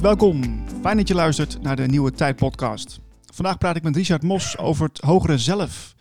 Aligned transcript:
welkom. 0.00 0.64
Fijn 0.80 0.96
dat 0.96 1.08
je 1.08 1.14
luistert 1.14 1.62
naar 1.62 1.76
de 1.76 1.86
Nieuwe 1.86 2.12
Tijd 2.12 2.36
podcast. 2.36 3.00
Vandaag 3.34 3.58
praat 3.58 3.76
ik 3.76 3.82
met 3.82 3.96
Richard 3.96 4.22
Mos 4.22 4.58
over 4.58 4.86
het 4.86 5.00
hogere 5.00 5.38
zelf. 5.38 5.94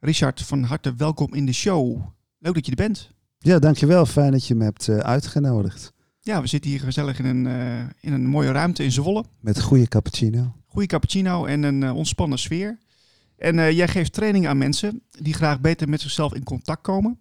Richard, 0.00 0.42
van 0.42 0.62
harte 0.62 0.94
welkom 0.94 1.34
in 1.34 1.46
de 1.46 1.52
show. 1.52 2.00
Leuk 2.38 2.54
dat 2.54 2.64
je 2.64 2.70
er 2.70 2.76
bent. 2.76 3.10
Ja, 3.38 3.58
dankjewel. 3.58 4.06
Fijn 4.06 4.32
dat 4.32 4.46
je 4.46 4.54
me 4.54 4.64
hebt 4.64 4.88
uh, 4.88 4.96
uitgenodigd. 4.96 5.92
Ja, 6.20 6.40
we 6.40 6.46
zitten 6.46 6.70
hier 6.70 6.80
gezellig 6.80 7.18
in 7.18 7.24
een, 7.24 7.44
uh, 7.44 7.78
in 8.00 8.12
een 8.12 8.26
mooie 8.26 8.52
ruimte 8.52 8.84
in 8.84 8.92
Zwolle. 8.92 9.24
Met 9.40 9.60
goede 9.60 9.88
cappuccino. 9.88 10.54
Goede 10.66 10.86
cappuccino 10.86 11.44
en 11.44 11.62
een 11.62 11.82
uh, 11.82 11.96
ontspannen 11.96 12.38
sfeer. 12.38 12.78
En 13.36 13.74
jij 13.74 13.88
geeft 13.88 14.12
training 14.12 14.46
aan 14.46 14.58
mensen 14.58 15.02
die 15.10 15.34
graag 15.34 15.60
beter 15.60 15.88
met 15.88 16.00
zichzelf 16.00 16.34
in 16.34 16.44
contact 16.44 16.82
komen. 16.82 17.20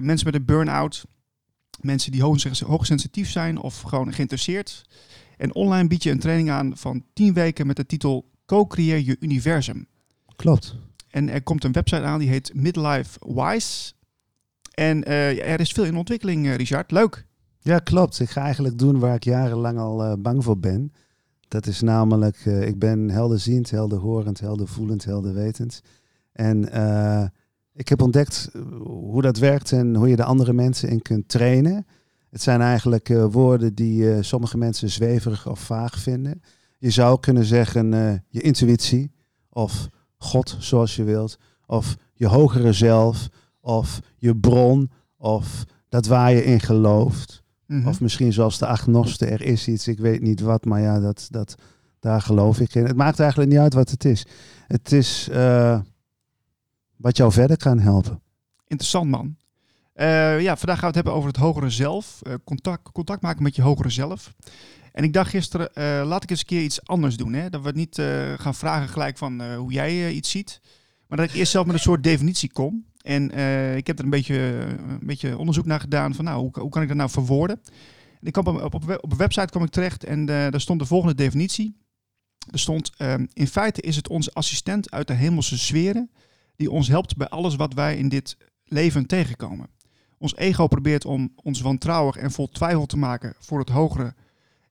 mensen 0.00 0.26
met 0.26 0.34
een 0.34 0.44
burn-out, 0.44 1.04
mensen 1.80 2.12
die 2.12 2.22
hoogsensitief 2.66 3.30
zijn 3.30 3.58
of 3.58 3.80
gewoon 3.80 4.12
geïnteresseerd. 4.12 4.84
En 5.36 5.54
online 5.54 5.88
bied 5.88 6.02
je 6.02 6.10
een 6.10 6.18
training 6.18 6.50
aan 6.50 6.76
van 6.76 7.04
10 7.12 7.34
weken 7.34 7.66
met 7.66 7.76
de 7.76 7.86
titel 7.86 8.30
Co-creëer 8.46 8.98
je 8.98 9.16
universum. 9.20 9.86
Klopt. 10.36 10.76
En 11.08 11.28
er 11.28 11.42
komt 11.42 11.64
een 11.64 11.72
website 11.72 12.02
aan 12.02 12.18
die 12.18 12.28
heet 12.28 12.54
Midlife 12.54 13.18
Wise. 13.34 13.92
En 14.74 15.08
uh, 15.08 15.52
er 15.52 15.60
is 15.60 15.72
veel 15.72 15.84
in 15.84 15.96
ontwikkeling, 15.96 16.46
uh, 16.46 16.54
Richard. 16.54 16.90
Leuk. 16.90 17.26
Ja, 17.60 17.78
klopt. 17.78 18.20
Ik 18.20 18.30
ga 18.30 18.42
eigenlijk 18.42 18.78
doen 18.78 18.98
waar 18.98 19.14
ik 19.14 19.24
jarenlang 19.24 19.78
al 19.78 20.04
uh, 20.04 20.12
bang 20.18 20.44
voor 20.44 20.58
ben. 20.58 20.92
Dat 21.48 21.66
is 21.66 21.80
namelijk, 21.80 22.44
ik 22.44 22.78
ben 22.78 23.10
helderziend, 23.10 23.70
helderhorend, 23.70 24.40
heldervoelend, 24.40 25.04
helderwetend. 25.04 25.82
En 26.32 26.68
ik 27.76 27.88
heb 27.88 28.02
ontdekt 28.02 28.50
hoe 28.84 29.22
dat 29.22 29.38
werkt 29.38 29.72
en 29.72 29.94
hoe 29.94 30.08
je 30.08 30.16
de 30.16 30.24
andere 30.24 30.52
mensen 30.52 30.88
in 30.88 31.02
kunt 31.02 31.28
trainen. 31.28 31.86
Het 32.30 32.42
zijn 32.42 32.60
eigenlijk 32.60 33.08
woorden 33.30 33.74
die 33.74 34.22
sommige 34.22 34.58
mensen 34.58 34.90
zweverig 34.90 35.48
of 35.48 35.60
vaag 35.60 35.98
vinden. 35.98 36.42
Je 36.78 36.90
zou 36.90 37.20
kunnen 37.20 37.44
zeggen 37.44 37.90
je 38.28 38.40
intuïtie 38.40 39.12
of 39.50 39.88
God 40.16 40.56
zoals 40.58 40.96
je 40.96 41.04
wilt, 41.04 41.38
of 41.66 41.96
je 42.14 42.26
hogere 42.26 42.72
zelf, 42.72 43.28
of 43.60 44.00
je 44.16 44.36
bron, 44.36 44.90
of 45.16 45.64
dat 45.88 46.06
waar 46.06 46.32
je 46.32 46.44
in 46.44 46.60
gelooft. 46.60 47.42
Mhm. 47.66 47.88
Of 47.88 48.00
misschien 48.00 48.32
zoals 48.32 48.58
de 48.58 48.66
agnosten, 48.66 49.30
er 49.30 49.42
is 49.42 49.68
iets, 49.68 49.88
ik 49.88 49.98
weet 49.98 50.20
niet 50.20 50.40
wat, 50.40 50.64
maar 50.64 50.80
ja, 50.80 51.00
dat, 51.00 51.26
dat, 51.30 51.54
daar 52.00 52.20
geloof 52.20 52.60
ik 52.60 52.74
in. 52.74 52.86
Het 52.86 52.96
maakt 52.96 53.20
eigenlijk 53.20 53.50
niet 53.50 53.58
uit 53.58 53.74
wat 53.74 53.90
het 53.90 54.04
is. 54.04 54.26
Het 54.66 54.92
is 54.92 55.28
wat 56.96 57.16
jou 57.16 57.32
verder 57.32 57.56
kan 57.56 57.78
helpen. 57.78 58.20
Interessant 58.66 59.10
man. 59.10 59.36
Uh, 59.96 60.40
ja, 60.40 60.56
vandaag 60.56 60.78
gaan 60.78 60.80
we 60.80 60.86
het 60.86 60.94
hebben 60.94 61.12
over 61.12 61.28
het 61.28 61.36
hogere 61.36 61.70
zelf. 61.70 62.20
Uh, 62.22 62.34
contact, 62.44 62.92
contact 62.92 63.22
maken 63.22 63.42
met 63.42 63.56
je 63.56 63.62
hogere 63.62 63.90
zelf. 63.90 64.34
En 64.92 65.04
ik 65.04 65.12
dacht 65.12 65.30
gisteren, 65.30 65.70
uh, 65.74 66.02
laat 66.06 66.22
ik 66.22 66.30
eens 66.30 66.40
een 66.40 66.46
keer 66.46 66.62
iets 66.62 66.86
anders 66.86 67.16
doen. 67.16 67.32
Hè? 67.32 67.50
Dat 67.50 67.62
we 67.62 67.70
niet 67.70 68.02
gaan 68.36 68.54
vragen 68.54 68.88
gelijk 68.88 69.18
van 69.18 69.54
hoe 69.54 69.72
jij 69.72 70.10
iets 70.10 70.30
ziet. 70.30 70.60
Maar 71.06 71.18
dat 71.18 71.28
ik 71.28 71.34
eerst 71.34 71.52
zelf 71.52 71.66
met 71.66 71.74
een 71.74 71.80
soort 71.80 72.02
definitie 72.02 72.52
kom. 72.52 72.84
En 73.00 73.24
ik 73.76 73.86
heb 73.86 73.98
er 73.98 74.04
een 74.04 74.10
beetje, 74.10 74.36
een 74.88 75.06
beetje 75.06 75.38
onderzoek 75.38 75.66
naar 75.66 75.80
gedaan 75.80 76.14
van 76.14 76.24
nou, 76.24 76.40
hoe, 76.40 76.50
hoe 76.60 76.70
kan 76.70 76.82
ik 76.82 76.88
dat 76.88 76.96
nou 76.96 77.10
verwoorden. 77.10 77.60
En 78.20 78.26
ik 78.26 78.32
kwam 78.32 78.46
op, 78.46 78.74
op, 78.74 78.98
op 79.00 79.10
een 79.12 79.18
website 79.18 79.46
kwam 79.46 79.62
ik 79.62 79.70
terecht 79.70 80.04
en 80.04 80.26
daar 80.26 80.60
stond 80.60 80.80
de 80.80 80.86
volgende 80.86 81.14
definitie. 81.14 81.76
Er 82.50 82.58
stond, 82.58 82.90
ehm, 82.96 83.26
in 83.32 83.48
feite 83.48 83.80
is 83.80 83.96
het 83.96 84.08
onze 84.08 84.32
assistent 84.32 84.90
uit 84.90 85.06
de 85.06 85.14
hemelse 85.14 85.58
sferen 85.58 86.10
die 86.56 86.70
ons 86.70 86.88
helpt 86.88 87.16
bij 87.16 87.28
alles 87.28 87.56
wat 87.56 87.74
wij 87.74 87.96
in 87.96 88.08
dit 88.08 88.36
leven 88.64 89.06
tegenkomen. 89.06 89.68
Ons 90.18 90.36
ego 90.36 90.66
probeert 90.66 91.04
om 91.04 91.32
ons 91.42 91.60
wantrouwig 91.60 92.16
en 92.16 92.30
vol 92.30 92.48
twijfel 92.48 92.86
te 92.86 92.96
maken 92.96 93.34
voor 93.38 93.58
het 93.58 93.68
hogere 93.68 94.14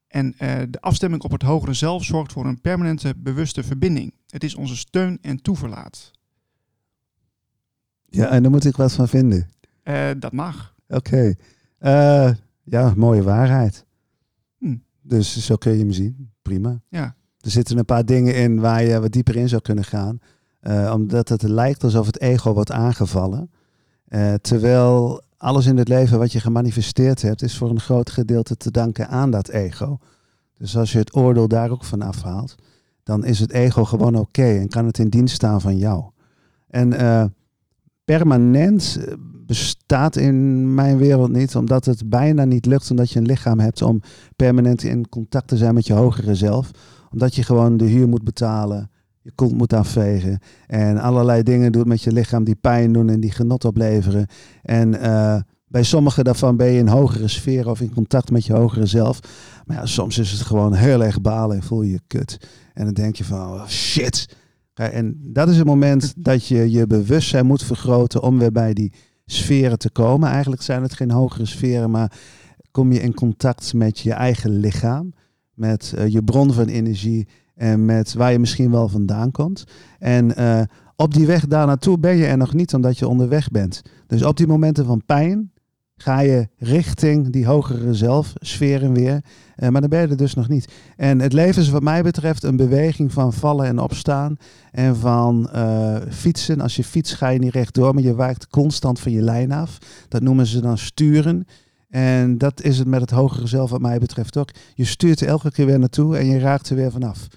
en 0.07 0.35
uh, 0.39 0.61
de 0.69 0.81
afstemming 0.81 1.21
op 1.23 1.31
het 1.31 1.41
hogere 1.41 1.73
zelf 1.73 2.03
zorgt 2.03 2.31
voor 2.31 2.45
een 2.45 2.61
permanente 2.61 3.13
bewuste 3.17 3.63
verbinding. 3.63 4.13
Het 4.27 4.43
is 4.43 4.55
onze 4.55 4.77
steun 4.77 5.17
en 5.21 5.41
toeverlaat. 5.41 6.11
Ja, 8.05 8.29
en 8.29 8.41
daar 8.41 8.51
moet 8.51 8.65
ik 8.65 8.75
wat 8.75 8.93
van 8.93 9.07
vinden. 9.07 9.49
Uh, 9.83 10.09
dat 10.17 10.31
mag. 10.31 10.75
Oké. 10.87 10.95
Okay. 10.97 11.35
Uh, 11.79 12.27
eh, 12.27 12.35
ja, 12.63 12.93
mooie 12.95 13.23
waarheid. 13.23 13.85
Hm. 14.57 14.75
Dus 15.01 15.45
zo 15.45 15.55
kun 15.55 15.71
je 15.71 15.79
hem 15.79 15.91
zien. 15.91 16.31
Prima. 16.41 16.81
Ja. 16.89 17.15
Er 17.39 17.51
zitten 17.51 17.77
een 17.77 17.85
paar 17.85 18.05
dingen 18.05 18.35
in 18.35 18.59
waar 18.59 18.83
je 18.83 18.99
wat 18.99 19.11
dieper 19.11 19.35
in 19.35 19.49
zou 19.49 19.61
kunnen 19.61 19.83
gaan. 19.83 20.19
Omdat 20.93 21.29
het 21.29 21.41
lijkt 21.41 21.83
alsof 21.83 22.05
het 22.05 22.21
ego 22.21 22.53
wordt 22.53 22.71
aangevallen. 22.71 23.49
terwijl 24.41 25.21
alles 25.37 25.65
in 25.65 25.77
het 25.77 25.87
leven 25.87 26.19
wat 26.19 26.31
je 26.31 26.39
gemanifesteerd 26.39 27.21
hebt, 27.21 27.41
is 27.41 27.57
voor 27.57 27.69
een 27.69 27.79
groot 27.79 28.09
gedeelte 28.09 28.57
te 28.57 28.71
danken 28.71 29.07
aan 29.07 29.31
dat 29.31 29.49
ego. 29.49 29.97
Dus 30.57 30.77
als 30.77 30.91
je 30.91 30.97
het 30.97 31.15
oordeel 31.15 31.47
daar 31.47 31.69
ook 31.69 31.83
van 31.83 32.01
afhaalt, 32.01 32.55
dan 33.03 33.25
is 33.25 33.39
het 33.39 33.51
ego 33.51 33.85
gewoon 33.85 34.15
oké 34.15 34.43
en 34.43 34.67
kan 34.67 34.85
het 34.85 34.97
in 34.97 35.09
dienst 35.09 35.35
staan 35.35 35.61
van 35.61 35.77
jou. 35.77 36.03
En 36.67 36.93
uh, 36.93 37.25
permanent 38.05 38.97
eh, 38.99 39.13
bestaat 39.45 40.15
in 40.15 40.73
mijn 40.73 40.97
wereld 40.97 41.31
niet, 41.31 41.55
omdat 41.55 41.85
het 41.85 42.09
bijna 42.09 42.43
niet 42.43 42.65
lukt, 42.65 42.91
omdat 42.91 43.11
je 43.11 43.19
een 43.19 43.25
lichaam 43.25 43.59
hebt 43.59 43.81
om 43.81 44.01
permanent 44.35 44.83
in 44.83 45.09
contact 45.09 45.47
te 45.47 45.57
zijn 45.57 45.73
met 45.73 45.87
je 45.87 45.93
hogere 45.93 46.35
zelf. 46.35 46.71
Omdat 47.11 47.35
je 47.35 47.43
gewoon 47.43 47.77
de 47.77 47.85
huur 47.85 48.07
moet 48.07 48.23
betalen, 48.23 48.89
je 49.25 49.31
kont 49.35 49.53
moet 49.53 49.73
afvegen 49.73 50.39
en 50.67 50.97
allerlei 50.97 51.43
dingen 51.43 51.71
doet 51.71 51.85
met 51.85 52.01
je 52.01 52.11
lichaam 52.11 52.43
die 52.43 52.55
pijn 52.55 52.93
doen 52.93 53.09
en 53.09 53.19
die 53.19 53.31
genot 53.31 53.65
opleveren. 53.65 54.27
En 54.61 54.93
uh, 54.93 55.39
bij 55.67 55.83
sommige 55.83 56.23
daarvan 56.23 56.57
ben 56.57 56.67
je 56.67 56.79
in 56.79 56.87
hogere 56.87 57.27
sfeer 57.27 57.69
of 57.69 57.81
in 57.81 57.93
contact 57.93 58.31
met 58.31 58.45
je 58.45 58.53
hogere 58.53 58.85
zelf. 58.85 59.19
Maar 59.65 59.77
ja, 59.77 59.85
soms 59.85 60.17
is 60.17 60.31
het 60.31 60.41
gewoon 60.41 60.73
heel 60.73 61.03
erg 61.03 61.21
balen 61.21 61.55
en 61.55 61.63
voel 61.63 61.81
je 61.81 61.91
je 61.91 62.01
kut. 62.07 62.37
En 62.73 62.85
dan 62.85 62.93
denk 62.93 63.15
je 63.15 63.23
van, 63.23 63.53
oh, 63.53 63.67
shit. 63.67 64.35
En 64.73 65.19
dat 65.23 65.49
is 65.49 65.57
het 65.57 65.65
moment 65.65 66.13
dat 66.17 66.47
je 66.47 66.71
je 66.71 66.87
bewustzijn 66.87 67.45
moet 67.45 67.63
vergroten 67.63 68.23
om 68.23 68.39
weer 68.39 68.51
bij 68.51 68.73
die 68.73 68.93
sferen 69.25 69.77
te 69.77 69.89
komen. 69.89 70.29
Eigenlijk 70.29 70.61
zijn 70.61 70.81
het 70.81 70.93
geen 70.93 71.11
hogere 71.11 71.45
sferen, 71.45 71.91
maar 71.91 72.17
kom 72.71 72.91
je 72.91 73.01
in 73.01 73.13
contact 73.13 73.73
met 73.73 73.99
je 73.99 74.13
eigen 74.13 74.51
lichaam, 74.51 75.13
met 75.53 75.93
uh, 75.97 76.07
je 76.07 76.23
bron 76.23 76.53
van 76.53 76.67
energie 76.67 77.27
en 77.55 77.85
met 77.85 78.13
waar 78.13 78.31
je 78.31 78.39
misschien 78.39 78.71
wel 78.71 78.87
vandaan 78.87 79.31
komt. 79.31 79.63
En 79.99 80.41
uh, 80.41 80.61
op 80.95 81.13
die 81.13 81.25
weg 81.25 81.47
daar 81.47 81.67
naartoe 81.67 81.99
ben 81.99 82.15
je 82.15 82.25
er 82.25 82.37
nog 82.37 82.53
niet 82.53 82.73
omdat 82.73 82.97
je 82.97 83.07
onderweg 83.07 83.49
bent. 83.49 83.81
Dus 84.07 84.23
op 84.23 84.37
die 84.37 84.47
momenten 84.47 84.85
van 84.85 85.05
pijn 85.05 85.51
ga 85.97 86.19
je 86.19 86.47
richting 86.57 87.29
die 87.29 87.45
hogere 87.45 87.93
zelfsferen 87.93 88.93
weer. 88.93 89.23
Uh, 89.57 89.69
maar 89.69 89.81
dan 89.81 89.89
ben 89.89 90.01
je 90.01 90.07
er 90.07 90.17
dus 90.17 90.33
nog 90.33 90.47
niet. 90.47 90.73
En 90.95 91.19
het 91.19 91.33
leven 91.33 91.61
is 91.61 91.69
wat 91.69 91.83
mij 91.83 92.03
betreft 92.03 92.43
een 92.43 92.55
beweging 92.55 93.13
van 93.13 93.33
vallen 93.33 93.65
en 93.65 93.79
opstaan. 93.79 94.37
En 94.71 94.95
van 94.95 95.49
uh, 95.55 95.95
fietsen. 96.09 96.61
Als 96.61 96.75
je 96.75 96.83
fiets 96.83 97.13
ga 97.13 97.29
je 97.29 97.39
niet 97.39 97.53
rechtdoor, 97.53 97.93
maar 97.93 98.03
je 98.03 98.15
wijkt 98.15 98.47
constant 98.47 98.99
van 98.99 99.11
je 99.11 99.21
lijn 99.21 99.51
af. 99.51 99.77
Dat 100.07 100.21
noemen 100.21 100.45
ze 100.45 100.61
dan 100.61 100.77
sturen. 100.77 101.45
En 101.89 102.37
dat 102.37 102.61
is 102.61 102.77
het 102.77 102.87
met 102.87 103.01
het 103.01 103.09
hogere 103.09 103.47
zelf 103.47 103.69
wat 103.69 103.81
mij 103.81 103.99
betreft 103.99 104.37
ook. 104.37 104.49
Je 104.73 104.85
stuurt 104.85 105.21
er 105.21 105.27
elke 105.27 105.51
keer 105.51 105.65
weer 105.65 105.79
naartoe 105.79 106.17
en 106.17 106.25
je 106.25 106.39
raakt 106.39 106.69
er 106.69 106.75
weer 106.75 106.91
vanaf. 106.91 107.27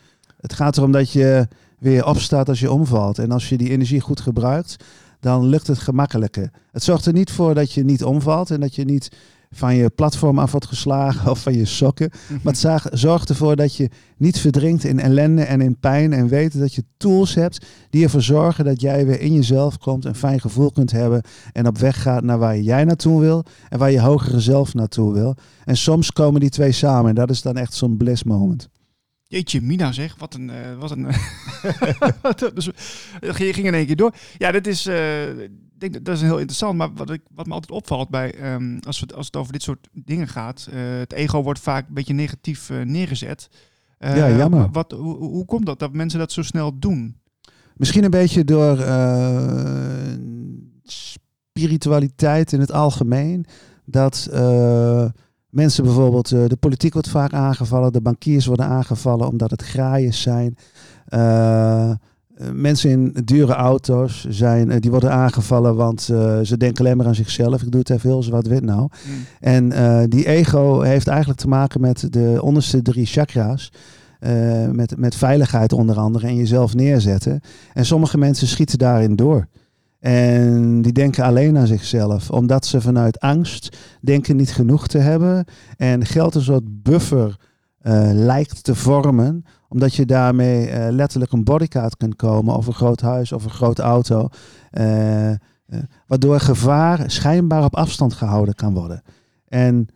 Het 0.41 0.53
gaat 0.53 0.77
erom 0.77 0.93
dat 0.93 1.13
je 1.13 1.49
weer 1.79 2.07
opstaat 2.07 2.49
als 2.49 2.61
je 2.61 2.73
omvalt. 2.73 3.19
En 3.19 3.31
als 3.31 3.49
je 3.49 3.57
die 3.57 3.71
energie 3.71 4.01
goed 4.01 4.21
gebruikt, 4.21 4.85
dan 5.21 5.47
lukt 5.47 5.67
het 5.67 5.79
gemakkelijker. 5.79 6.51
Het 6.73 6.83
zorgt 6.83 7.07
er 7.07 7.13
niet 7.13 7.31
voor 7.31 7.55
dat 7.55 7.73
je 7.73 7.85
niet 7.85 8.05
omvalt 8.05 8.51
en 8.51 8.61
dat 8.61 8.75
je 8.75 8.85
niet 8.85 9.09
van 9.51 9.75
je 9.75 9.91
platform 9.91 10.39
af 10.39 10.51
wordt 10.51 10.67
geslagen 10.67 11.31
of 11.31 11.43
van 11.43 11.55
je 11.55 11.65
sokken. 11.65 12.11
Mhm. 12.29 12.39
Maar 12.43 12.53
het 12.53 12.99
zorgt 12.99 13.29
ervoor 13.29 13.57
dat 13.57 13.77
je 13.77 13.91
niet 14.17 14.39
verdrinkt 14.39 14.85
in 14.85 15.01
ellende 15.01 15.43
en 15.43 15.61
in 15.61 15.79
pijn. 15.79 16.13
En 16.13 16.29
weet 16.29 16.59
dat 16.59 16.75
je 16.75 16.85
tools 16.97 17.35
hebt 17.35 17.67
die 17.91 18.05
ervoor 18.05 18.23
zorgen 18.23 18.65
dat 18.65 18.81
jij 18.81 19.07
weer 19.07 19.21
in 19.21 19.33
jezelf 19.33 19.79
komt. 19.79 20.05
Een 20.05 20.15
fijn 20.15 20.41
gevoel 20.41 20.71
kunt 20.71 20.91
hebben. 20.91 21.23
En 21.53 21.67
op 21.67 21.79
weg 21.79 22.03
gaat 22.03 22.23
naar 22.23 22.39
waar 22.39 22.59
jij 22.59 22.85
naartoe 22.85 23.21
wil. 23.21 23.45
En 23.69 23.79
waar 23.79 23.91
je 23.91 24.01
hogere 24.01 24.41
zelf 24.41 24.75
naartoe 24.75 25.13
wil. 25.13 25.35
En 25.65 25.77
soms 25.77 26.13
komen 26.13 26.41
die 26.41 26.51
twee 26.51 26.73
samen. 26.73 27.09
En 27.09 27.15
dat 27.15 27.31
is 27.31 27.43
dan 27.43 27.57
echt 27.57 27.75
zo'n 27.75 27.97
bliss 27.97 28.25
moment. 28.25 28.69
Jeetje, 29.31 29.61
Mina 29.61 29.93
zeg, 29.93 30.15
wat 30.19 30.35
een... 30.35 30.49
Uh, 30.49 30.79
wat 30.79 30.91
een 30.91 31.05
dus, 32.55 32.65
je 33.21 33.53
ging 33.53 33.67
in 33.67 33.75
één 33.75 33.87
keer 33.87 33.97
door. 33.97 34.15
Ja, 34.39 34.53
dat 34.53 34.67
is, 34.67 34.87
uh, 34.87 34.95
denk, 35.79 36.05
dat 36.05 36.17
is 36.17 36.23
heel 36.23 36.39
interessant. 36.39 36.77
Maar 36.77 36.93
wat, 36.93 37.11
ik, 37.11 37.21
wat 37.35 37.47
me 37.47 37.53
altijd 37.53 37.73
opvalt 37.73 38.09
bij, 38.09 38.53
um, 38.53 38.79
als, 38.87 39.01
we, 39.01 39.15
als 39.15 39.27
het 39.27 39.37
over 39.37 39.53
dit 39.53 39.63
soort 39.63 39.89
dingen 39.93 40.29
gaat... 40.29 40.69
Uh, 40.73 40.99
het 40.99 41.13
ego 41.13 41.43
wordt 41.43 41.61
vaak 41.61 41.89
een 41.89 41.95
beetje 41.95 42.15
negatief 42.15 42.71
neergezet. 42.85 43.49
ja, 43.99 44.31
jammer. 44.31 44.71
Wat, 44.71 44.93
hoe, 44.93 45.17
hoe 45.17 45.45
komt 45.45 45.67
dat, 45.67 45.79
dat 45.79 45.93
mensen 45.93 46.19
dat 46.19 46.33
zo 46.33 46.43
snel 46.43 46.79
doen? 46.79 47.17
Misschien 47.77 48.05
een 48.05 48.11
beetje 48.11 48.45
door 48.45 48.77
spiritualiteit 50.83 52.53
in 52.53 52.61
het 52.61 52.73
algemeen. 52.73 53.47
Dat 53.85 54.29
Mensen 55.51 55.85
bijvoorbeeld, 55.85 56.31
uh, 56.31 56.47
de 56.47 56.57
politiek 56.57 56.93
wordt 56.93 57.09
vaak 57.09 57.33
aangevallen, 57.33 57.93
de 57.93 58.01
bankiers 58.01 58.47
worden 58.47 58.67
aangevallen 58.67 59.29
omdat 59.29 59.51
het 59.51 59.63
graaiers 59.63 60.21
zijn. 60.21 60.57
Uh, 61.09 61.91
eh, 61.91 61.97
mensen 62.53 62.91
in 62.91 63.17
dure 63.25 63.53
auto's 63.53 64.27
zijn, 64.29 64.71
eh, 64.71 64.81
die 64.81 64.91
worden 64.91 65.13
aangevallen, 65.13 65.77
want 65.77 66.03
ze 66.43 66.55
denken 66.57 66.85
alleen 66.85 66.97
maar 66.97 67.07
aan 67.07 67.15
zichzelf. 67.15 67.63
Ik 67.63 67.71
doe 67.71 67.81
het 67.81 67.91
even 67.91 68.09
heel 68.09 68.31
wat 68.31 68.47
wit 68.47 68.65
nou. 68.65 68.81
Mm. 68.81 68.91
En 69.41 70.09
die 70.09 70.27
ego 70.27 70.81
heeft 70.81 71.07
eigenlijk 71.07 71.41
te 71.41 71.49
maken 71.49 71.81
met 71.81 72.13
de 72.13 72.39
onderste 72.43 72.83
drie 72.83 73.07
chakra's. 73.07 73.73
met, 74.73 74.97
met 74.97 75.15
veiligheid 75.15 75.73
onder 75.73 75.97
andere 75.97 76.27
en 76.27 76.37
jezelf 76.37 76.75
neerzetten. 76.75 77.41
En 77.73 77.87
sommige 77.87 78.19
mensen 78.19 78.47
schieten 78.47 78.79
daarin 78.79 79.17
door. 79.17 79.47
En 79.99 80.83
die 80.83 80.93
denken 80.93 81.25
alleen 81.25 81.59
aan 81.59 81.67
zichzelf, 81.67 82.31
omdat 82.31 82.67
ze 82.67 82.81
vanuit 82.81 83.21
angst 83.21 83.77
denken 84.01 84.37
niet 84.37 84.53
genoeg 84.53 84.87
te 84.87 84.99
hebben. 84.99 85.45
En 85.77 86.07
geld 86.07 86.35
een 86.35 86.43
soort 86.43 86.83
buffer 86.83 87.37
uh, 87.83 88.11
lijkt 88.13 88.65
te 88.65 88.75
vormen, 88.75 89.45
omdat 89.69 89.95
je 89.95 90.07
daarmee 90.07 90.69
uh, 90.69 90.87
letterlijk 90.91 91.33
een 91.33 91.45
bodycard 91.45 91.97
kunt 91.97 92.17
komen, 92.17 92.57
of 92.57 92.67
een 92.67 92.73
groot 92.73 93.01
huis 93.01 93.33
of 93.33 93.45
een 93.45 93.51
grote 93.51 93.83
auto. 93.83 94.29
Uh, 94.73 95.31
waardoor 96.07 96.41
gevaar 96.41 97.11
schijnbaar 97.11 97.65
op 97.65 97.77
afstand 97.77 98.13
gehouden 98.13 98.55
kan 98.55 98.75
worden. 98.75 99.03
En 99.49 99.89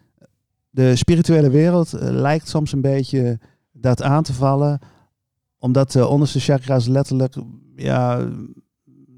de 0.70 0.96
spirituele 0.96 1.50
wereld 1.50 1.92
lijkt 2.00 2.48
soms 2.48 2.72
een 2.72 2.80
beetje 2.80 3.38
dat 3.72 4.02
aan 4.02 4.22
te 4.22 4.32
vallen, 4.32 4.78
omdat 5.58 5.92
de 5.92 6.06
onderste 6.06 6.40
chakras 6.40 6.86
letterlijk 6.86 7.34
ja, 7.76 8.28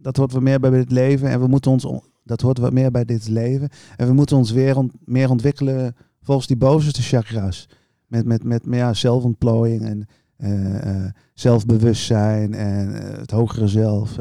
dat 0.04 0.16
hoort 0.16 0.32
wat 0.32 0.42
meer 0.42 0.60
bij 0.60 0.70
dit 0.70 0.90
leven. 0.90 1.28
En 1.28 1.40
we 1.40 1.46
moeten 1.46 1.70
ons, 1.70 1.86
dat 2.22 2.40
hoort 2.40 2.58
wat 2.58 2.72
meer 2.72 2.90
bij 2.90 3.04
dit 3.04 3.28
leven. 3.28 3.68
En 3.96 4.06
we 4.06 4.12
moeten 4.12 4.36
ons 4.36 4.50
weer 4.50 4.76
meer 5.04 5.30
ontwikkelen 5.30 5.96
volgens 6.22 6.46
die 6.46 6.56
bovenste 6.56 7.02
chakra's. 7.02 7.68
Met, 8.06 8.24
met, 8.26 8.44
met 8.44 8.66
meer 8.66 8.94
zelfontplooiing 8.94 9.82
en 9.82 10.06
uh, 10.38 11.10
zelfbewustzijn 11.34 12.54
en 12.54 12.88
uh, 12.88 13.18
het 13.18 13.30
hogere 13.30 13.68
zelf, 13.68 14.16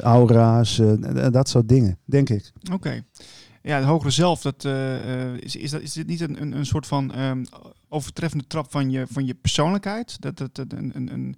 aura's, 0.00 0.82
dat 1.30 1.48
soort 1.48 1.68
dingen, 1.68 1.98
denk 2.04 2.28
ik. 2.28 2.52
Oké. 2.72 3.02
Ja, 3.62 3.76
het 3.76 3.84
hogere 3.84 4.10
zelf, 4.10 4.42
dat, 4.42 4.64
is, 5.38 5.56
is, 5.56 5.70
dat, 5.70 5.80
is 5.80 5.92
dit 5.92 6.06
niet 6.06 6.20
een, 6.20 6.42
een, 6.42 6.52
een 6.52 6.66
soort 6.66 6.86
van 6.86 7.18
um, 7.18 7.44
overtreffende 7.88 8.46
trap 8.46 8.70
van 8.70 8.90
je, 8.90 9.06
van 9.10 9.26
je 9.26 9.34
persoonlijkheid? 9.34 10.20
Dat 10.20 10.40
een, 10.72 10.90
een, 10.94 11.12
een, 11.12 11.36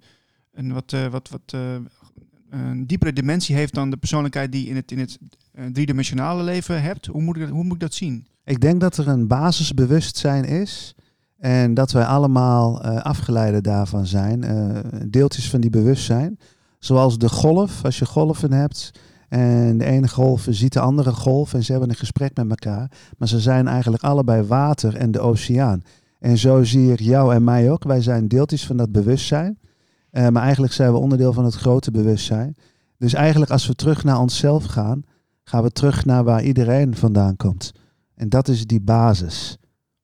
een 0.51 0.73
wat, 0.73 0.95
wat, 1.11 1.29
wat 1.29 1.53
een 2.49 2.87
diepere 2.87 3.13
dimensie 3.13 3.55
heeft 3.55 3.73
dan 3.73 3.89
de 3.89 3.97
persoonlijkheid 3.97 4.51
die 4.51 4.67
in 4.67 4.75
het, 4.75 4.91
in 4.91 4.99
het 4.99 5.17
uh, 5.53 5.65
driedimensionale 5.65 6.43
leven 6.43 6.81
hebt? 6.81 7.05
Hoe 7.05 7.21
moet, 7.21 7.35
ik 7.35 7.41
dat, 7.41 7.51
hoe 7.51 7.63
moet 7.63 7.73
ik 7.73 7.79
dat 7.79 7.93
zien? 7.93 8.27
Ik 8.43 8.61
denk 8.61 8.81
dat 8.81 8.97
er 8.97 9.07
een 9.07 9.27
basisbewustzijn 9.27 10.45
is 10.45 10.95
en 11.37 11.73
dat 11.73 11.91
wij 11.91 12.05
allemaal 12.05 12.85
uh, 12.85 12.97
afgeleiden 12.97 13.63
daarvan 13.63 14.05
zijn. 14.05 14.43
Uh, 14.43 14.79
deeltjes 15.07 15.49
van 15.49 15.61
die 15.61 15.69
bewustzijn. 15.69 16.39
Zoals 16.79 17.17
de 17.17 17.29
golf, 17.29 17.85
als 17.85 17.99
je 17.99 18.05
golven 18.05 18.51
hebt 18.51 18.91
en 19.29 19.77
de 19.77 19.85
ene 19.85 20.07
golf 20.07 20.47
ziet 20.49 20.73
de 20.73 20.79
andere 20.79 21.11
golf 21.11 21.53
en 21.53 21.63
ze 21.63 21.71
hebben 21.71 21.89
een 21.89 21.95
gesprek 21.95 22.35
met 22.35 22.49
elkaar. 22.49 22.91
Maar 23.17 23.27
ze 23.27 23.39
zijn 23.39 23.67
eigenlijk 23.67 24.03
allebei 24.03 24.43
water 24.43 24.95
en 24.95 25.11
de 25.11 25.19
oceaan. 25.19 25.81
En 26.19 26.37
zo 26.37 26.63
zie 26.63 26.91
ik 26.91 26.99
jou 26.99 27.33
en 27.33 27.43
mij 27.43 27.71
ook. 27.71 27.83
Wij 27.83 28.01
zijn 28.01 28.27
deeltjes 28.27 28.65
van 28.65 28.77
dat 28.77 28.91
bewustzijn. 28.91 29.59
Uh, 30.11 30.27
maar 30.27 30.43
eigenlijk 30.43 30.73
zijn 30.73 30.91
we 30.91 30.97
onderdeel 30.97 31.33
van 31.33 31.45
het 31.45 31.55
grote 31.55 31.91
bewustzijn. 31.91 32.55
Dus 32.97 33.13
eigenlijk 33.13 33.51
als 33.51 33.67
we 33.67 33.75
terug 33.75 34.03
naar 34.03 34.19
onszelf 34.19 34.65
gaan, 34.65 35.03
gaan 35.43 35.63
we 35.63 35.71
terug 35.71 36.05
naar 36.05 36.23
waar 36.23 36.43
iedereen 36.43 36.95
vandaan 36.95 37.35
komt. 37.35 37.71
En 38.15 38.29
dat 38.29 38.47
is 38.47 38.65
die 38.65 38.81
basis. 38.81 39.57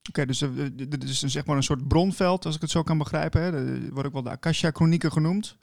Oké, 0.08 0.26
dus 0.26 0.44
dit 0.74 1.04
is 1.04 1.22
een, 1.22 1.30
zeg 1.30 1.46
maar 1.46 1.56
een 1.56 1.62
soort 1.62 1.88
bronveld, 1.88 2.46
als 2.46 2.54
ik 2.54 2.60
het 2.60 2.70
zo 2.70 2.82
kan 2.82 2.98
begrijpen. 2.98 3.42
Hè. 3.42 3.50
Dat 3.50 3.92
wordt 3.92 4.06
ook 4.06 4.12
wel 4.12 4.22
de 4.22 4.30
Akasha-chronieken 4.30 5.12
genoemd. 5.12 5.56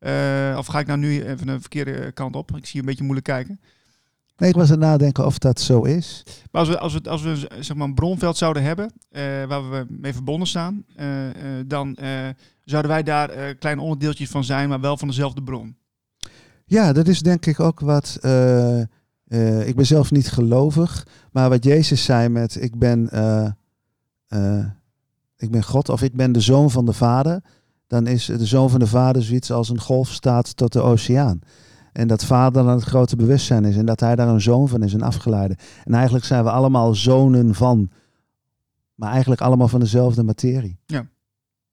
Uh, 0.00 0.54
of 0.58 0.66
ga 0.66 0.78
ik 0.78 0.86
nou 0.86 0.98
nu 0.98 1.22
even 1.22 1.46
de 1.46 1.60
verkeerde 1.60 2.12
kant 2.12 2.36
op? 2.36 2.56
Ik 2.56 2.66
zie 2.66 2.74
je 2.74 2.80
een 2.80 2.84
beetje 2.84 3.04
moeilijk 3.04 3.26
kijken. 3.26 3.60
Nee, 4.36 4.48
ik 4.48 4.54
was 4.54 4.64
aan 4.64 4.80
het 4.80 4.88
nadenken 4.88 5.26
of 5.26 5.38
dat 5.38 5.60
zo 5.60 5.82
is. 5.82 6.22
Maar 6.50 6.60
als 6.60 6.68
we, 6.68 6.78
als 6.78 6.92
we, 6.92 7.10
als 7.10 7.22
we 7.22 7.48
zeg 7.60 7.76
maar 7.76 7.86
een 7.86 7.94
bronveld 7.94 8.36
zouden 8.36 8.62
hebben, 8.62 8.92
uh, 9.10 9.20
waar 9.44 9.70
we 9.70 9.86
mee 9.88 10.12
verbonden 10.12 10.48
staan, 10.48 10.84
uh, 10.96 11.06
dan 11.66 11.96
zouden 12.70 12.90
wij 12.90 13.02
daar 13.02 13.36
uh, 13.36 13.58
klein 13.58 13.78
onderdeeltjes 13.78 14.30
van 14.30 14.44
zijn, 14.44 14.68
maar 14.68 14.80
wel 14.80 14.96
van 14.96 15.08
dezelfde 15.08 15.42
bron. 15.42 15.76
Ja, 16.64 16.92
dat 16.92 17.08
is 17.08 17.22
denk 17.22 17.46
ik 17.46 17.60
ook 17.60 17.80
wat. 17.80 18.18
Uh, 18.22 18.80
uh, 19.28 19.68
ik 19.68 19.76
ben 19.76 19.86
zelf 19.86 20.10
niet 20.10 20.28
gelovig, 20.28 21.06
maar 21.32 21.48
wat 21.48 21.64
Jezus 21.64 22.04
zei 22.04 22.28
met 22.28 22.62
ik 22.62 22.78
ben, 22.78 23.04
ik 25.36 25.50
ben 25.50 25.64
God 25.64 25.88
of 25.88 26.02
ik 26.02 26.16
ben 26.16 26.32
de 26.32 26.40
zoon 26.40 26.70
van 26.70 26.84
de 26.86 26.92
Vader, 26.92 27.42
dan 27.86 28.06
is 28.06 28.26
de 28.26 28.46
zoon 28.46 28.70
van 28.70 28.80
de 28.80 28.86
Vader 28.86 29.22
zoiets 29.22 29.52
als 29.52 29.68
een 29.68 29.80
golf 29.80 30.08
staat 30.08 30.56
tot 30.56 30.72
de 30.72 30.80
oceaan. 30.80 31.40
En 31.92 32.08
dat 32.08 32.24
vader 32.24 32.64
dan 32.64 32.74
het 32.74 32.84
grote 32.84 33.16
bewustzijn 33.16 33.64
is 33.64 33.76
en 33.76 33.86
dat 33.86 34.00
hij 34.00 34.16
daar 34.16 34.28
een 34.28 34.40
zoon 34.40 34.68
van 34.68 34.82
is, 34.82 34.92
een 34.92 35.02
afgeleide. 35.02 35.56
En 35.84 35.94
eigenlijk 35.94 36.24
zijn 36.24 36.44
we 36.44 36.50
allemaal 36.50 36.94
zonen 36.94 37.54
van, 37.54 37.90
maar 38.94 39.10
eigenlijk 39.10 39.40
allemaal 39.40 39.68
van 39.68 39.80
dezelfde 39.80 40.22
materie. 40.22 40.78
Ja. 40.86 41.06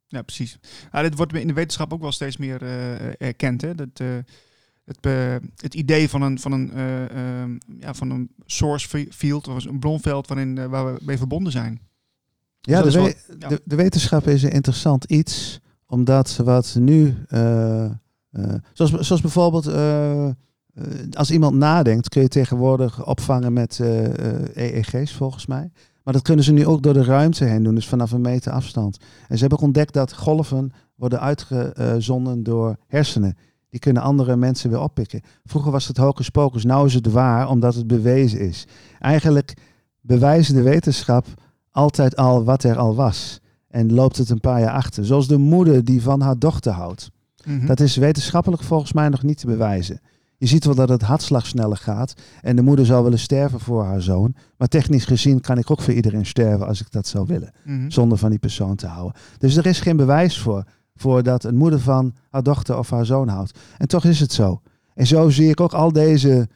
Ja, 0.07 0.22
precies. 0.22 0.60
Ja, 0.92 1.02
dit 1.02 1.16
wordt 1.16 1.34
in 1.34 1.48
de 1.48 1.54
wetenschap 1.54 1.94
ook 1.94 2.02
wel 2.02 2.12
steeds 2.12 2.38
meer 2.38 2.63
uh, 2.63 3.22
erkend. 3.22 3.62
Hè? 3.62 3.75
Dat, 3.75 4.00
uh, 4.02 4.07
het, 4.86 4.98
het 5.56 5.74
idee 5.74 6.10
van 6.10 6.22
een, 6.22 6.40
van, 6.40 6.52
een, 6.52 6.72
ehm, 6.74 7.52
ja, 7.80 7.94
van 7.94 8.10
een 8.10 8.30
source 8.46 9.07
field, 9.12 9.48
of 9.48 9.66
een 9.66 9.80
bronveld 9.80 10.28
waarin, 10.28 10.69
waar 10.69 10.94
we 10.94 11.00
mee 11.04 11.18
verbonden 11.18 11.52
zijn. 11.52 11.80
Ja, 12.62 12.81
dus 12.81 12.94
de, 12.94 13.02
we 13.02 13.16
ja. 13.40 13.48
De, 13.48 13.62
de, 13.66 13.75
wetenschap 13.75 14.28
is 14.28 14.44
een 14.44 14.52
interessant 14.52 15.04
iets, 15.04 15.60
omdat 15.86 16.36
wat 16.36 16.75
nu, 16.80 17.18
zoals, 18.74 18.92
zoals 18.92 19.22
bijvoorbeeld 19.22 19.68
als 21.12 21.31
iemand 21.31 21.56
nadenkt, 21.56 22.10
kun 22.10 22.22
je 22.22 22.28
tegenwoordig 22.28 23.06
opvangen 23.06 23.54
met 23.54 23.80
EEG's 24.54 25.13
volgens 25.13 25.46
mij. 25.46 25.72
Maar 26.06 26.13
dat 26.13 26.24
kunnen 26.24 26.46
ze 26.46 26.52
nu 26.52 26.66
ook 26.66 26.84
door 26.84 26.94
de 26.94 27.04
ruimte 27.04 27.46
heen 27.46 27.63
doen, 27.63 27.75
dus 27.75 27.88
vanaf 27.88 28.12
een 28.12 28.22
meter 28.22 28.52
afstand. 28.52 28.98
En 28.98 29.36
ze 29.36 29.40
hebben 29.40 29.57
ook 29.57 29.63
ontdekt 29.66 29.94
dat 29.94 30.13
golven 30.13 30.72
worden 30.96 31.19
uitgezonden 31.19 32.44
door 32.44 32.78
hersenen. 32.88 33.38
Die 33.69 33.80
kunnen 33.80 34.02
andere 34.02 34.36
mensen 34.36 34.69
weer 34.69 34.80
oppikken. 34.80 35.22
Vroeger 35.44 35.72
was 35.72 35.88
het 35.88 35.98
hocus 35.98 36.30
pocus, 36.30 36.63
nou 36.63 36.86
is 36.86 36.94
het 36.94 37.12
waar 37.12 37.50
omdat 37.50 37.75
het 37.75 37.88
bewezen 37.88 38.40
is. 38.40 38.68
Eigenlijk 39.00 39.54
bewijzen 40.02 40.56
de 40.56 40.62
wetenschap 40.62 41.28
altijd 41.71 42.16
al 42.16 42.44
wat 42.44 42.64
er 42.64 42.78
al 42.78 42.95
was. 42.95 43.40
En 43.68 43.94
loopt 43.94 44.18
het 44.18 44.30
een 44.30 44.40
paar 44.40 44.59
jaar 44.59 44.74
achter. 44.74 45.06
Zoals 45.06 45.28
de 45.28 45.38
moeder 45.38 45.85
die 45.85 46.02
van 46.02 46.21
haar 46.21 46.40
dochter 46.40 46.71
houdt. 46.71 47.12
Mhm. 47.45 47.66
Dat 47.66 47.80
is 47.80 47.95
wetenschappelijk 47.95 48.64
volgens 48.64 48.94
mij 48.94 49.09
nog 49.09 49.24
niet 49.24 49.38
te 49.38 49.45
bewijzen. 49.45 50.00
Je 50.37 50.47
ziet 50.47 50.65
wel 50.65 50.75
dat 50.75 50.89
het 50.89 51.01
hartslag 51.01 51.45
sneller 51.45 51.77
gaat. 51.77 52.13
En 52.42 52.56
de 52.56 52.61
moeder 52.61 52.85
zou 52.85 53.04
willen 53.04 53.19
sterven 53.19 53.59
voor 53.59 53.83
haar 53.83 54.01
zoon. 54.01 54.35
Maar 54.57 54.68
technisch 54.68 55.06
gezien 55.06 55.42
kan 55.42 55.57
ik 55.57 55.71
ook 55.71 55.81
voor 55.81 55.94
iedereen 55.94 56.25
sterven 56.25 56.68
als 56.68 56.81
ik 56.81 56.92
dat 56.92 57.07
zou 57.07 57.25
willen. 57.27 57.51
Mhm. 57.63 57.89
Zonder 57.89 58.18
van 58.18 58.30
die 58.30 58.39
persoon 58.39 58.75
te 58.75 58.87
houden. 58.87 59.21
Dus 59.37 59.56
er 59.56 59.65
is 59.65 59.80
geen 59.80 59.97
bewijs 59.97 60.39
voor. 60.39 60.63
Voor 60.95 61.23
dat 61.23 61.44
een 61.44 61.57
moeder 61.57 61.80
van 61.80 62.13
haar 62.30 62.44
dochter 62.44 62.77
of 62.77 62.89
haar 62.89 63.06
zoon 63.06 63.27
houdt. 63.27 63.59
En 63.77 63.87
toch 63.87 64.06
is 64.06 64.19
het 64.19 64.31
zo. 64.31 64.61
En 64.94 65.07
zo 65.07 65.30
zie 65.30 65.49
ik 65.49 65.59
ook 65.59 65.73
al 65.73 65.92
deze 65.92 66.49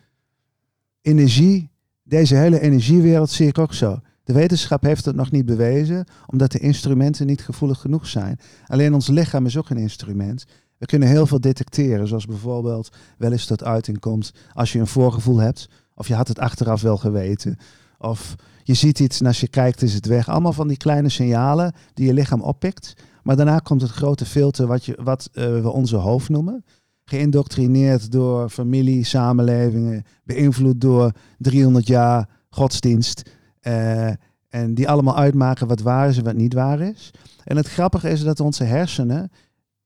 energie. 1.02 1.72
Deze 2.04 2.36
hele 2.36 2.60
energiewereld 2.60 3.30
zie 3.30 3.48
ik 3.48 3.58
ook 3.58 3.74
zo. 3.74 4.00
De 4.24 4.34
wetenschap 4.34 4.84
heeft 4.84 5.06
het 5.06 5.16
nog 5.16 5.32
niet 5.32 5.46
bewezen, 5.46 6.06
omdat 6.28 6.52
de 6.52 6.60
instrumenten 6.60 7.26
niet 7.26 7.42
gevoelig 7.42 7.80
genoeg 7.80 8.08
zijn. 8.08 8.40
Alleen 8.66 8.94
ons 8.94 9.08
lichaam 9.08 9.46
is 9.46 9.58
ook 9.58 9.70
een 9.70 9.78
instrument. 9.78 10.46
We 10.80 10.86
kunnen 10.86 11.08
heel 11.08 11.26
veel 11.26 11.42
detecteren, 11.42 12.08
zoals 12.08 12.26
bijvoorbeeld 12.26 12.90
wel 13.18 13.32
eens 13.32 13.46
tot 13.46 13.64
uiting 13.64 14.00
komt 14.00 14.32
als 14.54 14.74
je 14.74 14.80
een 14.80 14.88
voorgevoel 14.88 15.38
hebt, 15.38 15.70
of 15.96 16.08
je 16.08 16.16
had 16.16 16.28
het 16.28 16.40
achteraf 16.40 16.82
wel 16.82 16.98
geweten, 16.98 17.58
of 17.98 18.36
je 18.64 18.74
ziet 18.74 19.00
iets 19.00 19.20
en 19.20 19.26
als 19.26 19.40
je 19.40 19.48
kijkt 19.48 19.82
is 19.82 19.94
het 19.94 20.06
weg. 20.06 20.30
Allemaal 20.30 20.54
van 20.54 20.68
die 20.68 20.78
kleine 20.78 21.10
signalen 21.10 21.74
die 21.94 22.06
je 22.06 22.14
lichaam 22.14 22.42
oppikt. 22.42 22.94
Maar 23.24 23.36
daarna 23.36 23.60
komt 23.60 23.82
het 23.82 23.92
grote 23.92 24.26
filter 24.26 24.68
wat, 24.68 24.86
je, 24.86 24.98
wat 25.04 25.30
uh, 25.34 25.62
we 25.62 25.70
onze 25.70 25.96
hoofd 25.96 26.30
noemen. 26.30 26.66
Geïndoctrineerd 27.04 28.12
door 28.12 28.50
familie, 28.50 29.04
samenlevingen, 29.04 30.04
beïnvloed 30.24 30.82
door 30.82 31.12
300 31.38 31.88
jaar 31.88 32.30
godsdienst. 32.50 33.32
Uh, 33.62 34.08
en 34.50 34.74
die 34.74 34.90
allemaal 34.90 35.18
uitmaken 35.18 35.68
wat 35.68 35.82
waar 35.82 36.10
is 36.10 36.18
en 36.18 36.24
wat 36.24 36.36
niet 36.36 36.54
waar 36.54 36.80
is. 36.80 37.12
En 37.44 37.58
het 37.58 37.68
grappige 37.68 38.10
is 38.10 38.24
dat 38.24 38.40
onze 38.40 38.64
hersenen 38.64 39.32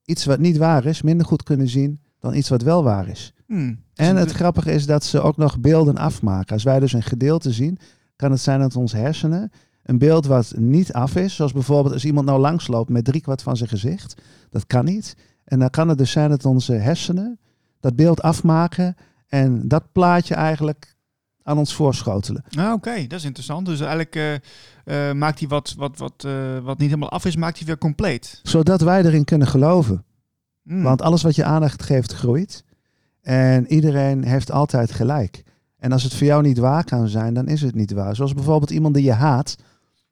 iets 0.06 0.26
wat 0.26 0.40
niet 0.40 0.58
waar 0.58 0.86
is 0.86 1.02
minder 1.02 1.26
goed 1.26 1.44
kunnen 1.44 1.70
zien 1.70 2.02
dan 2.20 2.34
iets 2.34 2.50
wat 2.50 2.62
wel 2.62 2.84
waar 2.84 3.08
is. 3.08 3.34
Hmm. 3.48 3.80
En 3.94 4.16
het 4.16 4.32
grappige 4.32 4.72
is 4.72 4.86
dat 4.86 5.04
ze 5.04 5.22
ook 5.22 5.38
nog 5.38 5.60
beelden 5.60 5.98
afmaken. 5.98 6.54
Als 6.54 6.64
wij 6.64 6.80
dus 6.80 6.94
een 6.94 7.04
gedeelte 7.04 7.52
zien, 7.52 7.78
kan 8.16 8.32
het 8.32 8.40
zijn 8.40 8.60
dat 8.60 8.76
ons 8.76 8.92
hersenen 8.92 9.52
een 9.84 9.98
beeld 9.98 10.26
wat 10.26 10.54
niet 10.58 10.94
af 10.94 11.16
is, 11.16 11.36
zoals 11.36 11.54
bijvoorbeeld 11.54 11.94
als 11.94 12.06
iemand 12.06 12.26
nou 12.26 12.40
langsloopt 12.40 12.90
met 12.90 13.06
driekwart 13.06 13.42
van 13.42 13.58
zijn 13.58 13.70
gezicht, 13.70 14.22
dat 14.50 14.68
kan 14.68 14.86
niet. 14.86 15.16
En 15.44 15.60
dan 15.60 15.70
kan 15.70 15.90
het 15.90 15.98
dus 15.98 16.12
zijn 16.12 16.30
dat 16.30 16.46
onze 16.46 16.74
hersenen 16.74 17.40
dat 17.80 17.96
beeld 17.96 18.22
afmaken 18.22 18.96
en 19.28 19.68
dat 19.68 19.92
plaatje 19.92 20.36
eigenlijk 20.36 20.93
aan 21.44 21.58
ons 21.58 21.74
voorschotelen. 21.74 22.44
Ah, 22.58 22.74
Oké, 22.74 23.08
dat 23.08 23.20
is 23.20 23.26
interessant. 23.26 23.66
Dus 23.66 23.80
eigenlijk 23.80 24.16
uh, 24.16 24.34
uh, 25.10 25.14
maakt 25.16 25.40
hij 25.40 25.48
wat, 25.48 25.74
wat, 25.78 25.98
wat, 25.98 26.24
uh, 26.26 26.60
wat 26.64 26.78
niet 26.78 26.88
helemaal 26.90 27.10
af 27.10 27.26
is, 27.26 27.36
maakt 27.36 27.58
hij 27.58 27.68
weer 27.68 27.78
compleet. 27.78 28.40
Zodat 28.44 28.82
wij 28.82 29.04
erin 29.06 29.26
kunnen 29.26 29.48
geloven. 29.48 30.04
Hmm. 30.64 30.84
Want 30.84 31.02
alles 31.02 31.22
wat 31.24 31.36
je 31.36 31.44
aandacht 31.44 31.84
geeft, 31.84 32.14
groeit. 32.14 32.64
En 33.22 33.68
iedereen 33.74 34.24
heeft 34.24 34.52
altijd 34.52 34.92
gelijk. 34.92 35.44
En 35.78 35.92
als 35.92 36.04
het 36.04 36.14
voor 36.14 36.28
jou 36.28 36.42
niet 36.42 36.58
waar 36.58 36.84
kan 36.84 37.08
zijn, 37.08 37.34
dan 37.34 37.48
is 37.48 37.62
het 37.62 37.76
niet 37.76 37.92
waar. 37.92 38.16
Zoals 38.16 38.34
bijvoorbeeld 38.34 38.72
iemand 38.72 38.96
die 38.96 39.04
je 39.04 39.12
haat. 39.12 39.56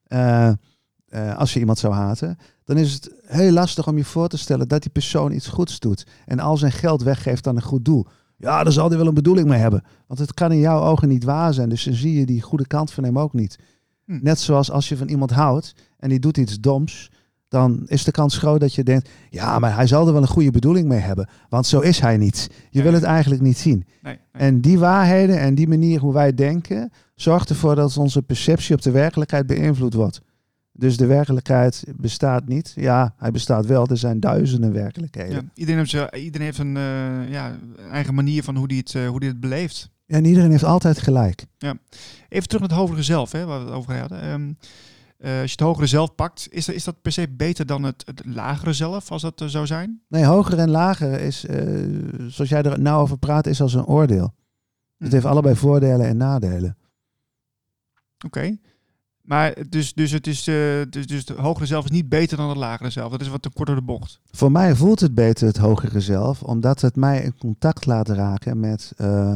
eh, 0.07 0.47
eh, 0.47 1.38
als 1.38 1.53
je 1.53 1.59
iemand 1.59 1.79
zou 1.79 1.93
haten, 1.93 2.38
dan 2.63 2.77
is 2.77 2.93
het 2.93 3.11
heel 3.25 3.51
lastig 3.51 3.88
om 3.88 3.97
je 3.97 4.03
voor 4.03 4.27
te 4.27 4.38
stellen 4.38 4.67
dat 4.67 4.81
die 4.81 4.91
persoon 4.91 5.31
iets 5.31 5.47
goeds 5.47 5.79
doet. 5.79 6.05
En 6.25 6.39
al 6.39 6.57
zijn 6.57 6.71
geld 6.71 7.03
weggeeft 7.03 7.47
aan 7.47 7.55
een 7.55 7.61
goed 7.61 7.85
doel. 7.85 8.07
Ja, 8.41 8.63
daar 8.63 8.74
zal 8.74 8.89
hij 8.89 8.98
wel 8.98 9.07
een 9.07 9.13
bedoeling 9.13 9.48
mee 9.48 9.60
hebben. 9.60 9.83
Want 10.07 10.19
het 10.19 10.33
kan 10.33 10.51
in 10.51 10.60
jouw 10.60 10.81
ogen 10.81 11.07
niet 11.07 11.24
waar 11.24 11.53
zijn. 11.53 11.69
Dus 11.69 11.83
dan 11.83 11.93
zie 11.93 12.19
je 12.19 12.25
die 12.25 12.41
goede 12.41 12.67
kant 12.67 12.91
van 12.91 13.03
hem 13.03 13.19
ook 13.19 13.33
niet. 13.33 13.60
Hm. 14.05 14.19
Net 14.21 14.39
zoals 14.39 14.71
als 14.71 14.89
je 14.89 14.98
van 14.98 15.07
iemand 15.07 15.31
houdt 15.31 15.75
en 15.98 16.10
die 16.10 16.19
doet 16.19 16.38
iets 16.38 16.60
doms. 16.60 17.12
Dan 17.48 17.81
is 17.86 18.03
de 18.03 18.12
kans 18.12 18.38
groot 18.38 18.60
dat 18.60 18.74
je 18.74 18.83
denkt, 18.83 19.10
ja, 19.29 19.60
maar 19.60 19.75
hij 19.75 19.88
zal 19.88 20.07
er 20.07 20.13
wel 20.13 20.21
een 20.21 20.27
goede 20.27 20.51
bedoeling 20.51 20.88
mee 20.88 21.00
hebben. 21.00 21.29
Want 21.50 21.65
zo 21.67 21.79
is 21.79 22.00
hij 22.00 22.17
niet. 22.17 22.48
Je 22.51 22.57
Nee. 22.71 22.83
wil 22.83 22.93
het 22.93 23.03
eigenlijk 23.03 23.41
niet 23.41 23.57
zien. 23.57 23.86
Nee, 24.01 24.19
nee. 24.31 24.41
En 24.43 24.62
die 24.62 24.79
waarheden 24.79 25.39
en 25.39 25.55
die 25.55 25.67
manier 25.67 26.00
hoe 26.00 26.13
wij 26.13 26.33
denken, 26.33 26.91
zorgt 27.15 27.50
ervoor 27.50 27.75
dat 27.75 27.98
onze 27.98 28.21
perceptie 28.21 28.75
op 28.75 28.81
de 28.81 28.91
werkelijkheid 28.91 29.48
beïnvloed 29.48 29.93
wordt. 29.93 30.21
Dus 30.81 30.97
de 30.97 31.05
werkelijkheid 31.05 31.83
bestaat 31.95 32.47
niet. 32.47 32.73
Ja, 32.75 33.13
hij 33.17 33.31
bestaat 33.31 33.65
wel. 33.65 33.88
Er 33.88 33.97
zijn 33.97 34.19
duizenden 34.19 34.73
werkelijkheden. 34.73 35.35
Ja, 35.35 35.41
iedereen 35.53 35.77
heeft, 35.79 35.89
zo- 35.89 36.07
iedereen 36.17 36.45
heeft 36.47 36.57
een, 36.57 36.77
eh, 36.77 37.29
ja, 37.31 37.55
eigen 37.91 38.13
manier 38.13 38.43
van 38.43 38.55
hoe 38.55 38.67
die 38.67 38.77
het, 38.77 38.95
eh, 38.95 39.07
hoe 39.07 39.19
die 39.19 39.29
het 39.29 39.39
beleeft. 39.39 39.89
En 40.07 40.25
iedereen 40.25 40.51
heeft 40.51 40.63
altijd 40.63 41.00
gelijk. 41.00 41.45
Even 42.29 42.47
terug 42.47 42.59
naar 42.61 42.69
het 42.69 42.71
hogere 42.77 43.03
zelf, 43.03 43.31
hè, 43.31 43.45
waar 43.45 43.59
we 43.59 43.65
het 43.65 43.73
over 43.73 44.00
hadden. 44.00 44.21
Ehm, 44.21 44.53
eh, 45.17 45.31
als 45.41 45.51
je 45.51 45.51
het 45.57 45.59
hogere 45.59 45.88
zelf 45.88 46.15
pakt, 46.15 46.47
is, 46.50 46.65
dat- 46.65 46.75
is 46.75 46.83
dat 46.83 47.01
per 47.01 47.11
se 47.11 47.29
beter 47.29 47.65
dan 47.65 47.83
het, 47.83 48.03
het 48.05 48.21
lagere 48.25 48.73
zelf, 48.73 49.11
als 49.11 49.21
dat 49.21 49.43
zou 49.45 49.65
zijn? 49.65 50.01
Nee, 50.07 50.23
hoger 50.25 50.59
en 50.59 50.69
lager 50.69 51.19
is, 51.19 51.39
zoals 52.27 52.50
jij 52.50 52.61
er 52.63 52.79
nou 52.81 53.01
over 53.01 53.17
praat, 53.17 53.47
is 53.47 53.61
als 53.61 53.73
een 53.73 53.85
oordeel. 53.85 54.33
Het 54.97 55.07
Hm. 55.07 55.13
heeft 55.13 55.25
allebei 55.25 55.55
voordelen 55.55 56.07
en 56.07 56.17
nadelen. 56.17 56.77
Oké. 58.25 58.57
Maar 59.21 59.55
dus, 59.69 59.93
dus, 59.93 60.11
het 60.11 60.27
is, 60.27 60.47
eh, 60.47 60.55
dus, 60.89 61.07
dus 61.07 61.27
het 61.27 61.29
hogere 61.29 61.65
zelf 61.65 61.83
is 61.83 61.91
niet 61.91 62.09
beter 62.09 62.37
dan 62.37 62.49
het 62.49 62.57
lagere 62.57 62.89
zelf. 62.89 63.11
Dat 63.11 63.21
is 63.21 63.27
wat 63.27 63.41
te 63.41 63.49
kort 63.49 63.67
door 63.67 63.75
de 63.75 63.81
bocht. 63.81 64.19
Voor 64.31 64.51
mij 64.51 64.75
voelt 64.75 64.99
het 64.99 65.15
beter 65.15 65.47
het 65.47 65.57
hogere 65.57 65.99
zelf, 65.99 66.43
omdat 66.43 66.81
het 66.81 66.95
mij 66.95 67.21
in 67.21 67.37
contact 67.37 67.85
laat 67.85 68.09
raken 68.09 68.59
met 68.59 68.93
eh, 68.97 69.35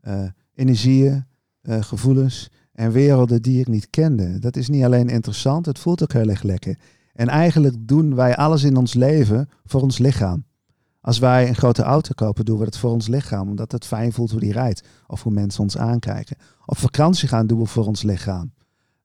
eh, 0.00 0.22
energieën, 0.54 1.24
gevoelens 1.62 2.50
en 2.72 2.92
werelden 2.92 3.42
die 3.42 3.60
ik 3.60 3.68
niet 3.68 3.90
kende. 3.90 4.38
Dat 4.38 4.56
is 4.56 4.68
niet 4.68 4.84
alleen 4.84 5.08
interessant, 5.08 5.66
het 5.66 5.78
voelt 5.78 6.02
ook 6.02 6.12
heel 6.12 6.28
erg 6.28 6.42
lekker. 6.42 6.78
En 7.12 7.28
eigenlijk 7.28 7.76
doen 7.78 8.14
wij 8.14 8.36
alles 8.36 8.62
in 8.62 8.76
ons 8.76 8.94
leven 8.94 9.48
voor 9.64 9.80
ons 9.82 9.98
lichaam. 9.98 10.44
Als 11.00 11.18
wij 11.18 11.48
een 11.48 11.54
grote 11.54 11.82
auto 11.82 12.12
kopen, 12.14 12.44
doen 12.44 12.58
we 12.58 12.64
dat 12.64 12.78
voor 12.78 12.90
ons 12.90 13.08
lichaam, 13.08 13.48
omdat 13.48 13.72
het 13.72 13.86
fijn 13.86 14.12
voelt 14.12 14.30
hoe 14.30 14.40
die 14.40 14.52
rijdt 14.52 14.88
of 15.06 15.22
hoe 15.22 15.32
mensen 15.32 15.62
ons 15.62 15.76
aankijken. 15.76 16.36
Op 16.66 16.78
vakantie 16.78 17.28
gaan 17.28 17.46
doen 17.46 17.58
we 17.58 17.66
voor 17.66 17.86
ons 17.86 18.02
lichaam. 18.02 18.52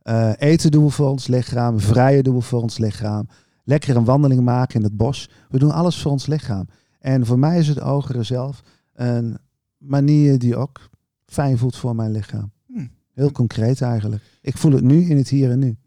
Eh, 0.05 0.31
eten 0.37 0.71
doen 0.71 0.83
we 0.83 0.89
voor 0.89 1.09
ons 1.09 1.27
lichaam, 1.27 1.79
vrijen 1.79 2.23
doen 2.23 2.35
we 2.35 2.41
voor 2.41 2.61
ons 2.61 2.77
lichaam 2.77 3.27
lekker 3.63 3.95
een 3.95 4.05
wandeling 4.05 4.41
maken 4.41 4.75
in 4.75 4.83
het 4.83 4.97
bos. 4.97 5.29
We 5.49 5.59
doen 5.59 5.71
alles 5.71 6.01
voor 6.01 6.11
ons 6.11 6.25
lichaam. 6.25 6.67
En 6.99 7.25
voor 7.25 7.39
mij 7.39 7.59
is 7.59 7.67
het 7.67 7.77
hogere 7.77 8.23
zelf 8.23 8.61
een 8.93 9.37
manier 9.77 10.39
die 10.39 10.55
ook 10.55 10.89
fijn 11.25 11.57
voelt 11.57 11.75
voor 11.75 11.95
mijn 11.95 12.11
lichaam. 12.11 12.51
Hm. 12.67 12.87
Heel 13.13 13.31
concreet 13.31 13.81
eigenlijk. 13.81 14.23
Ik 14.41 14.57
voel 14.57 14.71
het 14.71 14.83
nu 14.83 15.09
in 15.09 15.17
het 15.17 15.29
hier 15.29 15.51
en 15.51 15.59
nu. 15.59 15.77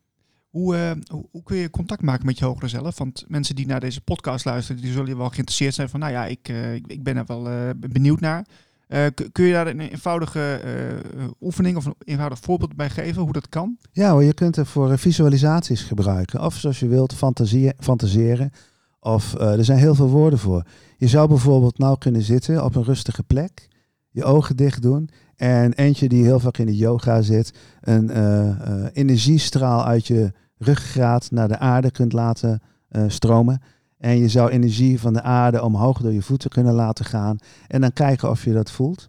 Hoe, 0.48 0.76
eh, 0.76 0.90
hoe, 1.06 1.26
hoe 1.30 1.42
kun 1.42 1.56
je 1.56 1.70
contact 1.70 2.02
maken 2.02 2.26
met 2.26 2.38
je 2.38 2.44
hogere 2.44 2.68
zelf? 2.68 2.98
Want 2.98 3.24
mensen 3.28 3.56
die 3.56 3.66
naar 3.66 3.80
deze 3.80 4.00
podcast 4.00 4.44
luisteren, 4.44 4.82
die 4.82 4.92
zullen 4.92 5.16
wel 5.16 5.28
geïnteresseerd 5.28 5.74
zijn 5.74 5.88
van, 5.88 6.00
nou 6.00 6.12
ja, 6.12 6.26
ik, 6.26 6.48
eh, 6.48 6.74
ik, 6.74 7.02
ben 7.02 7.16
er 7.16 7.26
wel 7.26 7.74
benieuwd 7.76 8.20
naar. 8.20 8.46
Eh, 8.88 9.06
kun 9.32 9.44
je 9.44 9.52
daar 9.52 9.66
een 9.66 9.80
eenvoudige 9.80 10.60
eh, 10.64 11.24
oefening 11.40 11.76
of 11.76 11.84
een 11.84 11.94
eenvoudig 12.04 12.38
voorbeeld 12.38 12.76
bij 12.76 12.90
geven 12.90 13.22
hoe 13.22 13.32
dat 13.32 13.48
kan? 13.48 13.76
Ja 13.92 14.20
je 14.20 14.34
kunt 14.34 14.56
het 14.56 14.68
voor 14.68 14.90
eh, 14.90 14.98
visualisaties 14.98 15.82
gebruiken. 15.82 16.40
Of 16.40 16.54
zoals 16.54 16.80
je 16.80 16.88
wilt, 16.88 17.14
fantaseren. 17.78 18.50
Of 19.00 19.34
er 19.34 19.64
zijn 19.64 19.78
heel 19.78 19.94
veel 19.94 20.08
woorden 20.08 20.38
voor. 20.38 20.62
Je 20.96 21.08
zou 21.08 21.28
bijvoorbeeld 21.28 21.78
nou 21.78 21.98
kunnen 21.98 22.22
zitten 22.22 22.64
op 22.64 22.74
een 22.74 22.84
rustige 22.84 23.22
plek. 23.22 23.68
Je 24.10 24.24
ogen 24.24 24.56
dicht 24.56 24.82
doen. 24.82 25.08
En 25.36 25.72
eentje 25.72 26.08
die 26.08 26.24
heel 26.24 26.40
vaak 26.40 26.58
in 26.58 26.66
de 26.66 26.76
yoga 26.76 27.22
zit. 27.22 27.52
Een 27.80 28.10
energiestraal 28.92 29.84
uit 29.84 30.06
je 30.06 30.32
ruggengraat 30.56 31.30
naar 31.30 31.48
de 31.48 31.58
aarde 31.58 31.90
kunt 31.90 32.12
laten 32.12 32.60
stromen. 33.06 33.60
En 33.98 34.18
je 34.18 34.28
zou 34.28 34.50
energie 34.50 35.00
van 35.00 35.12
de 35.12 35.22
aarde 35.22 35.62
omhoog 35.62 36.00
door 36.00 36.12
je 36.12 36.22
voeten 36.22 36.50
kunnen 36.50 36.74
laten 36.74 37.04
gaan. 37.04 37.38
En 37.66 37.80
dan 37.80 37.92
kijken 37.92 38.30
of 38.30 38.44
je 38.44 38.52
dat 38.52 38.70
voelt. 38.70 39.08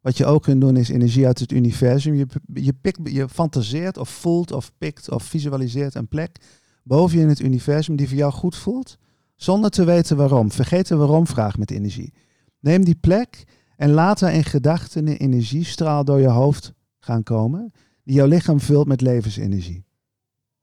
Wat 0.00 0.16
je 0.16 0.26
ook 0.26 0.42
kunt 0.42 0.60
doen 0.60 0.76
is 0.76 0.88
energie 0.88 1.26
uit 1.26 1.38
het 1.38 1.52
universum. 1.52 2.14
Je, 2.14 2.26
je, 2.54 2.72
pikt, 2.72 2.98
je 3.04 3.28
fantaseert 3.28 3.98
of 3.98 4.08
voelt 4.08 4.52
of 4.52 4.72
pikt 4.78 5.10
of 5.10 5.22
visualiseert 5.22 5.94
een 5.94 6.08
plek 6.08 6.38
boven 6.82 7.16
je 7.16 7.22
in 7.22 7.28
het 7.28 7.40
universum 7.40 7.96
die 7.96 8.08
voor 8.08 8.16
jou 8.16 8.32
goed 8.32 8.56
voelt. 8.56 8.98
Zonder 9.36 9.70
te 9.70 9.84
weten 9.84 10.16
waarom. 10.16 10.52
Vergeet 10.52 10.88
de 10.88 10.96
waarom-vraag 10.96 11.58
met 11.58 11.70
energie. 11.70 12.12
Neem 12.60 12.84
die 12.84 12.94
plek 12.94 13.44
en 13.76 13.90
laat 13.90 14.20
er 14.20 14.32
in 14.32 14.44
gedachten 14.44 15.06
een 15.06 15.16
energiestraal 15.16 16.04
door 16.04 16.20
je 16.20 16.28
hoofd 16.28 16.72
gaan 16.98 17.22
komen. 17.22 17.72
Die 18.04 18.14
jouw 18.14 18.26
lichaam 18.26 18.60
vult 18.60 18.86
met 18.86 19.00
levensenergie. 19.00 19.84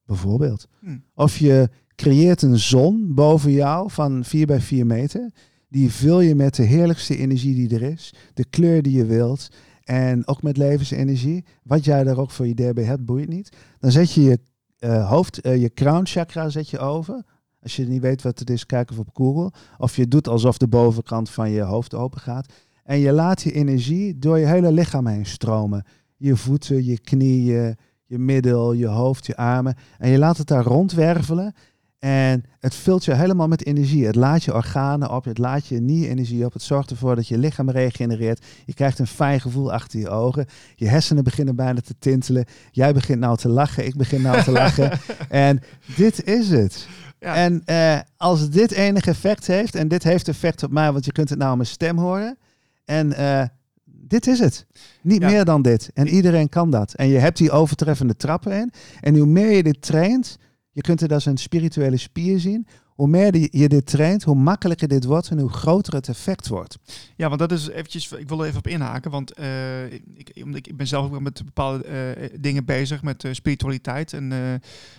Bijvoorbeeld. 0.05 0.67
Hm. 0.79 0.97
Of 1.13 1.38
je 1.38 1.69
creëert 2.00 2.41
een 2.41 2.60
zon 2.60 3.13
boven 3.13 3.51
jou 3.51 3.91
van 3.91 4.24
4 4.24 4.46
bij 4.46 4.62
4 4.62 4.86
meter. 4.86 5.32
Die 5.70 5.91
vul 5.91 6.20
je 6.20 6.36
met 6.36 6.56
de 6.56 6.63
heerlijkste 6.63 7.18
energie 7.18 7.56
die 7.56 7.79
er 7.79 7.91
is. 7.91 8.13
De 8.34 8.46
kleur 8.46 8.82
die 8.82 8.98
je 8.98 9.06
wilt. 9.06 9.48
En 9.84 10.27
ook 10.27 10.44
met 10.44 10.58
levensenergie. 10.58 11.46
Wat 11.63 11.86
jij 11.86 12.03
daar 12.03 12.18
ook 12.18 12.32
voor 12.32 12.48
idee 12.48 12.74
bij 12.74 12.84
hebt, 12.84 13.06
boeit 13.06 13.29
niet. 13.29 13.50
Dan 13.79 13.91
zet 13.91 14.13
je 14.13 14.22
je 14.22 14.39
eh, 14.77 15.10
hoofd, 15.10 15.41
eh, 15.41 15.62
je 15.62 15.74
crown 15.74 16.06
chakra 16.06 16.50
zet 16.50 16.70
je 16.70 16.79
over. 16.79 17.24
Als 17.62 17.75
je 17.75 17.88
niet 17.88 18.01
weet 18.01 18.22
wat 18.22 18.39
het 18.39 18.50
is, 18.50 18.65
kijk 18.65 18.91
even 18.91 19.06
op 19.08 19.15
Google. 19.15 19.51
Of 19.77 19.96
je 19.96 20.08
doet 20.08 20.27
alsof 20.27 20.58
de 20.58 20.68
bovenkant 20.68 21.29
van 21.29 21.51
je 21.51 21.62
hoofd 21.62 21.94
open 21.94 22.20
gaat. 22.20 22.53
En 22.84 23.00
je 23.00 23.12
laat 23.12 23.44
die 23.44 23.51
energie 23.51 24.20
door 24.20 24.39
je 24.39 24.46
hele 24.46 24.72
lichaam 24.72 25.08
heen 25.08 25.25
stromen. 25.25 25.86
Je 26.18 26.36
voeten, 26.36 26.86
je 26.86 27.00
knieën, 27.00 27.75
je 28.06 28.18
middel, 28.20 28.74
je 28.74 28.88
hoofd, 28.88 29.25
je 29.25 29.36
armen. 29.36 29.75
En 29.98 30.10
je 30.10 30.18
laat 30.18 30.38
het 30.38 30.48
daar 30.48 30.63
rondwervelen. 30.63 31.53
En 32.00 32.44
het 32.60 32.75
vult 32.75 33.06
je 33.06 33.13
helemaal 33.13 33.48
met 33.48 33.65
energie. 33.65 34.06
Het 34.06 34.15
laat 34.15 34.44
je 34.44 34.53
organen 34.53 35.12
op, 35.12 35.25
het 35.25 35.38
laat 35.38 35.68
je 35.68 35.79
nie-energie 35.79 36.46
op. 36.46 36.53
Het 36.53 36.62
zorgt 36.62 36.89
ervoor 36.91 37.15
dat 37.15 37.27
je 37.27 37.38
lichaam 37.38 37.70
regenereert. 37.70 38.46
Je 38.65 38.74
krijgt 38.74 39.00
een 39.00 39.08
fijn 39.08 39.41
gevoel 39.41 39.74
achter 39.74 40.00
je 40.00 40.10
ogen. 40.10 40.46
Je 40.75 40.88
hersenen 40.88 41.24
beginnen 41.24 41.56
bijna 41.56 41.82
te 41.82 41.96
tintelen. 42.00 42.46
Jij 42.72 42.94
begint 42.94 43.20
nou 43.20 43.38
te 43.38 43.50
lachen, 43.50 43.86
ik 43.86 43.96
begin 43.96 44.22
nou 44.22 44.44
te 44.44 44.51
lachen. 44.51 44.91
En 45.29 45.62
dit 45.96 46.24
is 46.24 46.50
het. 46.50 46.88
Ja. 47.20 47.36
En 47.36 47.62
eh, 47.65 48.00
als 48.18 48.50
dit 48.50 48.72
enig 48.72 49.06
effect 49.06 49.48
heeft, 49.48 49.75
en 49.75 49.88
dit 49.88 50.03
heeft 50.03 50.27
effect 50.27 50.63
op 50.63 50.72
mij, 50.72 50.91
want 50.91 51.06
je 51.06 51.12
kunt 51.12 51.29
het 51.29 51.38
nou 51.39 51.51
aan 51.51 51.58
mijn 51.58 51.70
stem 51.70 51.98
horen. 51.98 52.38
En 52.86 53.13
eh, 53.13 53.44
dit 53.86 54.27
is 54.27 54.39
het. 54.39 54.65
Niet 55.01 55.22
Ja. 55.22 55.29
meer 55.29 55.46
dan 55.46 55.62
dit. 55.62 55.89
En 55.94 56.08
iedereen 56.08 56.50
kan 56.50 56.70
dat. 56.70 56.94
En 56.94 57.08
je 57.08 57.18
hebt 57.18 57.38
die 57.38 57.51
overtreffende 57.51 58.15
trappen 58.15 58.51
in. 58.51 58.72
En 59.01 59.15
hoe 59.18 59.25
meer 59.27 59.51
je 59.51 59.63
dit 59.63 59.82
traint, 59.82 60.38
je 60.79 60.86
kunt 60.86 61.00
het 61.00 61.12
als 61.12 61.25
een 61.25 61.38
spirituele 61.38 61.98
spier 61.98 62.39
zien. 62.39 62.67
Hoe 62.88 63.07
meer 63.07 63.57
je 63.57 63.69
dit 63.69 63.86
traint, 63.86 64.24
hoe 64.24 64.36
makkelijker 64.36 64.88
dit 64.88 65.05
wordt 65.05 65.29
en 65.29 65.39
hoe 65.39 65.50
groter 65.50 65.93
het 65.93 66.09
effect 66.09 66.48
wordt. 66.48 66.77
Ja, 67.15 67.27
want 67.27 67.39
dat 67.39 67.51
is 67.51 67.67
eventjes, 67.67 68.12
ik 68.12 68.27
wil 68.27 68.41
er 68.41 68.45
even 68.45 68.57
op 68.57 68.67
inhaken, 68.67 69.12
want 69.12 69.33
eh, 69.33 69.93
ik, 69.93 70.29
ik 70.33 70.77
ben 70.77 70.88
zelf 70.88 71.12
ook 71.12 71.19
met 71.19 71.45
bepaalde 71.45 71.83
eh, 71.83 72.29
dingen 72.39 72.65
bezig, 72.65 73.03
met 73.03 73.24
eh, 73.24 73.33
spiritualiteit. 73.33 74.13
En 74.13 74.29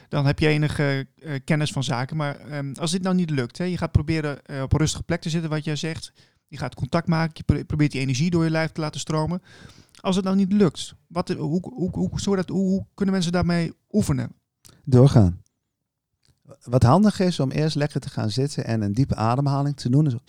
dan 0.08 0.26
heb 0.26 0.38
je 0.38 0.48
enige 0.48 1.06
kennis 1.44 1.72
van 1.72 1.84
zaken. 1.84 2.16
Maar 2.16 2.36
ehm, 2.36 2.72
als 2.80 2.90
dit 2.90 3.02
nou 3.02 3.14
niet 3.14 3.30
lukt, 3.30 3.58
hè, 3.58 3.64
je 3.64 3.76
gaat 3.76 3.92
proberen 3.92 4.38
op 4.62 4.72
een 4.72 4.78
rustige 4.78 5.02
plek 5.02 5.20
te 5.20 5.30
zitten, 5.30 5.50
wat 5.50 5.64
jij 5.64 5.76
zegt. 5.76 6.12
Je 6.48 6.56
gaat 6.56 6.74
contact 6.74 7.06
maken, 7.06 7.32
je 7.34 7.42
pro- 7.42 7.64
probeert 7.64 7.92
die 7.92 8.00
energie 8.00 8.30
door 8.30 8.44
je 8.44 8.50
lijf 8.50 8.72
te 8.72 8.80
laten 8.80 9.00
stromen. 9.00 9.42
Als 10.00 10.16
het 10.16 10.24
nou 10.24 10.36
niet 10.36 10.52
lukt, 10.52 10.94
wat, 11.06 11.28
hoe, 11.28 11.60
hoe, 11.60 11.90
hoe, 11.90 12.10
hoe, 12.20 12.46
hoe 12.46 12.86
kunnen 12.94 13.14
mensen 13.14 13.32
daarmee 13.32 13.72
oefenen? 13.90 14.32
Doorgaan. 14.84 15.42
Wat 16.62 16.82
handig 16.82 17.20
is 17.20 17.40
om 17.40 17.50
eerst 17.50 17.76
lekker 17.76 18.00
te 18.00 18.10
gaan 18.10 18.30
zitten 18.30 18.64
en 18.64 18.82
een 18.82 18.92
diepe 18.92 19.14
ademhaling 19.14 19.76
te 19.76 19.90
doen. 19.90 20.20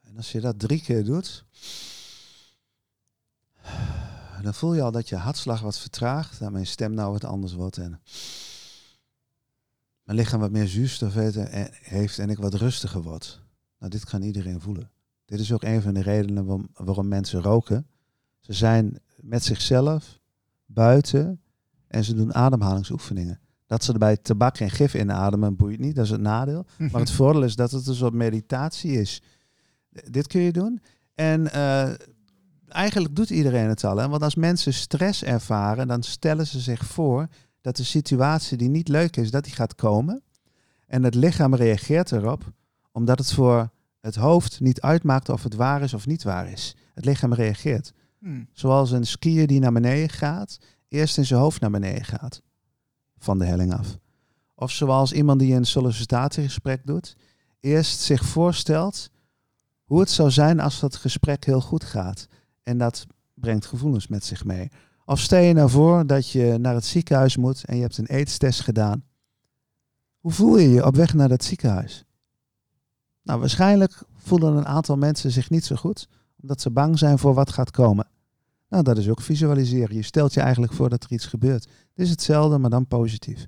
En 0.00 0.16
als 0.16 0.32
je 0.32 0.40
dat 0.40 0.58
drie 0.58 0.82
keer 0.82 1.04
doet, 1.04 1.44
dan 4.42 4.54
voel 4.54 4.74
je 4.74 4.82
al 4.82 4.92
dat 4.92 5.08
je 5.08 5.16
hartslag 5.16 5.60
wat 5.60 5.78
vertraagt, 5.78 6.38
dat 6.38 6.50
mijn 6.50 6.66
stem 6.66 6.94
nou 6.94 7.12
wat 7.12 7.24
anders 7.24 7.52
wordt 7.52 7.76
en 7.76 8.00
mijn 10.02 10.18
lichaam 10.18 10.40
wat 10.40 10.50
meer 10.50 10.66
zuurstof 10.68 11.14
heeft 11.14 11.36
en, 11.36 11.68
heeft 11.72 12.18
en 12.18 12.30
ik 12.30 12.38
wat 12.38 12.54
rustiger 12.54 13.02
word. 13.02 13.40
Nou, 13.78 13.90
dit 13.90 14.04
kan 14.04 14.22
iedereen 14.22 14.60
voelen. 14.60 14.90
Dit 15.24 15.40
is 15.40 15.52
ook 15.52 15.62
een 15.62 15.82
van 15.82 15.94
de 15.94 16.02
redenen 16.02 16.44
waarom, 16.44 16.68
waarom 16.72 17.08
mensen 17.08 17.42
roken. 17.42 17.86
Ze 18.40 18.52
zijn 18.52 19.00
met 19.16 19.44
zichzelf 19.44 20.20
buiten 20.66 21.40
en 21.88 22.04
ze 22.04 22.14
doen 22.14 22.34
ademhalingsoefeningen. 22.34 23.40
Dat 23.66 23.84
ze 23.84 23.92
er 23.92 23.98
bij 23.98 24.16
tabak 24.16 24.56
geen 24.56 24.70
gif 24.70 24.94
inademen, 24.94 25.56
boeit 25.56 25.78
niet. 25.78 25.94
Dat 25.94 26.04
is 26.04 26.10
het 26.10 26.20
nadeel. 26.20 26.66
Maar 26.78 27.00
het 27.00 27.10
voordeel 27.10 27.42
is 27.42 27.56
dat 27.56 27.70
het 27.70 27.86
een 27.86 27.94
soort 27.94 28.14
meditatie 28.14 28.92
is. 28.92 29.22
Dit 30.10 30.26
kun 30.26 30.40
je 30.40 30.52
doen. 30.52 30.80
En 31.14 31.52
eh, 31.52 31.90
eigenlijk 32.68 33.16
doet 33.16 33.30
iedereen 33.30 33.68
het 33.68 33.84
al. 33.84 33.96
Hè? 33.96 34.08
Want 34.08 34.22
als 34.22 34.34
mensen 34.34 34.74
stress 34.74 35.24
ervaren, 35.24 35.88
dan 35.88 36.02
stellen 36.02 36.46
ze 36.46 36.60
zich 36.60 36.84
voor 36.84 37.26
dat 37.60 37.76
de 37.76 37.84
situatie 37.84 38.56
die 38.56 38.68
niet 38.68 38.88
leuk 38.88 39.16
is, 39.16 39.30
dat 39.30 39.44
die 39.44 39.54
gaat 39.54 39.74
komen. 39.74 40.22
En 40.86 41.02
het 41.02 41.14
lichaam 41.14 41.54
reageert 41.54 42.12
erop, 42.12 42.52
omdat 42.92 43.18
het 43.18 43.32
voor 43.32 43.70
het 44.00 44.14
hoofd 44.14 44.60
niet 44.60 44.80
uitmaakt 44.80 45.28
of 45.28 45.42
het 45.42 45.54
waar 45.54 45.82
is 45.82 45.94
of 45.94 46.06
niet 46.06 46.22
waar 46.22 46.50
is. 46.50 46.76
Het 46.94 47.04
lichaam 47.04 47.34
reageert. 47.34 47.92
Hmm. 48.18 48.48
Zoals 48.52 48.90
een 48.90 49.06
skier 49.06 49.46
die 49.46 49.60
naar 49.60 49.72
beneden 49.72 50.08
gaat, 50.08 50.58
eerst 50.88 51.18
in 51.18 51.26
zijn 51.26 51.40
hoofd 51.40 51.60
naar 51.60 51.70
beneden 51.70 52.04
gaat. 52.04 52.42
Van 53.18 53.38
de 53.38 53.44
helling 53.44 53.72
af. 53.72 53.98
Of 54.54 54.70
zoals 54.70 55.12
iemand 55.12 55.40
die 55.40 55.54
een 55.54 55.64
sollicitatiegesprek 55.64 56.86
doet, 56.86 57.16
eerst 57.60 58.00
zich 58.00 58.24
voorstelt 58.24 59.10
hoe 59.84 60.00
het 60.00 60.10
zou 60.10 60.30
zijn 60.30 60.60
als 60.60 60.80
dat 60.80 60.96
gesprek 60.96 61.44
heel 61.44 61.60
goed 61.60 61.84
gaat. 61.84 62.26
En 62.62 62.78
dat 62.78 63.06
brengt 63.34 63.66
gevoelens 63.66 64.06
met 64.06 64.24
zich 64.24 64.44
mee. 64.44 64.70
Of 65.04 65.20
stel 65.20 65.40
je 65.40 65.52
nou 65.52 65.70
voor 65.70 66.06
dat 66.06 66.30
je 66.30 66.56
naar 66.60 66.74
het 66.74 66.84
ziekenhuis 66.84 67.36
moet 67.36 67.64
en 67.64 67.76
je 67.76 67.82
hebt 67.82 67.98
een 67.98 68.08
aidstest 68.08 68.60
gedaan. 68.60 69.04
Hoe 70.18 70.32
voel 70.32 70.58
je 70.58 70.68
je 70.68 70.86
op 70.86 70.94
weg 70.94 71.14
naar 71.14 71.28
dat 71.28 71.44
ziekenhuis? 71.44 72.04
Nou, 73.22 73.40
waarschijnlijk 73.40 74.02
voelen 74.16 74.56
een 74.56 74.66
aantal 74.66 74.96
mensen 74.96 75.30
zich 75.30 75.50
niet 75.50 75.64
zo 75.64 75.76
goed, 75.76 76.08
omdat 76.40 76.60
ze 76.60 76.70
bang 76.70 76.98
zijn 76.98 77.18
voor 77.18 77.34
wat 77.34 77.52
gaat 77.52 77.70
komen. 77.70 78.06
Nou, 78.68 78.82
dat 78.82 78.98
is 78.98 79.08
ook 79.08 79.20
visualiseren. 79.20 79.96
Je 79.96 80.02
stelt 80.02 80.34
je 80.34 80.40
eigenlijk 80.40 80.72
voor 80.72 80.88
dat 80.88 81.04
er 81.04 81.12
iets 81.12 81.26
gebeurt. 81.26 81.64
Het 81.64 82.06
is 82.06 82.10
hetzelfde, 82.10 82.58
maar 82.58 82.70
dan 82.70 82.86
positief. 82.86 83.46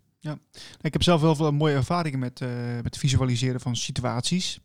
Ik 0.81 0.93
heb 0.93 1.03
zelf 1.03 1.21
wel 1.21 1.35
veel 1.35 1.53
mooie 1.53 1.75
ervaringen 1.75 2.19
met, 2.19 2.41
eh, 2.41 2.49
met 2.83 2.99
visualiseren 2.99 3.61
van 3.61 3.77
situaties. 3.77 4.61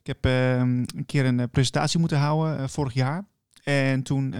Ik 0.00 0.06
heb 0.06 0.24
ehm, 0.24 0.84
een 0.96 1.06
keer 1.06 1.24
een 1.24 1.40
eh, 1.40 1.46
presentatie 1.50 1.98
moeten 1.98 2.18
houden 2.18 2.58
eh, 2.58 2.68
vorig 2.68 2.92
jaar. 2.92 3.24
En 3.64 4.02
toen 4.02 4.34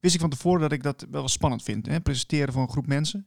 wist 0.00 0.14
ik 0.14 0.20
van 0.20 0.30
tevoren 0.30 0.60
dat 0.60 0.72
ik 0.72 0.82
dat 0.82 1.06
wel 1.10 1.28
spannend 1.28 1.62
vind. 1.62 1.86
Hè? 1.86 2.00
Presenteren 2.00 2.52
voor 2.52 2.62
een 2.62 2.70
groep 2.70 2.86
mensen. 2.86 3.26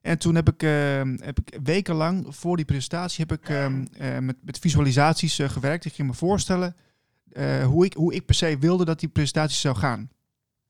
En 0.00 0.18
toen 0.18 0.34
heb 0.34 0.48
ik, 0.48 0.62
ehm, 0.62 1.16
heb 1.20 1.38
ik 1.38 1.58
wekenlang 1.62 2.26
voor 2.28 2.56
die 2.56 2.64
presentatie 2.64 3.24
heb 3.28 3.38
ik, 3.38 3.48
ehm, 3.48 3.86
eh, 3.92 4.18
met, 4.18 4.36
met 4.42 4.58
visualisaties 4.58 5.38
gewerkt. 5.38 5.84
Ik 5.84 5.92
ging 5.92 6.08
me 6.08 6.14
voorstellen 6.14 6.76
hoe, 7.64 7.84
ik, 7.84 7.92
hoe 7.92 8.14
ik 8.14 8.26
per 8.26 8.34
se 8.34 8.58
wilde 8.58 8.84
dat 8.84 9.00
die 9.00 9.08
presentatie 9.08 9.56
zou 9.56 9.76
gaan. 9.76 10.10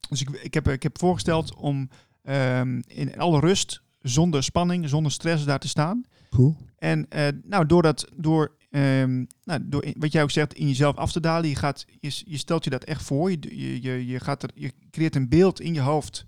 Dus 0.09 0.21
ik, 0.21 0.31
ik, 0.31 0.55
heb, 0.55 0.69
ik 0.69 0.83
heb 0.83 0.99
voorgesteld 0.99 1.55
om 1.55 1.89
ehm, 2.23 2.81
in 2.87 3.19
alle 3.19 3.41
rust, 3.41 3.83
zonder 4.01 4.43
spanning, 4.43 4.89
zonder 4.89 5.13
stress 5.13 5.45
daar 5.45 5.59
te 5.59 5.69
staan. 5.69 6.05
Cool. 6.31 6.57
En 6.79 7.09
eh, 7.09 7.29
nou, 7.45 7.67
door, 7.67 7.83
dat, 7.83 8.09
door, 8.17 8.57
ehm, 8.71 9.25
nou, 9.45 9.61
door 9.63 9.85
in- 9.85 9.95
wat 9.99 10.13
jij 10.13 10.23
ook 10.23 10.31
zegt, 10.31 10.55
in 10.55 10.67
jezelf 10.69 10.97
af 10.97 11.13
te 11.13 11.21
dalen, 11.21 11.49
je, 11.49 11.55
gaat, 11.57 11.85
je, 12.01 12.23
je 12.25 12.37
stelt 12.37 12.65
je 12.65 12.71
dat 12.71 12.85
echt 12.85 13.03
voor. 13.03 13.31
Je, 13.31 13.39
je, 13.41 13.83
je, 13.83 14.07
je, 14.07 14.21
gaat 14.21 14.43
er, 14.43 14.51
je 14.55 14.73
creëert 14.91 15.17
een 15.17 15.29
beeld 15.29 15.61
in 15.61 15.75
je 15.75 15.81
hoofd 15.81 16.25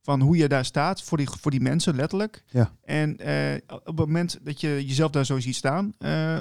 van 0.00 0.20
hoe 0.20 0.36
je 0.36 0.48
daar 0.48 0.64
staat 0.64 1.02
voor 1.02 1.18
die, 1.18 1.28
voor 1.40 1.50
die 1.50 1.60
mensen, 1.60 1.96
letterlijk. 1.96 2.44
Ja. 2.50 2.76
En 2.82 3.16
eh, 3.16 3.56
op 3.66 3.86
het 3.86 3.96
moment 3.96 4.38
dat 4.42 4.60
je 4.60 4.84
jezelf 4.86 5.10
daar 5.10 5.26
zo 5.26 5.40
ziet 5.40 5.56
staan, 5.56 5.92
eh, 5.98 6.36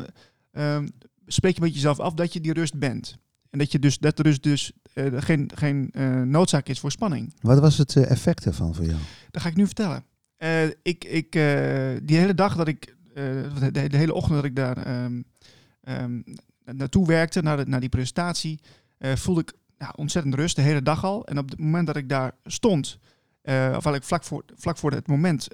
ehm, 0.51 0.87
spreek 1.25 1.55
je 1.55 1.61
met 1.61 1.73
jezelf 1.73 1.99
af 1.99 2.13
dat 2.13 2.33
je 2.33 2.41
die 2.41 2.53
rust 2.53 2.79
bent. 2.79 3.17
En 3.53 3.59
dat, 3.59 3.71
je 3.71 3.79
dus, 3.79 3.97
dat 3.97 4.17
er 4.17 4.23
dus, 4.23 4.41
dus 4.41 4.71
eh, 4.93 5.05
geen, 5.15 5.51
geen 5.55 5.89
eh, 5.91 6.21
noodzaak 6.21 6.67
is 6.67 6.79
voor 6.79 6.91
spanning. 6.91 7.33
Wat 7.41 7.59
was 7.59 7.77
het 7.77 7.95
eh, 7.95 8.11
effect 8.11 8.45
ervan 8.45 8.75
voor 8.75 8.85
jou? 8.85 8.97
Dat 9.31 9.41
ga 9.41 9.49
ik 9.49 9.55
nu 9.55 9.65
vertellen. 9.65 10.03
Ik, 10.81 11.03
ik, 11.03 11.31
die 12.03 12.17
hele 12.17 12.33
dag 12.35 12.55
dat 12.55 12.67
ik, 12.67 12.95
de, 13.13 13.87
de 13.87 13.97
hele 13.97 14.13
ochtend 14.13 14.35
dat 14.35 14.43
ik 14.43 14.55
daar 14.55 14.77
ehm, 14.77 15.21
ehm, 15.81 16.21
naartoe 16.65 17.07
werkte, 17.07 17.41
naar, 17.41 17.57
de, 17.57 17.65
naar 17.65 17.79
die 17.79 17.89
presentatie, 17.89 18.59
voelde 18.99 19.41
ik 19.41 19.53
ja, 19.77 19.93
ontzettend 19.95 20.35
rust 20.35 20.55
de 20.55 20.61
hele 20.61 20.81
dag 20.81 21.03
al. 21.03 21.25
En 21.25 21.37
op 21.37 21.49
het 21.49 21.59
moment 21.59 21.87
dat 21.87 21.95
ik 21.95 22.09
daar 22.09 22.31
stond, 22.45 22.99
of 23.43 23.51
eigenlijk 23.51 24.03
vlak 24.03 24.23
voor, 24.23 24.43
vlak 24.55 24.77
voor 24.77 24.91
het 24.91 25.07
moment, 25.07 25.47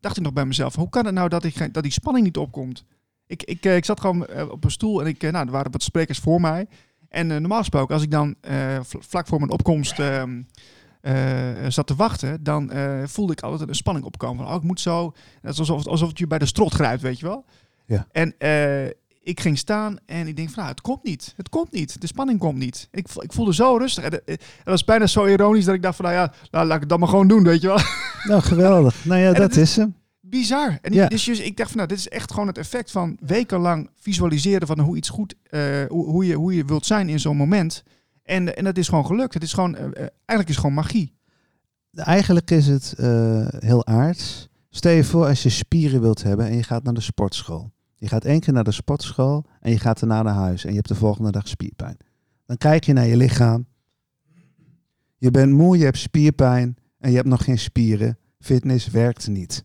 dacht 0.00 0.16
ik 0.16 0.22
nog 0.22 0.32
bij 0.32 0.46
mezelf, 0.46 0.74
hoe 0.74 0.88
kan 0.88 1.04
het 1.04 1.14
nou 1.14 1.28
dat, 1.28 1.44
ik, 1.44 1.74
dat 1.74 1.82
die 1.82 1.92
spanning 1.92 2.24
niet 2.24 2.36
opkomt? 2.36 2.84
Ik, 3.26 3.42
ik, 3.42 3.64
eh, 3.64 3.76
ik 3.76 3.84
zat 3.84 4.00
gewoon 4.00 4.26
eh, 4.26 4.50
op 4.50 4.64
een 4.64 4.70
stoel 4.70 5.00
en 5.00 5.06
ik, 5.06 5.22
eh, 5.22 5.32
nou, 5.32 5.46
er 5.46 5.52
waren 5.52 5.72
wat 5.72 5.82
sprekers 5.82 6.18
voor 6.18 6.40
mij. 6.40 6.66
En 7.08 7.26
normaal 7.26 7.58
gesproken, 7.58 7.94
als 7.94 8.02
ik 8.02 8.10
dan 8.10 8.34
vl- 8.82 8.98
vlak 9.00 9.26
voor 9.26 9.38
mijn 9.38 9.50
opkomst 9.50 9.98
ehm, 9.98 10.42
eh, 11.00 11.14
zat 11.68 11.86
te 11.86 11.94
wachten, 11.94 12.42
dan 12.42 12.70
voelde 13.04 13.32
ik 13.32 13.40
altijd 13.40 13.68
een 13.68 13.74
spanning 13.74 14.06
opkomen. 14.06 14.44
Van, 14.44 14.54
oh, 14.54 14.60
ik 14.60 14.66
moet 14.66 14.80
zo. 14.80 15.12
Het 15.40 15.52
is 15.52 15.58
alsof, 15.58 15.86
alsof 15.86 16.08
het 16.08 16.18
je 16.18 16.26
bij 16.26 16.38
de 16.38 16.46
strot 16.46 16.72
grijpt, 16.74 17.02
weet 17.02 17.18
je 17.18 17.26
wel. 17.26 17.44
Ja. 17.86 18.06
En 18.12 18.34
ik 19.22 19.40
ging 19.40 19.58
staan 19.58 19.96
en 20.06 20.26
ik 20.26 20.36
denk 20.36 20.48
van, 20.48 20.56
nou, 20.58 20.68
het 20.68 20.80
komt 20.80 21.02
niet. 21.02 21.34
Het 21.36 21.48
komt 21.48 21.72
niet. 21.72 22.00
De 22.00 22.06
spanning 22.06 22.38
komt 22.38 22.58
niet. 22.58 22.88
Ik, 22.90 23.06
ik 23.18 23.32
voelde 23.32 23.54
zo 23.54 23.76
rustig. 23.76 24.04
En, 24.04 24.12
het 24.24 24.40
was 24.64 24.84
bijna 24.84 25.06
zo 25.06 25.26
ironisch 25.26 25.64
dat 25.64 25.74
ik 25.74 25.82
dacht 25.82 25.96
van, 25.96 26.04
nou 26.04 26.16
ja, 26.16 26.32
nou, 26.50 26.64
laat 26.66 26.74
ik 26.74 26.80
het 26.80 26.88
dan 26.88 26.98
maar 26.98 27.08
gewoon 27.08 27.28
doen, 27.28 27.42
weet 27.44 27.60
je 27.60 27.66
wel. 27.66 27.78
Nou, 28.24 28.42
geweldig. 28.42 29.04
Nou 29.04 29.20
ja, 29.20 29.32
dat 29.42 29.50
is- 29.50 29.56
is 29.56 29.76
hem. 29.76 29.94
Bizar. 30.26 30.78
En 30.82 30.92
Ja. 30.92 31.08
dus, 31.08 31.24
dus 31.24 31.40
ik 31.40 31.56
dacht 31.56 31.68
van, 31.68 31.76
nou, 31.76 31.88
dit 31.88 31.98
is 31.98 32.08
echt 32.08 32.32
gewoon 32.32 32.46
het 32.46 32.58
effect 32.58 32.90
van 32.90 33.16
wekenlang 33.20 33.90
visualiseren 33.96 34.66
van 34.66 34.80
hoe 34.80 34.96
iets 34.96 35.08
goed, 35.08 35.34
eh, 35.42 35.84
hoe, 35.88 36.06
hoe, 36.06 36.26
je, 36.26 36.34
hoe 36.34 36.54
je 36.54 36.64
wilt 36.64 36.86
zijn 36.86 37.08
in 37.08 37.20
zo'n 37.20 37.36
moment. 37.36 37.82
En, 38.22 38.56
en 38.56 38.64
dat 38.64 38.78
is 38.78 38.88
gewoon 38.88 39.06
gelukt. 39.06 39.34
Het 39.34 39.42
is 39.42 39.52
gewoon, 39.52 39.76
eh, 39.76 39.84
eh, 39.84 39.92
eigenlijk 39.96 40.48
is 40.48 40.54
het 40.54 40.58
gewoon 40.58 40.74
magie. 40.74 41.12
Eigenlijk 41.92 42.50
is 42.50 42.66
het 42.66 42.94
heel 43.58 43.86
aards. 43.86 44.48
Stel 44.70 44.92
je 44.92 45.04
voor 45.04 45.26
als 45.26 45.42
je 45.42 45.48
spieren 45.48 46.00
wilt 46.00 46.22
hebben 46.22 46.46
en 46.46 46.56
je 46.56 46.62
gaat 46.62 46.82
naar 46.82 46.94
de 46.94 47.00
sportschool. 47.00 47.72
Je 47.96 48.08
gaat 48.08 48.24
één 48.24 48.40
keer 48.40 48.52
naar 48.52 48.64
de 48.64 48.72
sportschool 48.72 49.44
en 49.60 49.70
je 49.70 49.78
gaat 49.78 50.00
daarna 50.00 50.22
naar 50.22 50.34
huis 50.34 50.64
en 50.64 50.70
je 50.70 50.76
hebt 50.76 50.88
de 50.88 50.94
volgende 50.94 51.30
dag 51.30 51.48
spierpijn. 51.48 51.96
Dan 52.46 52.56
kijk 52.56 52.84
je 52.84 52.92
naar 52.92 53.06
je 53.06 53.16
lichaam. 53.16 53.66
Je 55.16 55.30
bent 55.30 55.52
moe, 55.52 55.78
je 55.78 55.84
hebt 55.84 55.98
spierpijn 55.98 56.76
en 56.98 57.10
je 57.10 57.16
hebt 57.16 57.28
nog 57.28 57.44
geen 57.44 57.58
spieren. 57.58 58.18
Fitness 58.40 58.88
werkt 58.88 59.28
niet. 59.28 59.64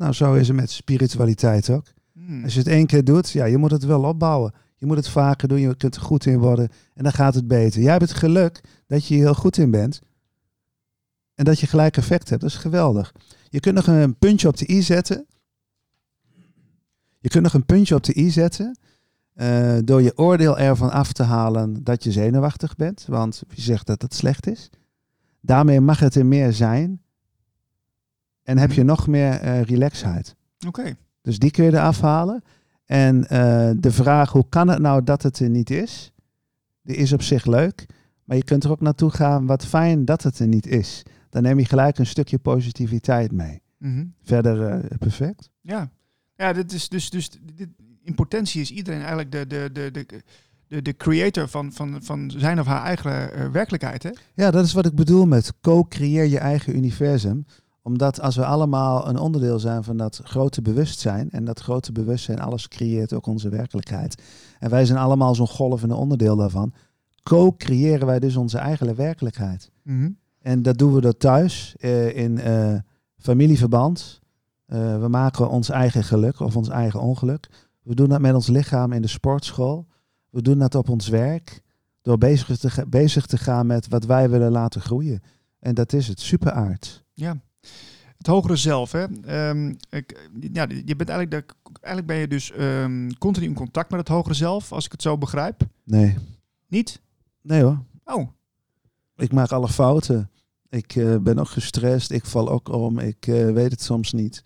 Nou, 0.00 0.12
zo 0.12 0.34
is 0.34 0.48
het 0.48 0.56
met 0.56 0.70
spiritualiteit 0.70 1.70
ook. 1.70 1.86
Hmm. 2.12 2.44
Als 2.44 2.52
je 2.52 2.58
het 2.58 2.68
één 2.68 2.86
keer 2.86 3.04
doet, 3.04 3.30
ja, 3.30 3.44
je 3.44 3.56
moet 3.56 3.70
het 3.70 3.84
wel 3.84 4.02
opbouwen. 4.02 4.52
Je 4.76 4.86
moet 4.86 4.96
het 4.96 5.08
vaker 5.08 5.48
doen, 5.48 5.60
je 5.60 5.76
kunt 5.76 5.94
er 5.94 6.02
goed 6.02 6.26
in 6.26 6.38
worden 6.38 6.68
en 6.94 7.02
dan 7.02 7.12
gaat 7.12 7.34
het 7.34 7.48
beter. 7.48 7.80
Jij 7.80 7.90
hebt 7.90 8.08
het 8.08 8.18
geluk 8.18 8.60
dat 8.86 9.06
je 9.06 9.14
hier 9.14 9.24
heel 9.24 9.34
goed 9.34 9.56
in 9.56 9.70
bent 9.70 10.00
en 11.34 11.44
dat 11.44 11.60
je 11.60 11.66
gelijk 11.66 11.96
effect 11.96 12.28
hebt. 12.28 12.40
Dat 12.40 12.50
is 12.50 12.56
geweldig. 12.56 13.14
Je 13.48 13.60
kunt 13.60 13.74
nog 13.74 13.86
een 13.86 14.16
puntje 14.18 14.48
op 14.48 14.56
de 14.56 14.70
i 14.70 14.82
zetten. 14.82 15.26
Je 17.18 17.28
kunt 17.28 17.42
nog 17.42 17.54
een 17.54 17.66
puntje 17.66 17.94
op 17.94 18.04
de 18.04 18.18
i 18.18 18.30
zetten 18.30 18.78
eh, 19.32 19.78
door 19.84 20.02
je 20.02 20.18
oordeel 20.18 20.58
ervan 20.58 20.90
af 20.90 21.12
te 21.12 21.22
halen 21.22 21.84
dat 21.84 22.04
je 22.04 22.12
zenuwachtig 22.12 22.76
bent. 22.76 23.04
Want 23.08 23.42
wie 23.48 23.60
zegt 23.60 23.86
dat 23.86 24.02
het 24.02 24.14
slecht 24.14 24.46
is? 24.46 24.70
Daarmee 25.40 25.80
mag 25.80 25.98
het 25.98 26.14
er 26.14 26.26
meer 26.26 26.52
zijn 26.52 27.02
en 28.50 28.58
heb 28.58 28.72
je 28.72 28.82
nog 28.82 29.06
meer 29.06 29.32
eh, 29.32 29.62
relaxheid. 29.62 30.36
Oké. 30.66 30.96
Dus 31.22 31.38
die 31.38 31.50
kun 31.50 31.64
je 31.64 31.72
eraf 31.72 32.00
halen. 32.00 32.42
En 32.84 33.28
eh, 33.28 33.70
de 33.76 33.90
vraag, 33.90 34.32
hoe 34.32 34.46
kan 34.48 34.68
het 34.68 34.78
nou 34.78 35.04
dat 35.04 35.22
het 35.22 35.38
er 35.38 35.50
niet 35.50 35.70
is? 35.70 36.12
Die 36.82 36.96
is 36.96 37.12
op 37.12 37.22
zich 37.22 37.44
leuk. 37.46 37.86
Maar 38.24 38.36
je 38.36 38.44
kunt 38.44 38.64
er 38.64 38.70
ook 38.70 38.80
naartoe 38.80 39.10
gaan, 39.10 39.46
wat 39.46 39.66
fijn 39.66 40.04
dat 40.04 40.22
het 40.22 40.38
er 40.38 40.48
niet 40.48 40.66
is. 40.66 41.02
Dan 41.28 41.42
neem 41.42 41.58
je 41.58 41.64
gelijk 41.64 41.98
een 41.98 42.06
stukje 42.06 42.38
positiviteit 42.38 43.32
mee. 43.32 43.62
Mhm. 43.78 44.04
Verder 44.22 44.66
eh, 44.66 44.98
perfect. 44.98 45.50
Ja, 45.60 45.90
ja 46.36 46.52
dit 46.52 46.72
is 46.72 46.88
dus, 46.88 47.10
dus 47.10 47.30
dit, 47.54 47.68
in 48.02 48.14
potentie 48.14 48.60
is 48.60 48.70
iedereen 48.70 49.00
eigenlijk 49.00 49.32
de, 49.32 49.46
de, 49.46 49.70
de, 49.72 49.90
de, 49.90 50.22
de, 50.66 50.82
de 50.82 50.96
creator 50.96 51.48
van, 51.48 51.72
van, 51.72 52.02
van 52.02 52.32
zijn 52.36 52.60
of 52.60 52.66
haar 52.66 52.84
eigen 52.84 53.52
werkelijkheid. 53.52 54.02
Hè? 54.02 54.10
Ja, 54.34 54.50
dat 54.50 54.64
is 54.64 54.72
wat 54.72 54.86
ik 54.86 54.94
bedoel 54.94 55.26
met 55.26 55.52
co-creëer 55.60 56.24
je 56.24 56.38
eigen 56.38 56.76
universum. 56.76 57.46
Omdat 57.82 58.20
als 58.20 58.36
we 58.36 58.44
allemaal 58.44 59.08
een 59.08 59.18
onderdeel 59.18 59.58
zijn 59.58 59.84
van 59.84 59.96
dat 59.96 60.20
grote 60.24 60.62
bewustzijn, 60.62 61.30
en 61.30 61.44
dat 61.44 61.60
grote 61.60 61.92
bewustzijn, 61.92 62.40
alles 62.40 62.68
creëert 62.68 63.12
ook 63.12 63.26
onze 63.26 63.48
werkelijkheid. 63.48 64.22
En 64.58 64.70
wij 64.70 64.84
zijn 64.84 64.98
allemaal 64.98 65.34
zo'n 65.34 65.48
golvende 65.48 65.94
onderdeel 65.94 66.36
daarvan. 66.36 66.72
Co-creëren 67.22 68.06
wij 68.06 68.18
dus 68.18 68.36
onze 68.36 68.58
eigen 68.58 68.96
werkelijkheid. 68.96 69.70
Mhm. 69.82 70.10
En 70.40 70.62
dat 70.62 70.78
doen 70.78 70.94
we 70.94 71.00
door 71.00 71.16
thuis, 71.16 71.74
eh, 71.78 72.16
in 72.16 72.38
eh, 72.38 72.74
familieverband. 73.16 74.20
Eh, 74.66 75.00
we 75.00 75.08
maken 75.08 75.48
ons 75.48 75.68
eigen 75.68 76.04
geluk 76.04 76.40
of 76.40 76.56
ons 76.56 76.68
eigen 76.68 77.00
ongeluk. 77.00 77.48
We 77.82 77.94
doen 77.94 78.08
dat 78.08 78.20
met 78.20 78.34
ons 78.34 78.46
lichaam 78.46 78.92
in 78.92 79.02
de 79.02 79.08
sportschool. 79.08 79.86
We 80.30 80.42
doen 80.42 80.58
dat 80.58 80.74
op 80.74 80.88
ons 80.88 81.08
werk. 81.08 81.62
Door 82.02 82.18
bezig 82.18 82.58
te, 82.58 82.86
bezig 82.88 83.26
te 83.26 83.38
gaan 83.38 83.66
met 83.66 83.88
wat 83.88 84.04
wij 84.04 84.30
willen 84.30 84.50
laten 84.50 84.80
groeien. 84.80 85.20
En 85.58 85.74
dat 85.74 85.92
is 85.92 86.08
het, 86.08 86.20
superaard. 86.20 87.04
Ja. 87.14 87.40
Het 88.16 88.26
hogere 88.26 88.56
zelf. 88.56 88.92
Hè? 88.92 89.04
Ehm, 89.22 89.74
ik, 89.90 90.28
ja, 90.52 90.66
je 90.84 90.96
bent 90.96 91.08
eigenlijk, 91.08 91.30
de, 91.30 91.54
eigenlijk 91.80 92.06
ben 92.06 92.16
je 92.16 92.28
dus 92.28 92.52
ehm, 92.52 93.10
continu 93.18 93.46
in 93.46 93.54
contact 93.54 93.90
met 93.90 94.00
het 94.00 94.08
hogere 94.08 94.34
zelf, 94.34 94.72
als 94.72 94.84
ik 94.84 94.92
het 94.92 95.02
zo 95.02 95.18
begrijp. 95.18 95.62
Nee, 95.84 96.16
Niet? 96.68 97.00
nee 97.42 97.62
hoor. 97.62 97.82
Oh, 98.04 98.28
Ik 99.16 99.32
maak 99.32 99.50
alle 99.50 99.68
fouten. 99.68 100.30
Ik 100.68 100.96
eh, 100.96 101.16
ben 101.16 101.38
ook 101.38 101.48
gestrest, 101.48 102.10
ik 102.10 102.24
val 102.24 102.50
ook 102.50 102.68
om, 102.68 102.98
ik 102.98 103.26
eh, 103.26 103.50
weet 103.50 103.70
het 103.70 103.82
soms 103.82 104.12
niet. 104.12 104.42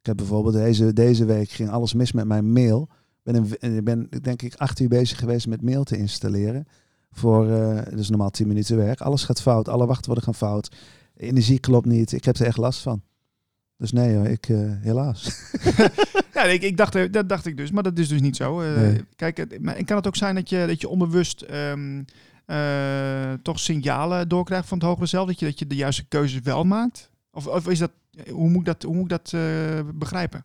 Ik 0.00 0.06
heb 0.06 0.16
bijvoorbeeld 0.16 0.54
deze, 0.54 0.92
deze 0.92 1.24
week 1.24 1.50
ging 1.50 1.70
alles 1.70 1.94
mis 1.94 2.12
met 2.12 2.26
mijn 2.26 2.52
mail. 2.52 2.88
Ik 3.24 3.32
ben, 3.32 3.46
een, 3.60 3.84
ben 3.84 4.08
denk 4.22 4.42
ik 4.42 4.54
acht 4.54 4.80
uur 4.80 4.88
bezig 4.88 5.18
geweest 5.18 5.46
met 5.46 5.62
mail 5.62 5.84
te 5.84 5.96
installeren. 5.96 6.66
Voor, 7.10 7.46
uh, 7.46 7.80
dus 7.90 8.08
normaal 8.08 8.30
tien 8.30 8.48
minuten 8.48 8.76
werk. 8.76 9.00
Alles 9.00 9.24
gaat 9.24 9.42
fout, 9.42 9.68
alle 9.68 9.86
wachtwoorden 9.86 10.24
gaan 10.24 10.34
fout. 10.34 10.76
Energie 11.18 11.58
klopt 11.58 11.86
niet, 11.86 12.12
ik 12.12 12.24
heb 12.24 12.36
er 12.36 12.46
echt 12.46 12.56
last 12.56 12.80
van. 12.80 13.02
Dus 13.76 13.92
nee, 13.92 14.16
hoor, 14.16 14.26
ik 14.26 14.46
helaas. 14.80 15.40
ja, 16.34 16.42
ik, 16.42 16.62
ik, 16.62 16.76
dacht, 16.76 17.12
dat 17.12 17.28
dacht 17.28 17.46
ik 17.46 17.56
dus, 17.56 17.70
maar 17.70 17.82
dat 17.82 17.98
is 17.98 18.08
dus 18.08 18.20
niet 18.20 18.36
zo. 18.36 18.60
Nee. 18.60 19.04
Kijk, 19.16 19.60
maar 19.60 19.84
kan 19.84 19.96
het 19.96 20.06
ook 20.06 20.16
zijn 20.16 20.34
dat 20.34 20.48
je, 20.48 20.64
dat 20.66 20.80
je 20.80 20.88
onbewust 20.88 21.44
um, 21.50 22.04
uh, 22.46 23.32
toch 23.42 23.58
signalen 23.58 24.28
doorkrijgt 24.28 24.68
van 24.68 24.78
het 24.78 24.86
hogere 24.86 25.06
zelf? 25.06 25.26
Dat 25.26 25.38
je, 25.40 25.46
dat 25.46 25.58
je 25.58 25.66
de 25.66 25.74
juiste 25.74 26.04
keuzes 26.08 26.40
wel 26.40 26.64
maakt? 26.64 27.10
Of, 27.30 27.46
of 27.46 27.68
is 27.68 27.78
dat, 27.78 27.90
hoe 28.30 28.48
moet 28.48 28.60
ik 28.60 28.64
dat, 28.64 28.82
hoe 28.82 28.94
moet 28.94 29.02
ik 29.02 29.08
dat 29.08 29.32
uh, 29.32 29.40
begrijpen? 29.94 30.44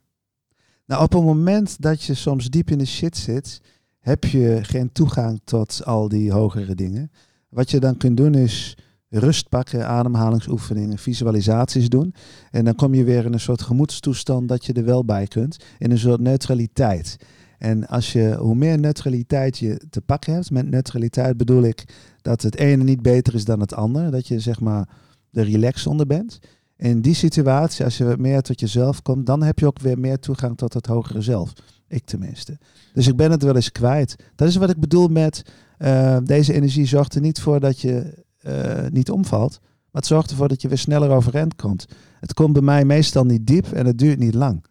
Nou, 0.85 1.03
op 1.03 1.11
het 1.11 1.23
moment 1.23 1.81
dat 1.81 2.03
je 2.03 2.13
soms 2.13 2.49
diep 2.49 2.69
in 2.69 2.77
de 2.77 2.85
shit 2.85 3.17
zit, 3.17 3.61
heb 3.99 4.23
je 4.23 4.59
geen 4.61 4.91
toegang 4.91 5.41
tot 5.43 5.85
al 5.85 6.07
die 6.07 6.31
hogere 6.31 6.75
dingen. 6.75 7.11
Wat 7.49 7.71
je 7.71 7.79
dan 7.79 7.97
kunt 7.97 8.17
doen 8.17 8.35
is 8.35 8.77
rust 9.19 9.49
pakken, 9.49 9.87
ademhalingsoefeningen, 9.87 10.97
visualisaties 10.97 11.89
doen. 11.89 12.13
En 12.51 12.65
dan 12.65 12.75
kom 12.75 12.93
je 12.93 13.03
weer 13.03 13.25
in 13.25 13.33
een 13.33 13.39
soort 13.39 13.61
gemoedstoestand 13.61 14.47
dat 14.47 14.65
je 14.65 14.73
er 14.73 14.85
wel 14.85 15.05
bij 15.05 15.27
kunt. 15.27 15.57
In 15.77 15.91
een 15.91 15.99
soort 15.99 16.19
neutraliteit. 16.19 17.17
En 17.57 17.87
als 17.87 18.13
je, 18.13 18.35
hoe 18.39 18.55
meer 18.55 18.79
neutraliteit 18.79 19.57
je 19.57 19.81
te 19.89 20.01
pakken 20.01 20.33
hebt, 20.33 20.51
met 20.51 20.69
neutraliteit 20.69 21.37
bedoel 21.37 21.63
ik 21.63 21.83
dat 22.21 22.41
het 22.41 22.57
ene 22.57 22.83
niet 22.83 23.01
beter 23.01 23.33
is 23.33 23.45
dan 23.45 23.59
het 23.59 23.73
andere, 23.73 24.09
dat 24.09 24.27
je 24.27 24.39
zeg 24.39 24.59
maar 24.59 24.89
de 25.29 25.41
relax 25.41 25.87
onder 25.87 26.07
bent. 26.07 26.39
In 26.77 27.01
die 27.01 27.13
situatie, 27.13 27.85
als 27.85 27.97
je 27.97 28.15
meer 28.17 28.41
tot 28.41 28.59
jezelf 28.59 29.01
komt, 29.01 29.25
dan 29.25 29.43
heb 29.43 29.59
je 29.59 29.65
ook 29.65 29.79
weer 29.79 29.99
meer 29.99 30.19
toegang 30.19 30.57
tot 30.57 30.73
het 30.73 30.85
hogere 30.85 31.21
zelf. 31.21 31.53
Ik 31.87 32.05
tenminste. 32.05 32.57
Dus 32.93 33.07
ik 33.07 33.15
ben 33.15 33.31
het 33.31 33.43
wel 33.43 33.55
eens 33.55 33.71
kwijt. 33.71 34.15
Dat 34.35 34.47
is 34.47 34.55
wat 34.55 34.69
ik 34.69 34.79
bedoel 34.79 35.07
met 35.07 35.43
uh, 35.79 36.17
deze 36.23 36.53
energie 36.53 36.85
zorgt 36.85 37.15
er 37.15 37.21
niet 37.21 37.39
voor 37.39 37.59
dat 37.59 37.79
je 37.79 38.23
uh, 38.47 38.87
niet 38.89 39.11
omvalt, 39.11 39.59
maar 39.61 40.01
het 40.01 40.05
zorgt 40.05 40.29
ervoor 40.29 40.47
dat 40.47 40.61
je 40.61 40.67
weer 40.67 40.77
sneller 40.77 41.09
overeind 41.09 41.55
komt. 41.55 41.85
Het 42.19 42.33
komt 42.33 42.53
bij 42.53 42.61
mij 42.61 42.85
meestal 42.85 43.23
niet 43.23 43.47
diep 43.47 43.71
en 43.71 43.85
het 43.85 43.97
duurt 43.97 44.19
niet 44.19 44.33
lang. 44.33 44.63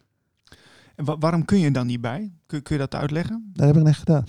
En 0.95 1.21
waarom 1.21 1.45
kun 1.45 1.59
je 1.59 1.71
dan 1.71 1.87
niet 1.87 2.01
bij? 2.01 2.33
Kun, 2.47 2.63
kun 2.63 2.75
je 2.75 2.81
dat 2.81 2.95
uitleggen? 3.01 3.51
Dat 3.53 3.67
heb 3.67 3.77
ik 3.77 3.83
net 3.83 3.97
gedaan. 3.97 4.25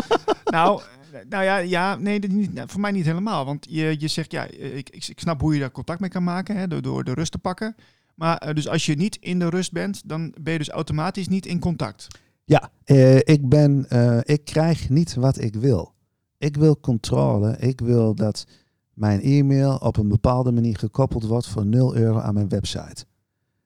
nou, 0.44 0.82
nou 1.28 1.44
ja, 1.44 1.56
ja 1.56 1.96
nee, 1.96 2.18
niet, 2.18 2.54
nou, 2.54 2.68
voor 2.70 2.80
mij 2.80 2.90
niet 2.90 3.04
helemaal. 3.04 3.44
Want 3.44 3.66
je, 3.70 3.96
je 3.98 4.08
zegt, 4.08 4.32
ja, 4.32 4.44
ik, 4.50 4.90
ik, 4.90 5.20
snap 5.20 5.40
hoe 5.40 5.54
je 5.54 5.60
daar 5.60 5.70
contact 5.70 6.00
mee 6.00 6.10
kan 6.10 6.24
maken, 6.24 6.56
hè, 6.56 6.68
door, 6.68 6.82
door 6.82 7.04
de 7.04 7.14
rust 7.14 7.32
te 7.32 7.38
pakken. 7.38 7.74
Maar 8.14 8.46
uh, 8.48 8.54
dus 8.54 8.68
als 8.68 8.86
je 8.86 8.94
niet 8.94 9.16
in 9.20 9.38
de 9.38 9.48
rust 9.48 9.72
bent, 9.72 10.08
dan 10.08 10.34
ben 10.40 10.52
je 10.52 10.58
dus 10.58 10.70
automatisch 10.70 11.28
niet 11.28 11.46
in 11.46 11.58
contact. 11.58 12.06
Ja, 12.44 12.70
uh, 12.86 13.16
ik, 13.16 13.48
ben, 13.48 13.86
ik 14.22 14.44
krijg 14.44 14.88
niet 14.88 15.14
wat 15.14 15.40
ik 15.40 15.54
wil. 15.54 15.94
Ik 16.38 16.56
wil 16.56 16.80
controle. 16.80 17.56
Ik 17.58 17.80
wil 17.80 18.14
dat 18.14 18.46
mijn 18.94 19.20
e-mail 19.20 19.76
op 19.76 19.96
een 19.96 20.08
bepaalde 20.08 20.52
manier 20.52 20.78
gekoppeld 20.78 21.24
wordt 21.24 21.46
voor 21.46 21.66
0 21.66 21.96
euro 21.96 22.18
aan 22.18 22.34
mijn 22.34 22.48
website. 22.48 23.04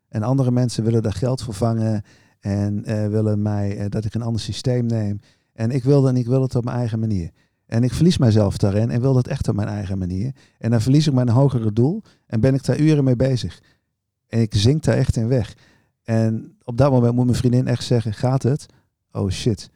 En 0.09 0.23
andere 0.23 0.51
mensen 0.51 0.85
willen 0.85 1.03
daar 1.03 1.13
geld 1.13 1.43
voor 1.43 1.55
vangen 1.55 2.03
en 2.41 2.91
uh, 2.91 3.07
willen 3.07 3.43
mij 3.43 3.79
uh, 3.79 3.85
dat 3.89 4.05
ik 4.05 4.15
een 4.15 4.23
ander 4.23 4.41
systeem 4.41 4.87
neem. 4.87 5.21
En 5.53 5.71
ik 5.71 5.85
wil 5.85 6.09
en 6.09 6.17
ik 6.17 6.27
wil 6.27 6.43
het 6.43 6.55
op 6.55 6.65
mijn 6.65 6.77
eigen 6.77 6.99
manier. 6.99 7.31
En 7.67 7.83
ik 7.83 7.93
verlies 7.93 8.19
mijzelf 8.19 8.57
daarin 8.57 8.91
en 8.91 9.01
wil 9.01 9.13
dat 9.13 9.27
echt 9.27 9.49
op 9.49 9.55
mijn 9.55 9.69
eigen 9.69 9.99
manier. 9.99 10.35
En 10.59 10.71
dan 10.71 10.81
verlies 10.81 11.07
ik 11.07 11.13
mijn 11.13 11.29
hogere 11.29 11.73
doel 11.73 12.03
en 12.27 12.41
ben 12.41 12.55
ik 12.55 12.65
daar 12.65 12.79
uren 12.79 13.05
mee 13.05 13.17
bezig. 13.17 13.63
En 14.27 14.41
ik 14.41 14.55
zink 14.55 14.83
daar 14.83 14.97
echt 14.97 15.17
in 15.17 15.29
weg. 15.29 15.57
En 16.03 16.57
op 16.65 16.77
dat 16.77 16.91
moment 16.91 17.15
moet 17.15 17.25
mijn 17.25 17.37
vriendin 17.37 17.67
echt 17.67 17.85
zeggen, 17.85 18.15
gaat 18.15 18.43
het? 18.43 18.67
Oh 19.13 19.31
shit. 19.31 19.71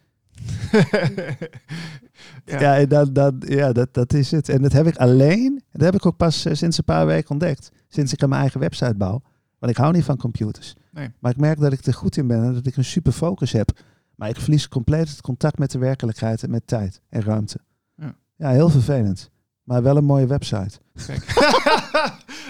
ja, 2.61 2.75
ja, 2.75 2.87
dat, 2.87 3.15
dat, 3.15 3.35
ja 3.39 3.73
dat, 3.73 3.95
dat 3.95 4.13
is 4.13 4.31
het. 4.31 4.49
En 4.49 4.63
dat 4.63 4.73
heb 4.73 4.87
ik 4.87 4.97
alleen, 4.97 5.63
dat 5.73 5.83
heb 5.83 5.95
ik 5.95 6.07
ook 6.07 6.17
pas 6.17 6.47
uh, 6.47 6.55
sinds 6.55 6.79
een 6.79 6.85
paar 6.85 7.07
weken 7.07 7.31
ontdekt. 7.31 7.71
Sinds 7.89 8.13
ik 8.13 8.23
aan 8.23 8.29
mijn 8.29 8.41
eigen 8.41 8.61
website 8.61 8.95
bouw. 8.95 9.23
Want 9.59 9.73
ik 9.73 9.79
hou 9.79 9.93
niet 9.93 10.05
van 10.05 10.17
computers. 10.17 10.75
Nee. 10.93 11.11
Maar 11.19 11.31
ik 11.31 11.37
merk 11.37 11.61
dat 11.61 11.73
ik 11.73 11.87
er 11.87 11.95
goed 11.95 12.17
in 12.17 12.27
ben 12.27 12.45
en 12.45 12.55
dat 12.55 12.67
ik 12.67 12.77
een 12.77 12.85
super 12.85 13.13
focus 13.13 13.53
heb. 13.53 13.71
Maar 14.15 14.29
ik 14.29 14.41
verlies 14.41 14.69
compleet 14.69 15.09
het 15.09 15.21
contact 15.21 15.59
met 15.59 15.71
de 15.71 15.79
werkelijkheid 15.79 16.43
en 16.43 16.51
met 16.51 16.67
tijd 16.67 17.01
en 17.09 17.23
ruimte. 17.23 17.59
Ja, 17.97 18.15
ja 18.37 18.51
heel 18.51 18.69
vervelend. 18.69 19.31
Maar 19.63 19.83
wel 19.83 19.97
een 19.97 20.05
mooie 20.05 20.27
website. 20.27 20.79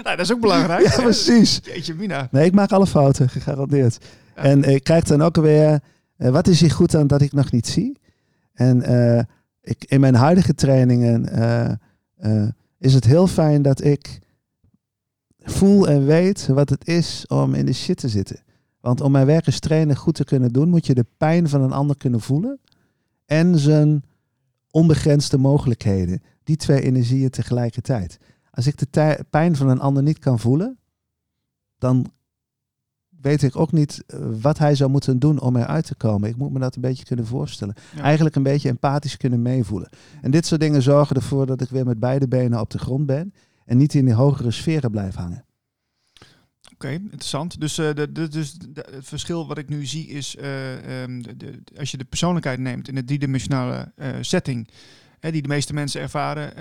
nou, 0.04 0.16
dat 0.16 0.20
is 0.20 0.32
ook 0.32 0.40
belangrijk. 0.40 0.86
ja, 0.88 1.02
precies. 1.02 1.60
Jeetje 1.62 1.94
mina. 1.94 2.28
Nee, 2.30 2.46
ik 2.46 2.54
maak 2.54 2.72
alle 2.72 2.86
fouten, 2.86 3.28
gegarandeerd. 3.28 4.04
Ja. 4.36 4.42
En 4.42 4.64
ik 4.64 4.84
krijg 4.84 5.04
dan 5.04 5.22
ook 5.22 5.36
weer, 5.36 5.80
wat 6.28 6.46
is 6.46 6.60
hier 6.60 6.70
goed 6.70 6.94
aan 6.94 7.06
dat 7.06 7.20
ik 7.20 7.32
nog 7.32 7.50
niet 7.50 7.66
zie? 7.66 7.98
En 8.52 8.90
uh, 8.90 9.22
ik, 9.60 9.84
in 9.84 10.00
mijn 10.00 10.14
huidige 10.14 10.54
trainingen 10.54 11.38
uh, 12.18 12.48
is 12.78 12.94
het 12.94 13.04
heel 13.04 13.26
fijn 13.26 13.62
dat 13.62 13.84
ik 13.84 14.18
voel 15.38 15.88
en 15.88 16.06
weet 16.06 16.46
wat 16.46 16.68
het 16.68 16.88
is 16.88 17.26
om 17.26 17.54
in 17.54 17.66
de 17.66 17.72
shit 17.72 17.96
te 17.96 18.08
zitten. 18.08 18.42
Want 18.80 19.00
om 19.00 19.12
mijn 19.12 19.26
werk 19.26 19.46
als 19.46 19.58
trainer 19.58 19.96
goed 19.96 20.14
te 20.14 20.24
kunnen 20.24 20.52
doen, 20.52 20.68
moet 20.68 20.86
je 20.86 20.94
de 20.94 21.06
pijn 21.16 21.48
van 21.48 21.62
een 21.62 21.72
ander 21.72 21.96
kunnen 21.96 22.20
voelen. 22.20 22.60
En 23.26 23.58
zijn 23.58 24.04
onbegrensde 24.70 25.38
mogelijkheden. 25.38 26.22
Die 26.44 26.56
twee 26.56 26.82
energieën 26.82 27.30
tegelijkertijd. 27.30 28.18
Als 28.50 28.66
ik 28.66 28.92
de 28.92 29.24
pijn 29.30 29.56
van 29.56 29.68
een 29.68 29.80
ander 29.80 30.02
niet 30.02 30.18
kan 30.18 30.38
voelen, 30.38 30.78
dan 31.78 32.12
weet 33.20 33.42
ik 33.42 33.56
ook 33.56 33.72
niet 33.72 34.02
eh, 34.06 34.18
wat 34.40 34.58
hij 34.58 34.74
zou 34.74 34.90
moeten 34.90 35.18
doen 35.18 35.40
om 35.40 35.56
eruit 35.56 35.86
te 35.86 35.94
komen. 35.94 36.28
Ik 36.28 36.36
moet 36.36 36.52
me 36.52 36.58
dat 36.58 36.74
een 36.74 36.80
beetje 36.80 37.04
kunnen 37.04 37.26
voorstellen. 37.26 37.74
Eigenlijk 37.96 38.36
een 38.36 38.42
beetje 38.42 38.68
empathisch 38.68 39.16
kunnen 39.16 39.42
meevoelen. 39.42 39.88
En 40.22 40.30
dit 40.30 40.46
soort 40.46 40.60
dingen 40.60 40.82
zorgen 40.82 41.16
ervoor 41.16 41.46
dat 41.46 41.60
ik 41.60 41.68
weer 41.68 41.86
met 41.86 42.00
beide 42.00 42.28
benen 42.28 42.60
op 42.60 42.70
de 42.70 42.78
grond 42.78 43.06
ben 43.06 43.34
en 43.64 43.76
niet 43.76 43.94
in 43.94 44.04
die 44.04 44.14
hogere 44.14 44.50
sferen 44.50 44.90
blijf 44.90 45.14
hangen. 45.14 45.44
Oké, 46.72 46.86
okay, 46.86 46.94
interessant. 46.94 47.60
Dus, 47.60 47.78
uh, 47.78 47.94
de, 47.94 48.12
de, 48.12 48.28
dus 48.28 48.52
de, 48.52 48.86
het 48.90 49.06
verschil 49.06 49.46
wat 49.46 49.58
ik 49.58 49.68
nu 49.68 49.86
zie 49.86 50.06
is, 50.06 50.36
uh, 50.36 51.02
um, 51.02 51.22
de, 51.38 51.62
als 51.76 51.90
je 51.90 51.96
de 51.96 52.04
persoonlijkheid 52.04 52.58
neemt 52.58 52.88
in 52.88 52.94
de 52.94 53.04
driedimensionale 53.04 53.92
uh, 53.96 54.08
setting, 54.20 54.68
hè, 55.18 55.30
die 55.30 55.42
de 55.42 55.48
meeste 55.48 55.74
mensen 55.74 56.00
ervaren, 56.00 56.52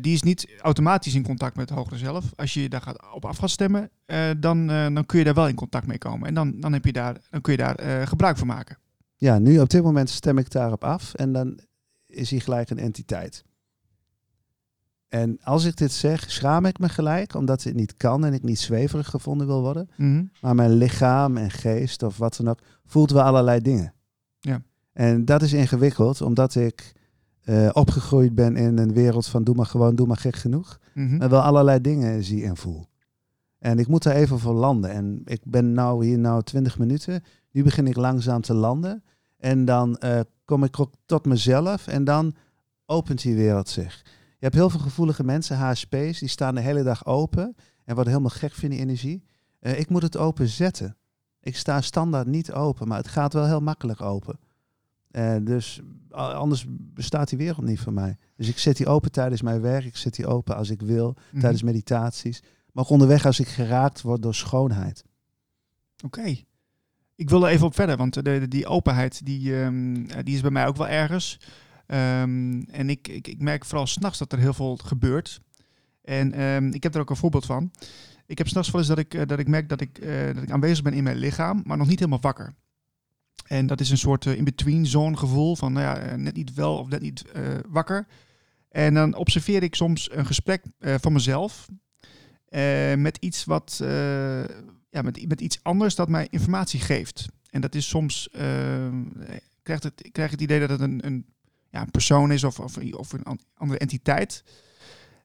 die 0.00 0.14
is 0.14 0.22
niet 0.22 0.48
automatisch 0.60 1.14
in 1.14 1.22
contact 1.22 1.56
met 1.56 1.68
het 1.68 1.78
hogere 1.78 1.98
zelf. 1.98 2.24
Als 2.36 2.54
je 2.54 2.62
je 2.62 2.68
daar 2.68 2.82
gaat 2.82 3.12
op 3.14 3.24
af 3.24 3.36
gaat 3.36 3.50
stemmen, 3.50 3.90
dan, 4.38 4.66
dan 4.66 5.06
kun 5.06 5.18
je 5.18 5.24
daar 5.24 5.34
wel 5.34 5.48
in 5.48 5.54
contact 5.54 5.86
mee 5.86 5.98
komen. 5.98 6.28
En 6.28 6.34
dan, 6.34 6.60
dan, 6.60 6.72
heb 6.72 6.84
je 6.84 6.92
daar, 6.92 7.16
dan 7.30 7.40
kun 7.40 7.52
je 7.52 7.58
daar 7.58 8.06
gebruik 8.08 8.36
van 8.36 8.46
maken. 8.46 8.78
Ja, 9.16 9.38
nu 9.38 9.58
op 9.58 9.70
dit 9.70 9.82
moment 9.82 10.10
stem 10.10 10.38
ik 10.38 10.50
daarop 10.50 10.84
af 10.84 11.14
en 11.14 11.32
dan 11.32 11.58
is 12.06 12.30
hij 12.30 12.40
gelijk 12.40 12.70
een 12.70 12.78
entiteit. 12.78 13.44
En 15.08 15.38
als 15.42 15.64
ik 15.64 15.76
dit 15.76 15.92
zeg, 15.92 16.30
schaam 16.30 16.64
ik 16.64 16.78
me 16.78 16.88
gelijk, 16.88 17.34
omdat 17.34 17.62
het 17.62 17.74
niet 17.74 17.96
kan 17.96 18.24
en 18.24 18.32
ik 18.32 18.42
niet 18.42 18.58
zweverig 18.58 19.10
gevonden 19.10 19.46
wil 19.46 19.60
worden. 19.60 19.90
Mm 19.96 20.30
Maar 20.40 20.54
mijn 20.54 20.72
lichaam 20.72 21.36
en 21.36 21.50
geest 21.50 22.02
of 22.02 22.16
wat 22.16 22.36
dan 22.36 22.48
ook, 22.48 22.58
voelt 22.86 23.10
wel 23.10 23.22
allerlei 23.22 23.60
dingen. 23.60 23.94
Ja. 24.40 24.62
En 24.92 25.24
dat 25.24 25.42
is 25.42 25.52
ingewikkeld, 25.52 26.20
omdat 26.20 26.54
ik 26.54 26.92
uh, 27.44 27.70
opgegroeid 27.72 28.34
ben 28.34 28.56
in 28.56 28.78
een 28.78 28.92
wereld 28.92 29.26
van 29.26 29.44
doe 29.44 29.54
maar 29.54 29.66
gewoon, 29.66 29.94
doe 29.94 30.06
maar 30.06 30.16
gek 30.16 30.36
genoeg. 30.36 30.78
Mm 30.94 31.08
-hmm. 31.08 31.18
Maar 31.18 31.28
wel 31.28 31.40
allerlei 31.40 31.80
dingen 31.80 32.24
zie 32.24 32.44
en 32.44 32.56
voel. 32.56 32.86
En 33.58 33.78
ik 33.78 33.88
moet 33.88 34.02
daar 34.02 34.14
even 34.14 34.38
voor 34.38 34.54
landen. 34.54 34.90
En 34.90 35.22
ik 35.24 35.40
ben 35.44 35.72
nou 35.72 36.06
hier 36.06 36.18
nou 36.18 36.42
20 36.42 36.78
minuten. 36.78 37.22
Nu 37.50 37.62
begin 37.62 37.86
ik 37.86 37.96
langzaam 37.96 38.40
te 38.40 38.54
landen. 38.54 39.02
En 39.38 39.64
dan 39.64 39.96
uh, 40.04 40.20
kom 40.44 40.64
ik 40.64 40.80
ook 40.80 40.92
tot 41.06 41.24
mezelf 41.24 41.86
en 41.86 42.04
dan 42.04 42.34
opent 42.86 43.22
die 43.22 43.34
wereld 43.34 43.68
zich. 43.68 44.02
Je 44.38 44.50
hebt 44.50 44.54
heel 44.54 44.70
veel 44.70 44.80
gevoelige 44.80 45.24
mensen, 45.24 45.56
HSP's, 45.56 46.18
die 46.18 46.28
staan 46.28 46.54
de 46.54 46.60
hele 46.60 46.82
dag 46.82 47.06
open 47.06 47.54
en 47.84 47.94
worden 47.94 48.12
helemaal 48.12 48.36
gek 48.36 48.52
van 48.52 48.68
die 48.68 48.78
energie. 48.78 49.24
Uh, 49.60 49.78
ik 49.78 49.88
moet 49.88 50.02
het 50.02 50.16
open 50.16 50.48
zetten. 50.48 50.96
Ik 51.40 51.56
sta 51.56 51.80
standaard 51.80 52.26
niet 52.26 52.52
open, 52.52 52.88
maar 52.88 52.98
het 52.98 53.08
gaat 53.08 53.32
wel 53.32 53.46
heel 53.46 53.60
makkelijk 53.60 54.00
open. 54.00 54.38
Uh, 55.16 55.36
dus 55.42 55.80
anders 56.10 56.64
bestaat 56.68 57.28
die 57.28 57.38
wereld 57.38 57.64
niet 57.64 57.80
voor 57.80 57.92
mij. 57.92 58.16
Dus 58.36 58.48
ik 58.48 58.58
zet 58.58 58.76
die 58.76 58.86
open 58.86 59.12
tijdens 59.12 59.42
mijn 59.42 59.60
werk, 59.60 59.84
ik 59.84 59.96
zet 59.96 60.14
die 60.14 60.26
open 60.26 60.56
als 60.56 60.70
ik 60.70 60.82
wil, 60.82 61.08
mm 61.08 61.16
-hmm. 61.30 61.40
tijdens 61.40 61.62
meditaties. 61.62 62.42
Maar 62.72 62.84
ook 62.84 62.90
onderweg 62.90 63.26
als 63.26 63.40
ik 63.40 63.48
geraakt 63.48 64.02
word 64.02 64.22
door 64.22 64.34
schoonheid. 64.34 65.04
Oké. 66.04 66.18
Okay. 66.18 66.44
Ik 67.16 67.30
wil 67.30 67.46
er 67.46 67.52
even 67.52 67.66
op 67.66 67.74
verder, 67.74 67.96
want 67.96 68.24
de, 68.24 68.48
die 68.48 68.66
openheid 68.66 69.26
die, 69.26 69.54
um, 69.54 70.06
die 70.22 70.34
is 70.34 70.40
bij 70.40 70.50
mij 70.50 70.66
ook 70.66 70.76
wel 70.76 70.88
ergens. 70.88 71.40
Um, 71.86 72.62
en 72.62 72.90
ik, 72.90 73.08
ik, 73.08 73.28
ik, 73.28 73.40
merk 73.40 73.64
vooral 73.64 73.86
s'nachts 73.86 74.18
dat 74.18 74.32
er 74.32 74.38
heel 74.38 74.54
veel 74.54 74.76
gebeurt. 74.76 75.40
En 76.02 76.42
um, 76.42 76.72
ik 76.72 76.82
heb 76.82 76.94
er 76.94 77.00
ook 77.00 77.10
een 77.10 77.16
voorbeeld 77.16 77.46
van. 77.46 77.70
Ik 78.26 78.38
heb 78.38 78.48
s'nachts 78.48 78.70
wel 78.70 78.80
eens 78.80 78.90
dat 78.90 78.98
ik, 78.98 79.14
uh, 79.14 79.22
dat 79.26 79.38
ik 79.38 79.48
merk 79.48 79.68
dat 79.68 79.80
ik, 79.80 79.98
uh, 79.98 80.26
dat 80.26 80.42
ik 80.42 80.50
aanwezig 80.50 80.82
ben 80.82 80.92
in 80.92 81.04
mijn 81.04 81.16
lichaam, 81.16 81.62
maar 81.64 81.76
nog 81.76 81.86
niet 81.88 81.98
helemaal 81.98 82.20
wakker. 82.20 82.54
En 83.46 83.66
dat 83.66 83.80
is 83.80 83.90
een 83.90 83.98
soort 83.98 84.24
uh, 84.24 84.36
in-between 84.36 84.86
zone 84.86 85.16
gevoel 85.16 85.56
van 85.56 85.72
nou 85.72 85.98
ja, 85.98 86.16
net 86.16 86.36
niet 86.36 86.54
wel 86.54 86.78
of 86.78 86.88
net 86.88 87.00
niet 87.00 87.24
wakker. 87.68 88.06
En 88.68 88.94
dan 88.94 89.14
observeer 89.14 89.62
ik 89.62 89.74
soms 89.74 90.10
een 90.12 90.26
gesprek 90.26 90.64
van 90.78 91.12
mezelf. 91.12 91.68
eh, 92.48 92.94
met 92.94 93.16
iets 93.16 93.44
wat, 93.44 93.78
eh, 93.82 94.44
ja, 94.90 95.02
met, 95.02 95.28
met 95.28 95.40
iets 95.40 95.58
anders 95.62 95.94
dat 95.94 96.08
mij 96.08 96.26
informatie 96.30 96.80
geeft. 96.80 97.26
En 97.50 97.60
dat 97.60 97.74
is 97.74 97.88
soms, 97.88 98.28
krijg, 99.62 99.82
het, 99.82 100.08
krijg 100.12 100.30
het 100.30 100.40
idee 100.40 100.60
dat 100.60 100.70
het 100.70 100.80
een, 100.80 101.06
een, 101.06 101.26
ja, 101.70 101.80
een 101.80 101.90
persoon 101.90 102.32
is 102.32 102.44
of, 102.44 102.60
of, 102.60 102.78
of 102.92 103.12
een 103.12 103.40
andere 103.54 103.78
entiteit. 103.78 104.44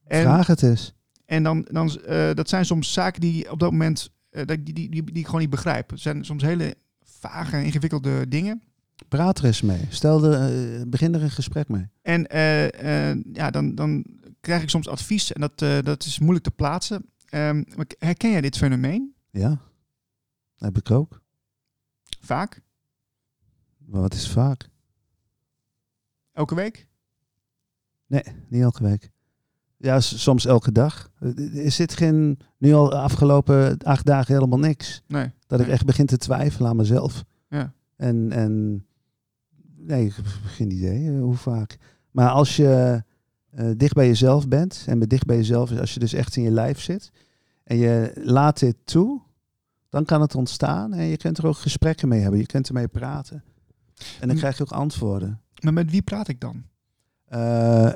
En, 0.07 0.21
Vraag 0.21 0.47
het 0.47 0.63
eens. 0.63 0.93
En 1.25 1.43
dan, 1.43 1.67
dan 1.71 1.99
uh, 2.09 2.33
dat 2.33 2.49
zijn 2.49 2.65
soms 2.65 2.93
zaken 2.93 3.21
die 3.21 3.51
op 3.51 3.59
dat 3.59 3.71
moment, 3.71 4.11
uh, 4.31 4.45
die, 4.45 4.63
die, 4.63 4.73
die, 4.73 5.03
die 5.03 5.17
ik 5.17 5.25
gewoon 5.25 5.41
niet 5.41 5.49
begrijp. 5.49 5.89
Het 5.89 5.99
zijn 5.99 6.25
soms 6.25 6.43
hele 6.43 6.75
vage, 7.19 7.63
ingewikkelde 7.63 8.27
dingen. 8.27 8.61
Praat 9.07 9.37
er 9.37 9.45
eens 9.45 9.61
mee. 9.61 9.85
Stel 9.89 10.23
er, 10.23 10.89
begin 10.89 11.15
er 11.15 11.23
een 11.23 11.31
gesprek 11.31 11.67
mee. 11.67 11.87
En 12.01 12.25
ja, 13.33 13.51
dan, 13.51 13.75
dan 13.75 14.05
krijg 14.39 14.61
ik 14.61 14.69
soms 14.69 14.87
advies 14.87 15.33
en 15.33 15.41
dat, 15.41 15.85
dat 15.85 16.05
is 16.05 16.19
moeilijk 16.19 16.45
te 16.45 16.51
plaatsen. 16.51 17.05
Um, 17.33 17.65
herken 17.97 18.31
jij 18.31 18.41
dit 18.41 18.57
fenomeen? 18.57 19.15
Ja, 19.29 19.61
heb 20.55 20.77
ik 20.77 20.91
ook. 20.91 21.21
Vaak? 22.19 22.61
Maar 23.77 24.01
wat 24.01 24.13
is 24.13 24.29
vaak? 24.29 24.69
Elke 26.31 26.55
week? 26.55 26.87
Nee, 28.05 28.23
niet 28.47 28.61
elke 28.61 28.83
week. 28.83 29.11
Ja, 29.81 29.99
soms 29.99 30.45
elke 30.45 30.71
dag. 30.71 31.09
Er 31.53 31.71
zit 31.71 31.93
geen, 31.93 32.39
nu 32.57 32.73
al 32.73 32.93
afgelopen 32.93 33.77
acht 33.77 34.05
dagen 34.05 34.33
helemaal 34.33 34.59
niks. 34.59 35.01
Nee. 35.07 35.31
Dat 35.47 35.59
ik 35.59 35.67
echt 35.67 35.85
begin 35.85 36.05
te 36.05 36.17
twijfelen 36.17 36.69
aan 36.69 36.75
mezelf. 36.75 37.23
Ja. 37.49 37.73
En, 37.95 38.31
en 38.31 38.85
nee, 39.75 40.05
ik 40.05 40.15
heb 40.15 40.25
geen 40.45 40.71
idee 40.71 41.09
eh, 41.09 41.21
hoe 41.21 41.35
vaak. 41.35 41.77
Maar 42.11 42.29
als 42.29 42.55
je 42.55 43.03
uh, 43.55 43.71
dicht 43.77 43.93
bij 43.93 44.07
jezelf 44.07 44.47
bent, 44.47 44.83
en 44.87 44.97
met 44.97 45.09
dicht 45.09 45.25
bij 45.25 45.35
jezelf 45.35 45.71
is 45.71 45.79
als 45.79 45.93
je 45.93 45.99
dus 45.99 46.13
echt 46.13 46.35
in 46.35 46.43
je 46.43 46.51
lijf 46.51 46.81
zit, 46.81 47.11
en 47.63 47.77
je 47.77 48.11
laat 48.15 48.59
dit 48.59 48.75
toe, 48.83 49.21
dan 49.89 50.05
kan 50.05 50.21
het 50.21 50.35
ontstaan 50.35 50.93
en 50.93 51.05
je 51.05 51.17
kunt 51.17 51.37
er 51.37 51.47
ook 51.47 51.57
gesprekken 51.57 52.07
mee 52.07 52.21
hebben. 52.21 52.39
Je 52.39 52.45
kunt 52.45 52.67
ermee 52.67 52.87
praten. 52.87 53.43
En 54.19 54.27
dan 54.27 54.37
krijg 54.37 54.57
je 54.57 54.63
ook 54.63 54.71
antwoorden. 54.71 55.41
Maar 55.61 55.73
met 55.73 55.91
wie 55.91 56.01
praat 56.01 56.27
ik 56.27 56.39
dan? 56.39 56.63
Uh, 57.33 57.89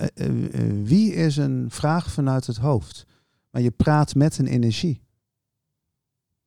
wie 0.84 1.14
is 1.14 1.38
een 1.38 1.66
vraag 1.70 2.12
vanuit 2.12 2.48
het 2.48 2.58
hoofd? 2.58 3.06
Maar 3.50 3.62
je 3.62 3.72
praat 3.72 4.16
met 4.16 4.38
een 4.38 4.48
energie. 4.48 5.02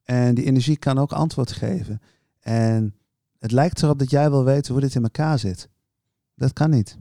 En 0.03 0.35
die 0.35 0.45
energie 0.45 0.77
kan 0.77 0.97
ook 0.97 1.11
antwoord 1.11 1.51
geven. 1.51 2.01
En 2.39 2.95
het 3.39 3.51
lijkt 3.51 3.83
erop 3.83 3.99
dat 3.99 4.09
jij 4.09 4.29
wil 4.29 4.43
weten 4.43 4.71
hoe 4.71 4.81
dit 4.81 4.95
in 4.95 5.03
elkaar 5.03 5.39
zit. 5.39 5.69
Dat 6.35 6.53
kan 6.53 6.69
niet. 6.69 6.97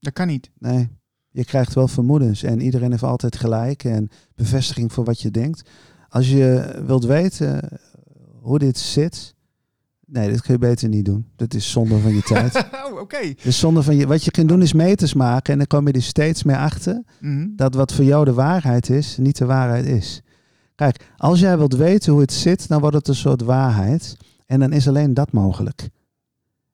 Dat 0.00 0.12
kan 0.12 0.26
niet. 0.26 0.50
Nee. 0.58 0.88
Je 1.30 1.44
krijgt 1.44 1.74
wel 1.74 1.88
vermoedens 1.88 2.42
en 2.42 2.60
iedereen 2.60 2.90
heeft 2.90 3.02
altijd 3.02 3.36
gelijk 3.36 3.84
en 3.84 4.08
bevestiging 4.34 4.92
voor 4.92 5.04
wat 5.04 5.20
je 5.20 5.30
denkt. 5.30 5.70
Als 6.08 6.28
je 6.28 6.80
wilt 6.86 7.04
weten 7.04 7.80
hoe 8.40 8.58
dit 8.58 8.78
zit, 8.78 9.34
nee, 10.08 10.30
dat 10.30 10.40
kun 10.40 10.52
je 10.52 10.58
beter 10.58 10.88
niet 10.88 11.04
doen. 11.04 11.26
Dat 11.36 11.54
is 11.54 11.70
zonde 11.70 11.98
van 11.98 12.14
je 12.14 12.22
tijd. 12.22 12.54
oh, 12.84 12.92
oké. 12.92 13.00
Okay. 13.00 13.36
Dus 13.42 13.58
zonde 13.58 13.82
van 13.82 13.96
je. 13.96 14.06
Wat 14.06 14.24
je 14.24 14.30
kunt 14.30 14.48
doen 14.48 14.62
is 14.62 14.72
meters 14.72 15.14
maken 15.14 15.52
en 15.52 15.58
dan 15.58 15.66
kom 15.66 15.86
je 15.86 15.92
er 15.92 16.02
steeds 16.02 16.42
meer 16.42 16.56
achter 16.56 17.02
mm 17.20 17.52
dat 17.56 17.74
wat 17.74 17.92
voor 17.92 18.04
jou 18.04 18.24
de 18.24 18.32
waarheid 18.32 18.90
is, 18.90 19.16
niet 19.16 19.38
de 19.38 19.44
waarheid 19.44 19.86
is. 19.86 20.22
Kijk, 20.74 21.04
als 21.16 21.40
jij 21.40 21.58
wilt 21.58 21.74
weten 21.74 22.12
hoe 22.12 22.20
het 22.20 22.32
zit, 22.32 22.68
dan 22.68 22.80
wordt 22.80 22.96
het 22.96 23.08
een 23.08 23.14
soort 23.14 23.42
waarheid 23.42 24.16
en 24.46 24.60
dan 24.60 24.72
is 24.72 24.88
alleen 24.88 25.14
dat 25.14 25.32
mogelijk. 25.32 25.88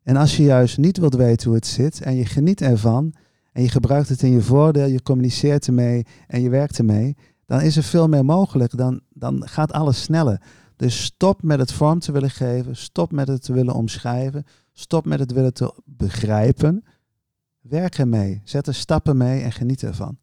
En 0.02 0.16
als 0.16 0.36
je 0.36 0.42
juist 0.42 0.78
niet 0.78 0.98
wilt 0.98 1.14
weten 1.14 1.46
hoe 1.46 1.56
het 1.56 1.66
zit 1.66 2.00
en 2.00 2.14
je 2.14 2.26
geniet 2.26 2.60
ervan 2.60 3.14
en 3.52 3.62
je 3.62 3.68
gebruikt 3.68 4.08
het 4.08 4.22
in 4.22 4.30
je 4.30 4.40
voordeel, 4.40 4.86
je 4.86 5.02
communiceert 5.02 5.66
ermee 5.66 6.06
en 6.26 6.40
je 6.42 6.48
werkt 6.48 6.78
ermee, 6.78 7.16
dan 7.46 7.60
is 7.60 7.76
er 7.76 7.82
veel 7.82 8.08
meer 8.08 8.24
mogelijk. 8.24 8.76
Dan, 8.76 9.00
dan 9.10 9.42
gaat 9.48 9.72
alles 9.72 10.02
sneller. 10.02 10.40
Dus 10.76 11.02
stop 11.02 11.42
met 11.42 11.58
het 11.58 11.72
vorm 11.72 11.98
te 11.98 12.12
willen 12.12 12.30
geven, 12.30 12.76
stop 12.76 13.12
met 13.12 13.28
het 13.28 13.42
te 13.42 13.52
willen 13.52 13.74
omschrijven, 13.74 14.44
stop 14.72 15.04
met 15.04 15.18
het 15.18 15.32
willen 15.32 15.54
te 15.54 15.74
begrijpen. 15.84 16.84
Werk 17.60 17.98
ermee, 17.98 18.40
zet 18.44 18.66
er 18.66 18.74
stappen 18.74 19.16
mee 19.16 19.42
en 19.42 19.52
geniet 19.52 19.82
ervan. 19.82 20.18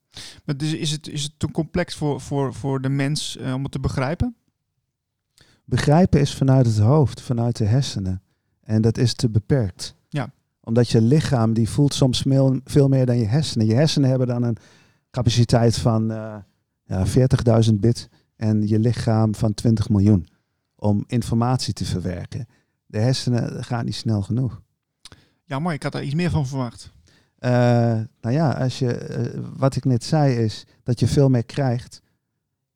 Maar 0.46 0.58
dus 0.58 0.74
is, 0.74 0.92
het, 0.92 1.08
is 1.08 1.24
het 1.24 1.34
te 1.38 1.52
complex 1.52 1.96
voor, 1.96 2.22
voor, 2.22 2.54
voor 2.54 2.82
de 2.82 2.90
mens 2.90 3.38
uh, 3.38 3.54
om 3.54 3.64
het 3.64 3.72
te 3.72 3.80
begrijpen? 3.80 4.36
Begrijpen 5.66 6.20
is 6.20 6.36
vanuit 6.36 6.66
het 6.66 6.78
hoofd, 6.78 7.22
vanuit 7.22 7.58
de 7.58 7.66
hersenen. 7.66 8.22
En 8.62 8.82
dat 8.82 8.98
is 8.98 9.14
te 9.14 9.30
beperkt. 9.30 9.96
Ja 10.10 10.34
omdat 10.64 10.90
je 10.90 11.02
lichaam 11.02 11.54
die 11.54 11.70
voelt 11.70 11.94
soms 11.94 12.24
veel, 12.64 12.88
meer 12.88 13.06
dan 13.06 13.18
je 13.18 13.26
hersenen. 13.26 13.68
Je 13.68 13.74
hersenen 13.74 14.10
hebben 14.10 14.28
dan 14.28 14.44
een 14.44 14.58
capaciteit 15.12 15.78
van 15.78 16.12
uh, 16.12 16.36
ja, 16.84 17.06
40.000 17.08 17.74
bit 17.74 18.10
en 18.36 18.68
je 18.68 18.80
lichaam 18.80 19.36
van 19.36 19.54
20 19.54 19.90
miljoen 19.90 20.28
om 20.82 21.04
informatie 21.08 21.74
te 21.74 21.86
verwerken. 21.86 22.48
De 22.86 22.98
hersenen 22.98 23.64
gaan 23.64 23.86
niet 23.86 23.96
snel 23.96 24.22
genoeg. 24.22 24.62
Ja, 25.44 25.60
mooi. 25.60 25.76
Ik 25.76 25.84
had 25.84 25.92
daar 25.92 26.04
iets 26.04 26.14
meer 26.14 26.30
van 26.30 26.48
verwacht. 26.48 26.92
Uh, 27.40 27.52
nou 28.22 28.36
ja, 28.36 28.52
als 28.52 28.80
je, 28.80 29.34
uh, 29.36 29.44
wat 29.58 29.76
ik 29.76 29.86
net 29.86 30.04
zei 30.04 30.36
is 30.36 30.66
dat 30.84 31.00
je 31.00 31.08
veel 31.08 31.30
meer 31.30 31.46
krijgt 31.46 32.02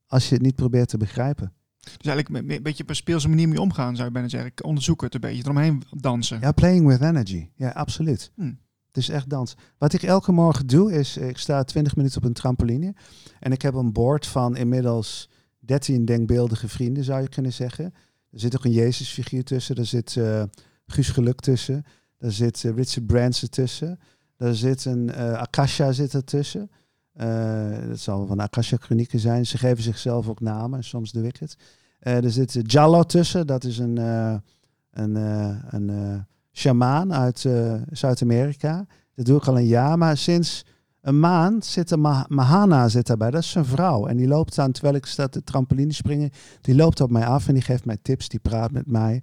als 0.08 0.30
je 0.30 0.34
het 0.34 0.44
niet 0.44 0.56
probeert 0.56 0.89
te 0.89 0.98
begrijpen. 0.98 1.54
Dus 1.80 2.08
eigenlijk 2.08 2.50
een 2.50 2.63
beetje 2.63 2.84
op 2.84 2.89
een 2.89 2.96
speelse 2.96 3.30
manier 3.30 3.48
mee 3.48 3.62
omgaan, 3.62 3.96
zou 3.96 4.08
je 4.08 4.13
bijna 4.13 4.28
zeggen. 4.28 4.63
Onderzoeken 4.63 5.06
het 5.06 5.15
een 5.15 5.22
beetje, 5.22 5.44
eromheen 5.44 5.84
dansen. 5.89 6.39
Ja, 6.39 6.52
playing 6.52 6.88
with 6.88 7.02
energy. 7.02 7.50
Ja, 7.56 7.70
absoluut. 7.70 8.32
Hm. 8.36 8.54
Het 8.88 8.98
is 8.98 9.10
echt 9.10 9.30
dans. 9.30 9.56
Wat 9.78 9.94
ik 9.94 10.04
elke 10.04 10.32
morgen 10.32 10.68
doe, 10.68 10.94
is 10.94 11.18
ik 11.18 11.38
sta 11.38 11.63
20 11.63 11.96
minuten 11.96 12.18
op 12.18 12.24
een 12.24 12.34
trampoline. 12.34 12.96
En 13.39 13.52
ik 13.52 13.62
heb 13.62 13.74
een 13.74 13.91
board 13.91 14.28
van 14.28 14.56
inmiddels 14.56 15.30
13 15.65 16.06
denkbeeldige 16.06 16.67
vrienden, 16.67 17.04
zou 17.04 17.21
je 17.21 17.30
kunnen 17.30 17.54
zeggen. 17.54 17.86
Er 18.32 18.39
zit 18.39 18.56
ook 18.56 18.65
een 18.65 18.71
Jezusfiguur 18.71 19.43
tussen. 19.43 19.75
Er 19.75 19.86
zit 19.86 20.15
uh, 20.15 20.43
Guus 20.86 21.10
Geluk 21.10 21.39
tussen. 21.39 21.84
Er 22.17 22.32
zit 22.32 22.63
uh, 22.63 22.75
Richard 22.75 23.06
Branson 23.06 23.49
tussen. 23.49 23.99
Er 24.38 24.56
zit 24.56 24.86
een 24.86 25.08
uh, 25.08 25.34
Akasha 25.34 25.91
zit 25.91 26.13
er 26.13 26.23
tussen. 26.23 26.69
Dat 27.88 27.99
zal 27.99 28.25
van 28.25 28.39
Akasha 28.39 28.78
Chronieken 28.78 29.19
zijn. 29.19 29.45
Ze 29.45 29.58
geven 29.58 29.84
zichzelf 29.84 30.30
ook 30.30 30.39
namen, 30.39 30.84
soms 30.84 31.12
het. 31.12 31.56
Uh, 32.01 32.23
er 32.23 32.32
zit 32.32 32.71
Jallo 32.71 33.04
tussen, 33.04 33.47
dat 33.47 33.63
is 33.63 33.78
een, 33.78 33.97
een, 34.91 35.15
een 35.69 36.25
shamaan 36.51 37.13
uit 37.13 37.45
Zuid-Amerika. 37.91 38.86
Dat 39.15 39.25
doe 39.25 39.38
ik 39.38 39.47
al 39.47 39.58
een 39.58 39.67
jaar, 39.67 39.97
maar 39.97 40.17
sinds 40.17 40.65
een 41.06 41.20
maand 41.20 41.65
zit 41.65 41.91
er 41.91 42.00
Mahana 42.28 42.88
zit 42.88 43.08
daarbij. 43.08 43.32
Dat 43.32 43.44
is 43.44 43.56
een 43.56 43.65
vrouw 43.65 44.08
en 44.08 44.18
die 44.18 44.28
loopt 44.28 44.60
aan, 44.60 44.72
terwijl 44.72 44.96
ik 44.96 45.06
sta 45.06 45.28
de 45.28 45.44
trampoline 45.44 45.94
springen, 45.94 46.30
die 46.62 46.76
loopt 46.76 47.02
op 47.02 47.12
mij 47.12 47.26
af 47.26 47.48
en 47.48 47.54
die 47.54 47.63
geeft 47.63 47.86
mij 47.86 47.98
tips, 48.02 48.30
die 48.30 48.39
praat 48.39 48.72
met 48.72 48.88
mij. 48.88 49.22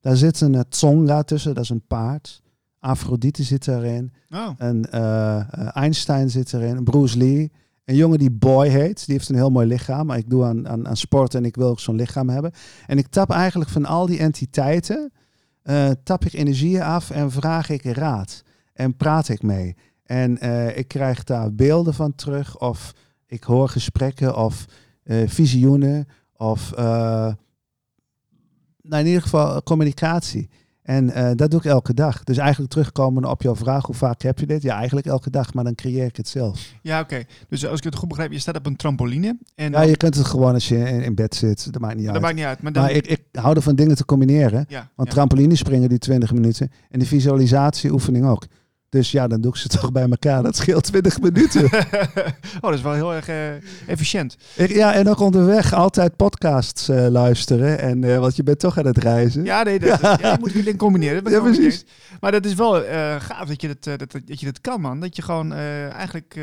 Daar 0.00 0.16
zit 0.16 0.40
een 0.40 0.64
Tsonga 0.68 1.22
tussen, 1.22 1.54
dat 1.54 1.62
is 1.62 1.70
een 1.70 1.86
paard. 1.86 2.42
Afrodite 2.78 3.42
zit 3.42 3.68
erin. 3.68 4.12
Oh. 4.30 4.48
En 4.58 4.88
uh, 4.94 5.76
Einstein 5.76 6.30
zit 6.30 6.52
erin. 6.52 6.84
Bruce 6.84 7.18
Lee. 7.18 7.52
Een 7.84 7.96
jongen 7.96 8.18
die 8.18 8.30
Boy 8.30 8.68
heet. 8.68 9.06
Die 9.06 9.14
heeft 9.14 9.28
een 9.28 9.34
heel 9.34 9.50
mooi 9.50 9.66
lichaam. 9.66 10.06
Maar 10.06 10.18
ik 10.18 10.30
doe 10.30 10.44
aan, 10.44 10.68
aan, 10.68 10.88
aan 10.88 10.96
sport 10.96 11.34
en 11.34 11.44
ik 11.44 11.56
wil 11.56 11.68
ook 11.68 11.80
zo'n 11.80 11.96
lichaam 11.96 12.28
hebben. 12.28 12.52
En 12.86 12.98
ik 12.98 13.06
tap 13.06 13.30
eigenlijk 13.30 13.70
van 13.70 13.84
al 13.84 14.06
die 14.06 14.18
entiteiten. 14.18 15.12
Uh, 15.64 15.90
tap 16.02 16.24
ik 16.24 16.32
energieën 16.32 16.82
af 16.82 17.10
en 17.10 17.30
vraag 17.30 17.68
ik 17.68 17.84
raad. 17.84 18.42
En 18.72 18.96
praat 18.96 19.28
ik 19.28 19.42
mee. 19.42 19.76
En 20.06 20.38
uh, 20.42 20.76
ik 20.76 20.88
krijg 20.88 21.24
daar 21.24 21.54
beelden 21.54 21.94
van 21.94 22.14
terug. 22.14 22.58
Of 22.58 22.92
ik 23.26 23.44
hoor 23.44 23.68
gesprekken 23.68 24.36
of 24.36 24.64
visioenen. 25.26 26.08
Of 26.36 26.72
nou 28.88 29.02
in 29.02 29.06
ieder 29.06 29.22
geval 29.22 29.62
communicatie. 29.62 30.48
En 30.86 31.08
uh, 31.08 31.30
dat 31.34 31.50
doe 31.50 31.60
ik 31.60 31.66
elke 31.66 31.94
dag. 31.94 32.24
Dus 32.24 32.36
eigenlijk 32.36 32.70
terugkomen 32.70 33.24
op 33.24 33.42
jouw 33.42 33.56
vraag, 33.56 33.86
hoe 33.86 33.94
vaak 33.94 34.22
heb 34.22 34.38
je 34.38 34.46
dit? 34.46 34.62
Ja, 34.62 34.76
eigenlijk 34.76 35.06
elke 35.06 35.30
dag, 35.30 35.54
maar 35.54 35.64
dan 35.64 35.74
creëer 35.74 36.04
ik 36.04 36.16
het 36.16 36.28
zelf. 36.28 36.74
Ja, 36.82 37.00
oké. 37.00 37.24
Dus 37.48 37.66
als 37.66 37.78
ik 37.78 37.84
het 37.84 37.94
goed 37.94 38.08
begrijp, 38.08 38.32
je 38.32 38.38
staat 38.38 38.56
op 38.56 38.66
een 38.66 38.76
trampoline. 38.76 39.38
En 39.54 39.70
ja, 39.72 39.82
je 39.82 39.96
kunt 39.96 40.14
het 40.14 40.26
gewoon 40.26 40.54
als 40.54 40.68
je 40.68 40.78
in, 40.78 41.02
in 41.02 41.14
bed 41.14 41.34
zit. 41.34 41.72
Dat 41.72 41.82
maakt 41.82 41.96
niet 41.96 42.04
dat 42.04 42.14
uit. 42.14 42.22
maakt 42.22 42.34
niet 42.34 42.44
uit. 42.44 42.62
Maar, 42.62 42.72
dan... 42.72 42.82
maar 42.82 42.92
ik, 42.92 43.06
ik 43.06 43.22
hou 43.32 43.56
ervan 43.56 43.74
dingen 43.74 43.96
te 43.96 44.04
combineren. 44.04 44.64
Ja, 44.68 44.90
want 44.94 45.08
ja. 45.08 45.14
trampoline 45.14 45.56
springen 45.56 45.88
die 45.88 45.98
20 45.98 46.32
minuten. 46.32 46.70
En 46.90 46.98
de 46.98 47.06
visualisatieoefening 47.06 48.26
ook. 48.26 48.46
Dus 48.96 49.10
ja, 49.10 49.26
dan 49.26 49.40
doe 49.40 49.52
ik 49.52 49.58
ze 49.58 49.68
toch 49.68 49.92
bij 49.92 50.08
elkaar. 50.08 50.42
Dat 50.42 50.56
scheelt 50.56 50.84
20 50.84 51.20
minuten. 51.20 51.64
oh, 52.60 52.60
dat 52.60 52.74
is 52.74 52.82
wel 52.82 52.92
heel 52.92 53.14
erg 53.14 53.28
uh, 53.28 53.54
efficiënt. 53.86 54.36
Ik, 54.54 54.70
ja, 54.70 54.94
en 54.94 55.08
ook 55.08 55.20
onderweg 55.20 55.72
altijd 55.72 56.16
podcasts 56.16 56.88
uh, 56.88 57.06
luisteren. 57.06 57.78
En, 57.78 58.02
uh, 58.02 58.18
want 58.18 58.36
je 58.36 58.42
bent 58.42 58.58
toch 58.58 58.78
aan 58.78 58.86
het 58.86 58.98
reizen. 58.98 59.44
Ja, 59.44 59.62
nee, 59.62 59.78
dat, 59.78 60.00
ja. 60.00 60.18
ja 60.22 60.32
je 60.32 60.36
moet 60.40 60.52
die 60.52 60.62
link 60.62 60.78
combineren. 60.78 61.24
Dat 61.24 61.32
ja, 61.32 61.40
precies. 61.40 61.84
Maar 62.20 62.32
dat 62.32 62.44
is 62.44 62.54
wel 62.54 62.72
gaaf 63.18 63.48
dat 63.48 63.60
je 63.60 63.68
dat, 63.68 63.98
dat, 63.98 64.12
dat 64.26 64.40
je 64.40 64.46
dat 64.46 64.60
kan, 64.60 64.80
man. 64.80 65.00
Dat 65.00 65.16
je 65.16 65.22
gewoon 65.22 65.52
eigenlijk 65.52 66.34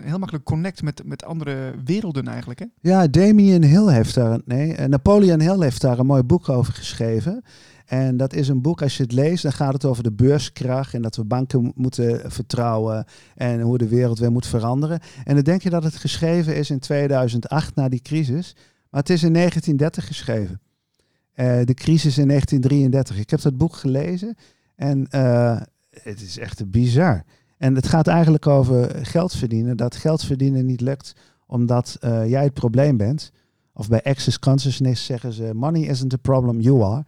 heel 0.00 0.18
makkelijk 0.18 0.44
connect 0.44 0.82
met, 0.82 1.02
met 1.04 1.24
andere 1.24 1.74
werelden 1.84 2.28
eigenlijk, 2.28 2.58
hè? 2.58 2.66
Ja, 2.80 3.06
Damien 3.06 3.64
Hill 3.64 3.92
heeft 3.92 4.14
daar... 4.14 4.40
Nee, 4.44 4.88
Napoleon 4.88 5.40
Hill 5.40 5.60
heeft 5.60 5.80
daar 5.80 5.98
een 5.98 6.06
mooi 6.06 6.22
boek 6.22 6.48
over 6.48 6.72
geschreven. 6.72 7.44
En 7.86 8.16
dat 8.16 8.32
is 8.32 8.48
een 8.48 8.62
boek, 8.62 8.82
als 8.82 8.96
je 8.96 9.02
het 9.02 9.12
leest, 9.12 9.42
dan 9.42 9.52
gaat 9.52 9.72
het 9.72 9.84
over 9.84 10.02
de 10.02 10.12
beurskracht 10.12 10.94
en 10.94 11.02
dat 11.02 11.16
we 11.16 11.24
banken 11.24 11.72
moeten 11.74 12.30
vertrouwen 12.30 13.04
en 13.34 13.60
hoe 13.60 13.78
de 13.78 13.88
wereld 13.88 14.18
weer 14.18 14.32
moet 14.32 14.46
veranderen. 14.46 15.00
En 15.24 15.34
dan 15.34 15.44
denk 15.44 15.62
je 15.62 15.70
dat 15.70 15.84
het 15.84 15.96
geschreven 15.96 16.56
is 16.56 16.70
in 16.70 16.78
2008 16.78 17.74
na 17.74 17.88
die 17.88 18.02
crisis. 18.02 18.56
Maar 18.90 19.00
het 19.00 19.10
is 19.10 19.22
in 19.22 19.32
1930 19.32 20.06
geschreven. 20.06 20.60
Eh, 21.32 21.60
de 21.64 21.74
crisis 21.74 22.18
in 22.18 22.28
1933. 22.28 23.18
Ik 23.18 23.30
heb 23.30 23.40
dat 23.40 23.56
boek 23.56 23.74
gelezen 23.74 24.36
en 24.76 25.06
eh, 25.10 25.60
het 25.90 26.20
is 26.20 26.38
echt 26.38 26.70
bizar. 26.70 27.24
En 27.58 27.74
het 27.74 27.88
gaat 27.88 28.06
eigenlijk 28.06 28.46
over 28.46 29.06
geld 29.06 29.32
verdienen. 29.32 29.76
Dat 29.76 29.96
geld 29.96 30.24
verdienen 30.24 30.66
niet 30.66 30.80
lukt 30.80 31.12
omdat 31.46 31.96
eh, 32.00 32.28
jij 32.28 32.44
het 32.44 32.54
probleem 32.54 32.96
bent. 32.96 33.32
Of 33.72 33.88
bij 33.88 34.02
Access 34.02 34.38
Consciousness 34.38 35.04
zeggen 35.04 35.32
ze: 35.32 35.50
Money 35.54 35.82
isn't 35.82 36.10
the 36.10 36.18
problem, 36.18 36.60
you 36.60 36.82
are. 36.82 37.04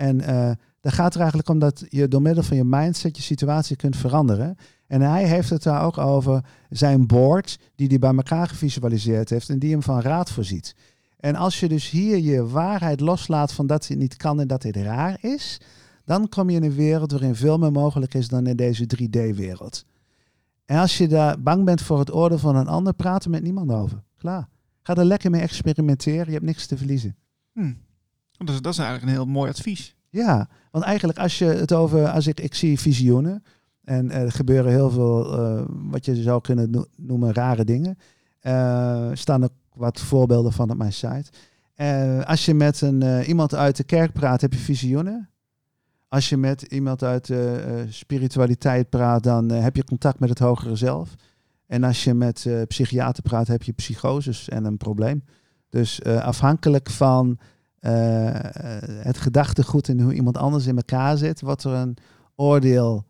En 0.00 0.20
uh, 0.20 0.50
dat 0.80 0.92
gaat 0.92 1.14
er 1.14 1.20
eigenlijk 1.20 1.48
om 1.48 1.58
dat 1.58 1.84
je 1.88 2.08
door 2.08 2.22
middel 2.22 2.42
van 2.42 2.56
je 2.56 2.64
mindset 2.64 3.16
je 3.16 3.22
situatie 3.22 3.76
kunt 3.76 3.96
veranderen. 3.96 4.56
En 4.86 5.00
hij 5.00 5.26
heeft 5.26 5.50
het 5.50 5.62
daar 5.62 5.84
ook 5.84 5.98
over 5.98 6.44
zijn 6.70 7.06
board, 7.06 7.58
die 7.74 7.88
hij 7.88 7.98
bij 7.98 8.14
elkaar 8.14 8.48
gevisualiseerd 8.48 9.30
heeft 9.30 9.48
en 9.48 9.58
die 9.58 9.70
hem 9.70 9.82
van 9.82 10.00
raad 10.00 10.30
voorziet. 10.30 10.74
En 11.16 11.34
als 11.34 11.60
je 11.60 11.68
dus 11.68 11.90
hier 11.90 12.18
je 12.18 12.46
waarheid 12.46 13.00
loslaat 13.00 13.52
van 13.52 13.66
dat 13.66 13.86
het 13.86 13.98
niet 13.98 14.16
kan 14.16 14.40
en 14.40 14.46
dat 14.46 14.62
dit 14.62 14.76
raar 14.76 15.18
is, 15.20 15.60
dan 16.04 16.28
kom 16.28 16.50
je 16.50 16.56
in 16.56 16.62
een 16.62 16.74
wereld 16.74 17.10
waarin 17.10 17.34
veel 17.34 17.58
meer 17.58 17.72
mogelijk 17.72 18.14
is 18.14 18.28
dan 18.28 18.46
in 18.46 18.56
deze 18.56 18.88
3D-wereld. 18.96 19.84
En 20.64 20.78
als 20.78 20.98
je 20.98 21.08
daar 21.08 21.42
bang 21.42 21.64
bent 21.64 21.82
voor 21.82 21.98
het 21.98 22.14
oordeel 22.14 22.38
van 22.38 22.56
een 22.56 22.68
ander, 22.68 22.94
praat 22.94 23.24
er 23.24 23.30
met 23.30 23.42
niemand 23.42 23.72
over. 23.72 24.02
Klaar. 24.16 24.48
Ga 24.82 24.94
er 24.94 25.04
lekker 25.04 25.30
mee 25.30 25.40
experimenteren. 25.40 26.26
Je 26.26 26.32
hebt 26.32 26.44
niks 26.44 26.66
te 26.66 26.76
verliezen. 26.76 27.16
Hm. 27.52 27.72
Dat, 28.44 28.54
is, 28.54 28.60
dat 28.60 28.72
is 28.72 28.78
eigenlijk 28.78 29.08
een 29.08 29.16
heel 29.16 29.32
mooi 29.32 29.50
advies. 29.50 29.94
Ja, 30.08 30.48
want 30.70 30.84
eigenlijk 30.84 31.18
als 31.18 31.38
je 31.38 31.44
het 31.44 31.72
over, 31.72 32.08
als 32.08 32.26
ik, 32.26 32.40
ik 32.40 32.54
zie 32.54 32.80
visioenen. 32.80 33.42
En 33.84 34.10
er 34.10 34.32
gebeuren 34.32 34.70
heel 34.70 34.90
veel, 34.90 35.38
uh, 35.38 35.62
wat 35.68 36.04
je 36.04 36.22
zou 36.22 36.40
kunnen 36.40 36.86
noemen, 36.96 37.34
rare 37.34 37.64
dingen. 37.64 37.98
Uh, 38.42 39.10
staan 39.12 39.44
ook 39.44 39.52
wat 39.74 40.00
voorbeelden 40.00 40.52
van 40.52 40.70
op 40.70 40.76
mijn 40.76 40.92
site. 40.92 41.30
Uh, 41.76 42.22
als 42.22 42.44
je 42.44 42.54
met 42.54 42.80
een, 42.80 43.22
iemand 43.22 43.54
uit 43.54 43.76
de 43.76 43.84
kerk 43.84 44.12
praat, 44.12 44.40
heb 44.40 44.52
je 44.52 44.58
visioenen. 44.58 45.28
Als 46.08 46.28
je 46.28 46.36
met 46.36 46.62
iemand 46.62 47.02
uit 47.02 47.26
de 47.26 47.86
spiritualiteit 47.88 48.88
praat, 48.88 49.22
dan 49.22 49.50
heb 49.50 49.76
je 49.76 49.84
contact 49.84 50.18
met 50.18 50.28
het 50.28 50.38
hogere 50.38 50.76
zelf. 50.76 51.14
En 51.66 51.84
als 51.84 52.04
je 52.04 52.14
met 52.14 52.46
psychiater 52.68 53.22
praat, 53.22 53.46
heb 53.46 53.62
je 53.62 53.72
psychoses 53.72 54.48
en 54.48 54.64
een 54.64 54.76
probleem. 54.76 55.24
Dus 55.68 56.04
afhankelijk 56.04 56.90
van 56.90 57.38
uh, 57.80 57.90
het 59.02 59.18
gedachtegoed 59.18 59.88
en 59.88 60.00
hoe 60.00 60.14
iemand 60.14 60.36
anders 60.36 60.66
in 60.66 60.76
elkaar 60.76 61.16
zit, 61.16 61.40
wordt 61.40 61.64
er 61.64 61.72
een 61.72 61.96
oordeel 62.34 63.04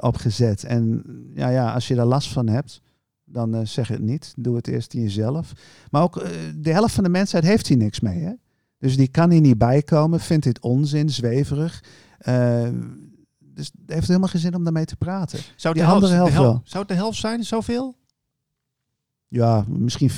opgezet. 0.00 0.64
En 0.64 1.04
ja, 1.34 1.48
ja, 1.48 1.72
als 1.72 1.88
je 1.88 1.94
daar 1.94 2.06
last 2.06 2.32
van 2.32 2.48
hebt, 2.48 2.80
dan 3.24 3.66
zeg 3.66 3.88
het 3.88 4.00
niet. 4.00 4.34
Doe 4.36 4.56
het 4.56 4.68
eerst 4.68 4.94
in 4.94 5.00
jezelf. 5.02 5.52
Maar 5.90 6.02
ook 6.02 6.24
de 6.56 6.72
helft 6.72 6.94
van 6.94 7.04
de 7.04 7.10
mensheid 7.10 7.44
heeft 7.44 7.66
hier 7.66 7.76
niks 7.76 8.00
mee. 8.00 8.22
Hè? 8.22 8.32
Dus 8.78 8.96
die 8.96 9.08
kan 9.08 9.30
hier 9.30 9.40
niet 9.40 9.58
bijkomen, 9.58 10.20
vindt 10.20 10.44
dit 10.44 10.60
onzin, 10.60 11.08
zweverig. 11.08 11.84
Dus 13.38 13.66
het 13.66 13.74
heeft 13.86 14.06
helemaal 14.06 14.28
geen 14.28 14.40
zin 14.40 14.54
om 14.54 14.64
daarmee 14.64 14.84
te 14.84 14.96
praten. 14.96 15.38
Zou 15.56 15.74
die 15.74 15.84
andere 15.84 16.14
helft, 16.14 16.32
de 16.32 16.38
helft, 16.40 16.70
Zou 16.70 16.84
het 16.84 16.92
de 16.92 16.98
helft 16.98 17.18
zijn, 17.18 17.44
zoveel? 17.44 17.96
Ja, 19.32 19.64
misschien 19.68 20.10
40%, 20.10 20.14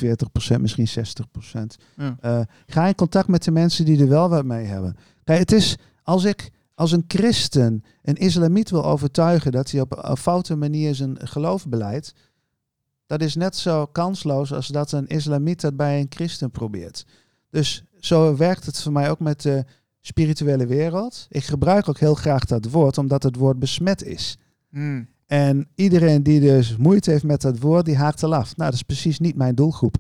misschien 0.61 0.89
60%. 0.89 1.61
Ja. 1.97 2.17
Uh, 2.25 2.41
ga 2.67 2.87
in 2.87 2.95
contact 2.95 3.29
met 3.29 3.45
de 3.45 3.51
mensen 3.51 3.85
die 3.85 4.01
er 4.01 4.09
wel 4.09 4.29
wat 4.29 4.45
mee 4.45 4.65
hebben. 4.65 4.97
Kijk, 5.25 5.39
het 5.39 5.53
is 5.53 5.77
als 6.03 6.25
ik 6.25 6.51
als 6.75 6.93
een 6.93 7.05
christen 7.07 7.85
een 8.03 8.15
islamiet 8.15 8.71
wil 8.71 8.85
overtuigen 8.85 9.53
dat 9.53 9.71
hij 9.71 9.81
op 9.81 10.05
een 10.09 10.17
foute 10.17 10.57
manier 10.57 10.95
zijn 10.95 11.29
geloof 11.29 11.69
beleidt, 11.69 12.15
dat 13.07 13.21
is 13.23 13.35
net 13.35 13.57
zo 13.57 13.87
kansloos 13.87 14.53
als 14.53 14.67
dat 14.67 14.93
een 14.93 15.07
islamiet 15.07 15.61
dat 15.61 15.77
bij 15.77 16.01
een 16.01 16.07
christen 16.09 16.51
probeert. 16.51 17.07
Dus 17.51 17.85
zo 18.01 18.37
werkt 18.37 18.67
het 18.67 18.83
voor 18.83 18.93
mij 18.93 19.11
ook 19.11 19.21
met 19.21 19.43
de 19.43 19.65
spirituele 20.01 20.67
wereld. 20.67 21.27
Ik 21.31 21.45
gebruik 21.45 21.89
ook 21.89 21.99
heel 21.99 22.15
graag 22.15 22.45
dat 22.45 22.71
woord, 22.71 22.99
omdat 22.99 23.23
het 23.23 23.37
woord 23.37 23.59
besmet 23.59 24.05
is. 24.05 24.39
Hmm. 24.71 25.09
En 25.33 25.69
iedereen 25.75 26.23
die 26.23 26.41
dus 26.41 26.77
moeite 26.77 27.11
heeft 27.11 27.25
met 27.25 27.41
dat 27.41 27.59
woord, 27.59 27.85
die 27.85 27.97
haakt 27.97 28.23
er 28.23 28.35
af. 28.35 28.57
Nou, 28.57 28.71
dat 28.71 28.73
is 28.73 28.83
precies 28.83 29.19
niet 29.19 29.37
mijn 29.37 29.55
doelgroep. 29.55 29.97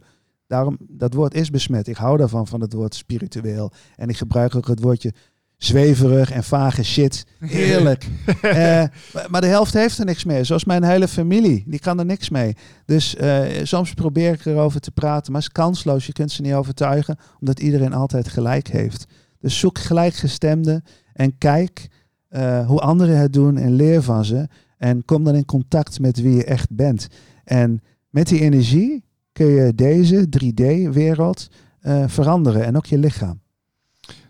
Daarom, 0.46 0.78
dat 0.88 1.14
woord 1.14 1.34
is 1.34 1.50
besmet. 1.50 1.88
Ik 1.88 1.96
hou 1.96 2.16
daarvan, 2.16 2.46
van 2.46 2.60
het 2.60 2.72
woord 2.72 2.94
spiritueel. 2.94 3.72
En 3.96 4.08
ik 4.08 4.16
gebruik 4.16 4.54
ook 4.54 4.66
het 4.66 4.82
woordje 4.82 5.12
zweverig 5.56 6.30
en 6.30 6.44
vage 6.44 6.84
shit. 6.84 7.26
Heerlijk. 7.38 8.06
uh, 8.42 8.84
maar 9.28 9.40
de 9.40 9.46
helft 9.46 9.72
heeft 9.72 9.98
er 9.98 10.04
niks 10.04 10.24
mee. 10.24 10.44
Zoals 10.44 10.64
mijn 10.64 10.84
hele 10.84 11.08
familie. 11.08 11.64
Die 11.66 11.80
kan 11.80 11.98
er 11.98 12.06
niks 12.06 12.28
mee. 12.28 12.56
Dus 12.84 13.14
uh, 13.14 13.42
soms 13.62 13.94
probeer 13.94 14.32
ik 14.32 14.44
erover 14.44 14.80
te 14.80 14.90
praten. 14.90 15.32
Maar 15.32 15.40
het 15.40 15.50
is 15.50 15.62
kansloos. 15.62 16.06
Je 16.06 16.12
kunt 16.12 16.32
ze 16.32 16.42
niet 16.42 16.54
overtuigen. 16.54 17.18
Omdat 17.40 17.60
iedereen 17.60 17.92
altijd 17.92 18.28
gelijk 18.28 18.68
heeft. 18.68 19.04
Dus 19.38 19.58
zoek 19.58 19.78
gelijkgestemden 19.78 20.84
en 21.12 21.38
kijk 21.38 21.88
uh, 22.30 22.66
hoe 22.66 22.80
anderen 22.80 23.18
het 23.18 23.32
doen 23.32 23.56
en 23.56 23.72
leer 23.72 24.02
van 24.02 24.24
ze. 24.24 24.48
En 24.82 25.04
kom 25.04 25.24
dan 25.24 25.34
in 25.34 25.44
contact 25.44 26.00
met 26.00 26.20
wie 26.20 26.34
je 26.34 26.44
echt 26.44 26.70
bent. 26.70 27.08
En 27.44 27.82
met 28.10 28.28
die 28.28 28.40
energie 28.40 29.04
kun 29.32 29.46
je 29.46 29.74
deze 29.74 30.26
3D-wereld 30.26 31.48
uh, 31.82 32.04
veranderen 32.08 32.64
en 32.64 32.76
ook 32.76 32.86
je 32.86 32.98
lichaam. 32.98 33.40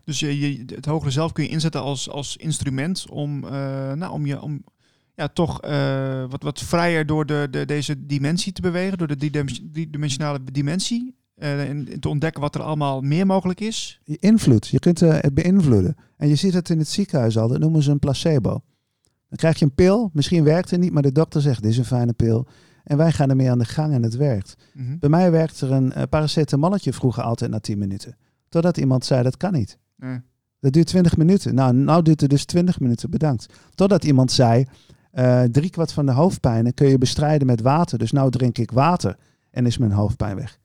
Dus 0.05 0.21
je, 0.21 0.39
je, 0.39 0.65
het 0.75 0.87
hogere 0.87 1.11
zelf 1.11 1.33
kun 1.33 1.45
je 1.45 1.51
inzetten 1.51 1.81
als, 1.81 2.11
als 2.11 2.37
instrument 2.37 3.11
om, 3.11 3.45
uh, 3.45 3.51
nou, 3.93 4.13
om 4.13 4.27
je 4.27 4.43
om, 4.43 4.65
ja, 5.15 5.29
toch 5.29 5.61
wat, 6.31 6.43
wat 6.43 6.61
vrijer 6.61 7.07
door 7.07 7.27
de, 7.27 7.49
de, 7.51 7.67
deze 7.67 8.07
dimensie 8.07 8.53
te 8.53 8.61
bewegen, 8.61 8.99
door 8.99 9.07
de 9.07 9.31
driedimensionale 9.73 10.41
dimensie. 10.53 11.15
Uh, 11.37 11.69
en 11.69 12.01
te 12.01 12.09
ontdekken 12.09 12.41
wat 12.41 12.55
er 12.55 12.63
allemaal 12.63 13.01
meer 13.01 13.27
mogelijk 13.27 13.61
is? 13.61 14.01
Je 14.05 14.17
invloed. 14.21 14.69
Je 14.69 14.79
kunt 14.79 15.01
het 15.01 15.35
beïnvloeden. 15.35 15.97
En 16.17 16.29
je 16.29 16.35
ziet 16.35 16.55
het 16.55 16.71
in 16.71 16.79
het 16.79 16.89
ziekenhuis 16.89 17.39
al. 17.39 17.49
Dat 17.49 17.59
noemen 17.59 17.83
ze 17.83 17.91
een 17.91 17.99
placebo. 17.99 18.63
Dan 19.33 19.41
krijg 19.41 19.59
je 19.59 19.65
een 19.65 19.75
pil. 19.75 20.11
Misschien 20.13 20.45
werkt 20.45 20.71
het 20.71 20.81
niet, 20.81 20.93
maar 20.93 21.03
de 21.03 21.13
dokter 21.13 21.41
zegt: 21.41 21.63
Dit 21.63 21.71
is 21.71 21.79
een 21.79 21.85
fijne 21.85 22.13
pil. 22.13 22.47
En 22.85 22.97
wij 22.97 23.13
gaan 23.13 23.31
ermee 23.31 23.51
aan 23.51 23.59
de 23.59 23.65
gang 23.65 23.95
en 23.95 24.03
het 24.03 24.17
werkt. 24.17 24.57
Mm 24.75 24.87
-hmm. 24.87 24.99
Bij 24.99 25.09
mij 25.09 25.31
werkt 25.31 25.61
er 25.61 25.73
een 25.73 25.93
uh, 25.97 26.03
paracetamolletje 26.09 26.93
vroeger 26.93 27.23
altijd 27.23 27.51
na 27.51 27.59
10 27.59 27.79
minuten. 27.79 28.17
Totdat 28.49 28.77
iemand 28.77 29.05
zei: 29.05 29.23
Dat 29.23 29.37
kan 29.37 29.53
niet. 29.53 29.79
Nee. 29.97 30.21
Dat 30.61 30.73
duurt 30.73 30.87
20 30.87 31.17
minuten. 31.17 31.55
Nou, 31.55 31.75
nou 31.75 32.03
duurt 32.03 32.21
het 32.21 32.31
dus 32.31 32.45
20 32.45 32.81
minuten. 32.81 33.11
Bedankt. 33.11 33.47
Totdat 33.75 34.05
iemand 34.05 34.33
zei: 34.33 34.67
uh, 35.15 35.43
Driekwart 35.43 35.93
van 35.93 36.07
de 36.07 36.13
hoofdpijnen 36.13 36.75
kun 36.75 36.89
je 36.89 36.99
bestrijden 36.99 37.47
met 37.47 37.61
water. 37.61 37.99
Dus 37.99 38.13
nou 38.13 38.31
drink 38.31 38.59
ik 38.59 38.71
water 38.71 39.17
en 39.51 39.67
is 39.67 39.79
mijn 39.79 39.93
hoofdpijn 39.93 40.37
weg. 40.37 40.59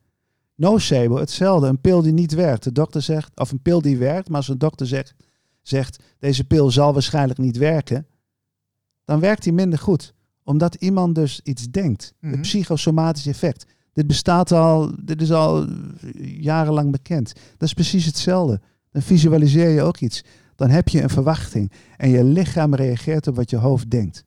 Nocebo, 0.55 1.17
hetzelfde. 1.17 1.67
Een 1.67 1.81
pil 1.81 2.01
die 2.01 2.13
niet 2.13 2.33
werkt. 2.33 2.63
De 2.63 2.71
dokter 2.71 3.01
zegt, 3.01 3.31
of 3.35 3.51
een 3.51 3.61
pil 3.61 3.81
die 3.81 3.97
werkt, 3.97 4.27
maar 4.27 4.37
als 4.37 4.47
een 4.47 4.57
dokter 4.57 4.87
zegt, 4.87 5.13
zegt 5.61 6.03
deze 6.19 6.43
pil 6.43 6.71
zal 6.71 6.93
waarschijnlijk 6.93 7.39
niet 7.39 7.57
werken, 7.57 8.07
dan 9.07 9.19
werkt 9.19 9.43
die 9.43 9.53
minder 9.53 9.79
goed. 9.79 10.13
Omdat 10.43 10.75
iemand 10.75 11.15
dus 11.15 11.39
iets 11.43 11.69
denkt. 11.69 12.13
Mm 12.19 12.31
Het 12.31 12.41
psychosomatisch 12.41 13.27
effect. 13.27 13.65
Dit 13.93 14.07
bestaat 14.07 14.51
al, 14.51 14.91
dit 15.03 15.21
is 15.21 15.31
al 15.31 15.67
jarenlang 16.21 16.91
bekend. 16.91 17.33
Dat 17.57 17.67
is 17.67 17.73
precies 17.73 18.05
hetzelfde. 18.05 18.61
Dan 18.91 19.01
visualiseer 19.01 19.69
je 19.69 19.81
ook 19.81 19.97
iets. 19.97 20.23
Dan 20.55 20.69
heb 20.69 20.87
je 20.89 21.01
een 21.01 21.09
verwachting. 21.09 21.71
En 21.97 22.09
je 22.09 22.23
lichaam 22.23 22.75
reageert 22.75 23.27
op 23.27 23.35
wat 23.35 23.49
je 23.49 23.57
hoofd 23.57 23.89
denkt. 23.89 24.25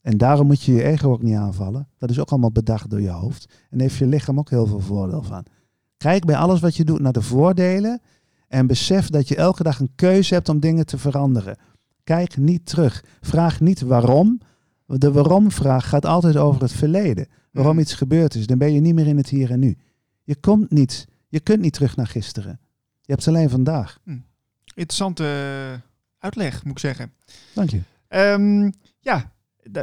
En 0.00 0.18
daarom 0.18 0.46
moet 0.46 0.62
je 0.62 0.72
je 0.72 0.84
ego 0.84 1.10
ook 1.10 1.22
niet 1.22 1.36
aanvallen. 1.36 1.88
Dat 1.98 2.10
is 2.10 2.20
ook 2.20 2.30
allemaal 2.30 2.52
bedacht 2.52 2.90
door 2.90 3.00
je 3.00 3.10
hoofd. 3.10 3.52
En 3.70 3.80
heeft 3.80 3.96
je 3.96 4.06
lichaam 4.06 4.38
ook 4.38 4.50
heel 4.50 4.66
veel 4.66 4.80
voordeel 4.80 5.22
van. 5.22 5.44
Kijk 5.96 6.24
bij 6.24 6.36
alles 6.36 6.60
wat 6.60 6.76
je 6.76 6.84
doet 6.84 7.00
naar 7.00 7.12
de 7.12 7.22
voordelen. 7.22 8.00
En 8.48 8.66
besef 8.66 9.08
dat 9.08 9.28
je 9.28 9.36
elke 9.36 9.62
dag 9.62 9.80
een 9.80 9.92
keuze 9.94 10.34
hebt 10.34 10.48
om 10.48 10.60
dingen 10.60 10.86
te 10.86 10.98
veranderen. 10.98 11.56
Kijk 12.04 12.36
niet 12.36 12.66
terug. 12.66 13.04
Vraag 13.20 13.60
niet 13.60 13.80
waarom. 13.80 14.40
De 14.86 15.12
waarom-vraag 15.12 15.88
gaat 15.88 16.06
altijd 16.06 16.36
over 16.36 16.62
het 16.62 16.72
verleden. 16.72 17.28
Waarom 17.50 17.72
mhm. 17.72 17.82
iets 17.82 17.94
gebeurd 17.94 18.34
is. 18.34 18.46
Dan 18.46 18.58
ben 18.58 18.72
je 18.72 18.80
niet 18.80 18.94
meer 18.94 19.06
in 19.06 19.16
het 19.16 19.28
hier 19.28 19.50
en 19.50 19.60
nu. 19.60 19.76
Je 20.22 20.36
komt 20.36 20.70
niet. 20.70 21.08
Je 21.28 21.40
kunt 21.40 21.60
niet 21.60 21.72
terug 21.72 21.96
naar 21.96 22.06
gisteren. 22.06 22.60
Je 23.00 23.12
hebt 23.12 23.28
alleen 23.28 23.50
vandaag. 23.50 23.98
Hm. 24.04 24.18
Interessante 24.74 25.24
uitleg, 26.18 26.64
moet 26.64 26.72
ik 26.72 26.78
zeggen. 26.78 27.12
Dank 27.54 27.70
je. 27.70 27.80
Um, 28.08 28.72
ja, 29.00 29.32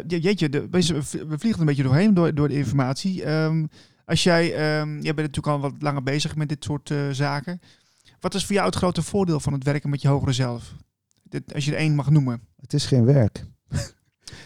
jeetje, 0.08 0.50
de, 0.50 0.68
we 0.70 1.38
vliegen 1.38 1.60
een 1.60 1.66
beetje 1.66 1.84
doorheen 1.84 2.14
door, 2.14 2.34
door 2.34 2.48
de 2.48 2.54
informatie. 2.54 3.30
Um, 3.30 3.70
als 4.06 4.24
jij, 4.24 4.46
um, 4.80 4.94
jij 4.94 5.14
bent 5.14 5.28
natuurlijk 5.28 5.48
al 5.48 5.60
wat 5.60 5.74
langer 5.80 6.04
bezig 6.04 6.36
met 6.36 6.50
dit 6.50 6.64
soort 6.64 6.90
uh, 6.90 7.10
zaken. 7.10 7.62
Wat 8.20 8.34
is 8.34 8.46
voor 8.46 8.56
jou 8.56 8.68
het 8.68 8.76
grote 8.76 9.02
voordeel 9.02 9.40
van 9.40 9.54
het 9.54 9.64
werken 9.64 9.90
met 9.90 10.02
je 10.02 10.08
hogere 10.08 10.34
zelf? 10.34 10.76
Dit, 11.32 11.54
als 11.54 11.66
je 11.66 11.72
er 11.72 11.78
één 11.78 11.96
mag 11.96 12.10
noemen. 12.10 12.42
Het 12.56 12.74
is 12.74 12.86
geen 12.86 13.06
werk. 13.06 13.46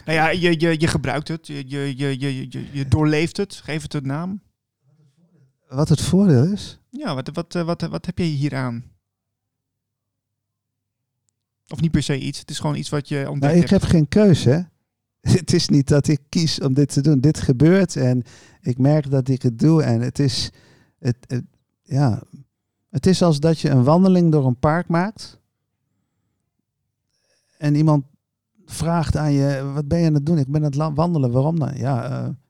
nou 0.05 0.17
ja, 0.17 0.29
je, 0.29 0.59
je, 0.59 0.79
je 0.79 0.87
gebruikt 0.87 1.27
het, 1.27 1.47
je, 1.47 1.69
je, 1.69 1.97
je, 1.97 2.19
je, 2.19 2.67
je 2.71 2.87
doorleeft 2.87 3.37
het. 3.37 3.53
Geef 3.53 3.81
het 3.81 3.93
een 3.93 4.07
naam. 4.07 4.41
Wat 5.67 5.89
het 5.89 6.01
voordeel 6.01 6.45
is? 6.45 6.79
Ja, 6.89 7.15
wat, 7.15 7.29
wat, 7.33 7.53
wat, 7.53 7.81
wat 7.81 8.05
heb 8.05 8.17
je 8.17 8.23
hier 8.23 8.55
aan? 8.55 8.83
Of 11.67 11.81
niet 11.81 11.91
per 11.91 12.03
se 12.03 12.19
iets, 12.19 12.39
het 12.39 12.49
is 12.49 12.59
gewoon 12.59 12.75
iets 12.75 12.89
wat 12.89 13.07
je 13.07 13.29
ontdekt 13.29 13.53
nou, 13.53 13.63
Ik 13.63 13.69
heb 13.69 13.83
geen 13.83 14.07
keuze, 14.07 14.69
het 15.21 15.53
is 15.53 15.69
niet 15.69 15.87
dat 15.87 16.07
ik 16.07 16.19
kies 16.29 16.61
om 16.61 16.73
dit 16.73 16.93
te 16.93 17.01
doen. 17.01 17.19
Dit 17.19 17.39
gebeurt 17.39 17.95
en 17.95 18.23
ik 18.61 18.77
merk 18.77 19.09
dat 19.09 19.27
ik 19.27 19.41
het 19.41 19.59
doe. 19.59 19.83
En 19.83 20.01
het 20.01 20.19
is, 20.19 20.49
het, 20.99 21.41
ja, 21.81 22.23
Het 22.89 23.05
is 23.05 23.21
als 23.21 23.39
dat 23.39 23.59
je 23.59 23.69
een 23.69 23.83
wandeling 23.83 24.31
door 24.31 24.45
een 24.45 24.59
park 24.59 24.87
maakt. 24.87 25.39
En 27.57 27.75
iemand 27.75 28.03
vraagt 28.65 29.17
aan 29.17 29.31
je, 29.33 29.71
wat 29.73 29.87
ben 29.87 29.99
je 29.99 30.07
aan 30.07 30.13
het 30.13 30.25
doen? 30.25 30.37
Ik 30.37 30.47
ben 30.47 30.63
aan 30.65 30.71
het 30.87 30.95
wandelen, 30.95 31.31
waarom 31.31 31.59
dan? 31.59 31.71
Ja, 31.75 32.03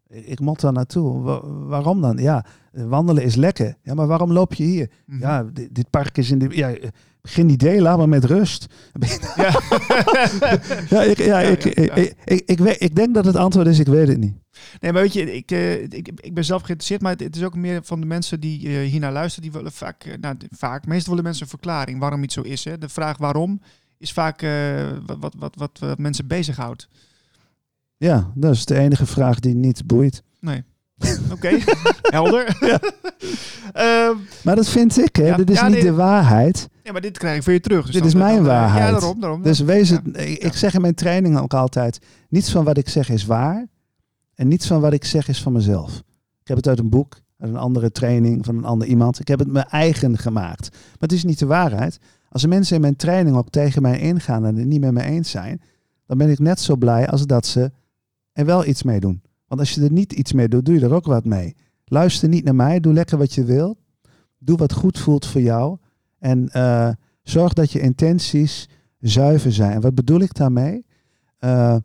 eh, 0.08 0.30
ik 0.30 0.40
moet 0.40 0.60
daar 0.62 0.72
naartoe. 0.74 1.22
Wa- 1.22 1.48
waarom 1.48 2.02
dan? 2.02 2.18
Ja, 2.18 2.46
wandelen 2.72 3.24
is 3.24 3.36
lekker. 3.36 3.76
Ja, 3.82 3.94
maar 3.94 4.08
waarom 4.08 4.32
loop 4.32 4.54
je 4.54 4.64
hier? 4.64 4.90
Mhm. 5.06 5.20
Ja, 5.20 5.44
dit, 5.44 5.76
dit 5.76 5.90
park 5.90 6.18
is 6.18 6.32
in 6.32 6.40
de... 6.40 6.48
Ja, 6.50 6.76
geen 7.22 7.50
idee, 7.50 7.82
laat 7.82 7.98
me 7.98 8.08
met 8.08 8.26
rust. 8.26 8.66
Ja. 9.36 9.60
Ja, 10.90 11.02
ik, 11.02 11.18
ja, 11.18 11.40
ik, 11.40 11.64
ja. 11.64 11.94
Ik, 11.96 11.96
ik, 11.96 12.16
ik, 12.26 12.42
ik, 12.46 12.60
weet- 12.60 12.82
ik 12.82 12.96
denk 12.96 13.14
dat 13.14 13.26
het 13.26 13.36
antwoord 13.36 13.68
is, 13.68 13.80
ik 13.80 13.88
weet 13.88 14.08
het 14.08 14.18
niet. 14.20 14.34
Nee, 14.80 14.92
maar 14.92 15.02
weet 15.02 15.14
je, 15.14 15.36
ik, 15.36 15.52
eh, 15.52 15.82
ik, 15.84 16.10
ik 16.16 16.34
ben 16.34 16.46
zelf 16.46 16.62
geïnteresseerd, 16.62 17.02
maar 17.02 17.12
het, 17.12 17.20
het 17.22 17.36
is 17.36 17.44
ook 17.44 17.56
meer 17.56 17.80
van 17.84 18.00
de 18.00 18.06
mensen 18.06 18.40
die 18.40 18.68
eh, 18.68 18.90
hiernaar 18.90 19.12
luisteren, 19.12 19.50
die 19.50 19.60
willen 19.60 19.72
vaak, 19.72 20.18
nou, 20.22 20.36
vaak, 20.50 20.86
meestal 20.88 21.10
willen 21.10 21.24
mensen 21.24 21.44
een 21.44 21.50
verklaring 21.50 22.00
waarom 22.00 22.24
iets 22.24 22.34
zo 22.34 22.42
is. 22.42 22.64
Hè. 22.64 22.78
De 22.78 22.90
vraag 22.90 23.18
waarom 23.18 23.62
is 23.98 24.12
vaak 24.14 24.42
eh, 24.42 24.52
wat, 25.06 25.18
wat, 25.20 25.34
wat, 25.38 25.56
wat, 25.56 25.80
wat 25.80 25.98
mensen 25.98 26.28
bezighoudt. 26.28 26.88
Ja, 27.98 28.32
dat 28.36 28.54
is 28.54 28.66
de 28.66 28.78
enige 28.78 29.06
vraag 29.06 29.40
die 29.40 29.56
niet 29.56 29.86
boeit. 29.88 30.24
Nee. 30.40 30.64
Oké, 31.34 31.58
helder. 32.02 32.58
Ehm, 33.74 34.16
Maar 34.44 34.56
dat 34.56 34.68
vind 34.70 34.98
ik, 34.98 35.16
hè. 35.16 35.26
Ja, 35.26 35.36
Dit 35.38 35.50
is 35.50 35.60
ja, 35.60 35.68
niet 35.68 35.82
de 35.82 35.94
waarheid. 35.94 36.70
ja, 36.84 36.92
maar 36.92 37.02
dit 37.02 37.18
krijg 37.18 37.38
ik 37.38 37.44
van 37.44 37.54
je 37.54 37.60
terug. 37.60 37.86
Dus 37.86 37.96
Dit 37.96 38.06
is 38.06 38.14
mijn 38.14 38.38
eh, 38.38 38.46
waarheid. 38.46 38.86
Ja, 38.86 38.92
daarom. 38.92 39.20
daarom 39.20 39.42
Dus 39.42 39.60
wees 39.60 39.90
het... 39.90 40.02
Ik, 40.18 40.38
ik 40.44 40.54
zeg 40.54 40.74
in 40.74 40.82
mijn 40.82 40.94
training 40.94 41.40
ook 41.40 41.54
altijd... 41.54 42.00
Niets 42.30 42.52
van 42.52 42.64
wat 42.64 42.78
ik 42.78 42.90
zeg 42.90 43.10
is 43.10 43.26
waar. 43.26 43.66
En 44.36 44.48
niets 44.48 44.68
van 44.68 44.82
wat 44.82 44.94
ik 44.94 45.06
zeg 45.06 45.28
is 45.28 45.42
van 45.42 45.54
mezelf. 45.54 45.98
Ik 46.42 46.48
heb 46.48 46.58
het 46.58 46.68
uit 46.68 46.80
een 46.80 46.90
boek, 46.90 47.16
uit 47.38 47.50
een 47.50 47.58
andere 47.58 47.92
training 47.92 48.46
van 48.46 48.58
een 48.58 48.66
ander 48.66 48.88
iemand. 48.88 49.20
Ik 49.20 49.28
heb 49.28 49.40
het 49.40 49.52
mijn 49.52 49.66
eigen 49.70 50.18
gemaakt. 50.18 50.70
Maar 50.72 50.80
het 51.00 51.12
is 51.12 51.24
niet 51.24 51.40
de 51.40 51.46
waarheid. 51.46 52.00
Als 52.36 52.46
mensen 52.46 52.76
in 52.76 52.82
mijn 52.82 52.96
training 52.96 53.36
ook 53.36 53.50
tegen 53.50 53.82
mij 53.82 54.00
ingaan 54.00 54.46
en 54.46 54.56
het 54.56 54.68
niet 54.68 54.82
met 54.82 54.92
me 54.92 55.04
eens 55.04 55.30
zijn... 55.30 55.62
dan 56.06 56.18
ben 56.18 56.30
ik 56.30 56.40
net 56.40 56.60
zo 56.60 56.76
blij 56.76 57.08
als 57.08 57.26
dat 57.26 57.46
ze 57.46 57.72
er 58.32 58.46
wel 58.46 58.66
iets 58.66 58.84
mee 58.84 59.00
doen. 59.00 59.22
Want 59.48 59.60
als 59.60 59.72
je 59.72 59.84
er 59.84 59.92
niet 59.92 60.14
iets 60.14 60.34
mee 60.34 60.48
doet, 60.48 60.66
doe 60.66 60.76
je 60.76 60.86
er 60.86 60.94
ook 60.94 61.06
wat 61.06 61.26
mee. 61.26 61.56
Luister 61.86 62.30
niet 62.30 62.44
naar 62.44 62.56
mij. 62.56 62.80
Doe 62.80 62.94
lekker 62.94 63.18
wat 63.18 63.34
je 63.34 63.44
wil. 63.44 63.78
Doe 64.38 64.58
wat 64.58 64.74
goed 64.74 65.00
voelt 65.00 65.26
voor 65.26 65.42
jou. 65.42 65.78
En 66.20 66.50
eh, 66.50 66.90
zorg 67.24 67.54
dat 67.54 67.72
je 67.72 67.80
intenties 67.80 68.70
zuiver 69.00 69.52
zijn. 69.52 69.72
En 69.72 69.82
wat 69.82 69.96
bedoel 69.96 70.20
ik 70.20 70.34
daarmee? 70.34 70.86
Eh, 71.38 71.76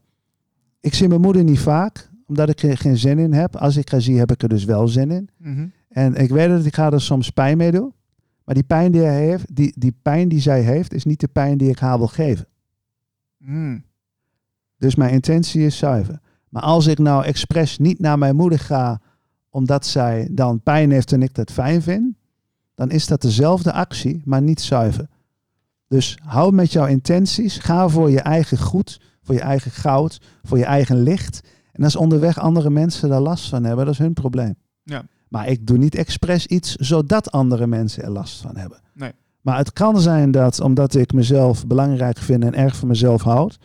ik 0.80 0.94
zie 0.94 1.08
mijn 1.08 1.20
moeder 1.20 1.44
niet 1.44 1.60
vaak, 1.60 2.10
omdat 2.26 2.48
ik 2.48 2.62
er 2.62 2.76
geen 2.76 2.98
zin 2.98 3.18
in 3.18 3.32
heb. 3.32 3.56
Als 3.56 3.76
ik 3.76 3.88
haar 3.88 4.02
zie, 4.02 4.18
heb 4.18 4.32
ik 4.32 4.42
er 4.42 4.48
dus 4.48 4.64
wel 4.64 4.88
zin 4.88 5.10
in. 5.10 5.28
Mhm. 5.36 5.66
En 5.88 6.14
ik 6.14 6.30
weet 6.30 6.48
dat 6.48 6.64
ik 6.64 6.74
haar 6.74 6.92
er 6.92 7.00
soms 7.00 7.30
pijn 7.30 7.56
mee 7.56 7.70
doe. 7.70 7.92
Maar 8.50 8.58
die 8.58 8.68
pijn 8.68 8.92
die, 8.92 9.00
hij 9.00 9.26
heeft, 9.26 9.56
die, 9.56 9.72
die 9.76 9.94
pijn 10.02 10.28
die 10.28 10.40
zij 10.40 10.60
heeft, 10.62 10.94
is 10.94 11.04
niet 11.04 11.20
de 11.20 11.28
pijn 11.28 11.58
die 11.58 11.68
ik 11.68 11.78
haar 11.78 11.98
wil 11.98 12.06
geven. 12.06 12.46
Mm. 13.36 13.84
Dus 14.78 14.94
mijn 14.94 15.12
intentie 15.12 15.64
is 15.64 15.78
zuiver. 15.78 16.20
Maar 16.48 16.62
als 16.62 16.86
ik 16.86 16.98
nou 16.98 17.24
expres 17.24 17.78
niet 17.78 17.98
naar 17.98 18.18
mijn 18.18 18.36
moeder 18.36 18.58
ga, 18.58 19.00
omdat 19.50 19.86
zij 19.86 20.28
dan 20.30 20.60
pijn 20.62 20.90
heeft 20.90 21.12
en 21.12 21.22
ik 21.22 21.34
dat 21.34 21.52
fijn 21.52 21.82
vind, 21.82 22.16
dan 22.74 22.90
is 22.90 23.06
dat 23.06 23.22
dezelfde 23.22 23.72
actie, 23.72 24.22
maar 24.24 24.42
niet 24.42 24.60
zuiver. 24.60 25.08
Dus 25.88 26.18
hou 26.22 26.52
met 26.52 26.72
jouw 26.72 26.86
intenties, 26.86 27.58
ga 27.58 27.88
voor 27.88 28.10
je 28.10 28.20
eigen 28.20 28.58
goed, 28.58 29.00
voor 29.22 29.34
je 29.34 29.40
eigen 29.40 29.70
goud, 29.70 30.20
voor 30.42 30.58
je 30.58 30.64
eigen 30.64 31.02
licht. 31.02 31.40
En 31.72 31.84
als 31.84 31.96
onderweg 31.96 32.38
andere 32.38 32.70
mensen 32.70 33.08
daar 33.08 33.20
last 33.20 33.48
van 33.48 33.64
hebben, 33.64 33.84
dat 33.84 33.94
is 33.94 34.00
hun 34.00 34.12
probleem. 34.12 34.54
Ja. 34.82 35.04
Maar 35.30 35.48
ik 35.48 35.66
doe 35.66 35.78
niet 35.78 35.94
expres 35.94 36.46
iets 36.46 36.74
zodat 36.74 37.30
andere 37.30 37.66
mensen 37.66 38.02
er 38.02 38.10
last 38.10 38.40
van 38.40 38.56
hebben. 38.56 38.80
Nee. 38.94 39.12
Maar 39.40 39.56
het 39.58 39.72
kan 39.72 40.00
zijn 40.00 40.30
dat, 40.30 40.60
omdat 40.60 40.94
ik 40.94 41.12
mezelf 41.12 41.66
belangrijk 41.66 42.18
vind 42.18 42.44
en 42.44 42.54
erg 42.54 42.76
van 42.76 42.88
mezelf 42.88 43.22
houd, 43.22 43.58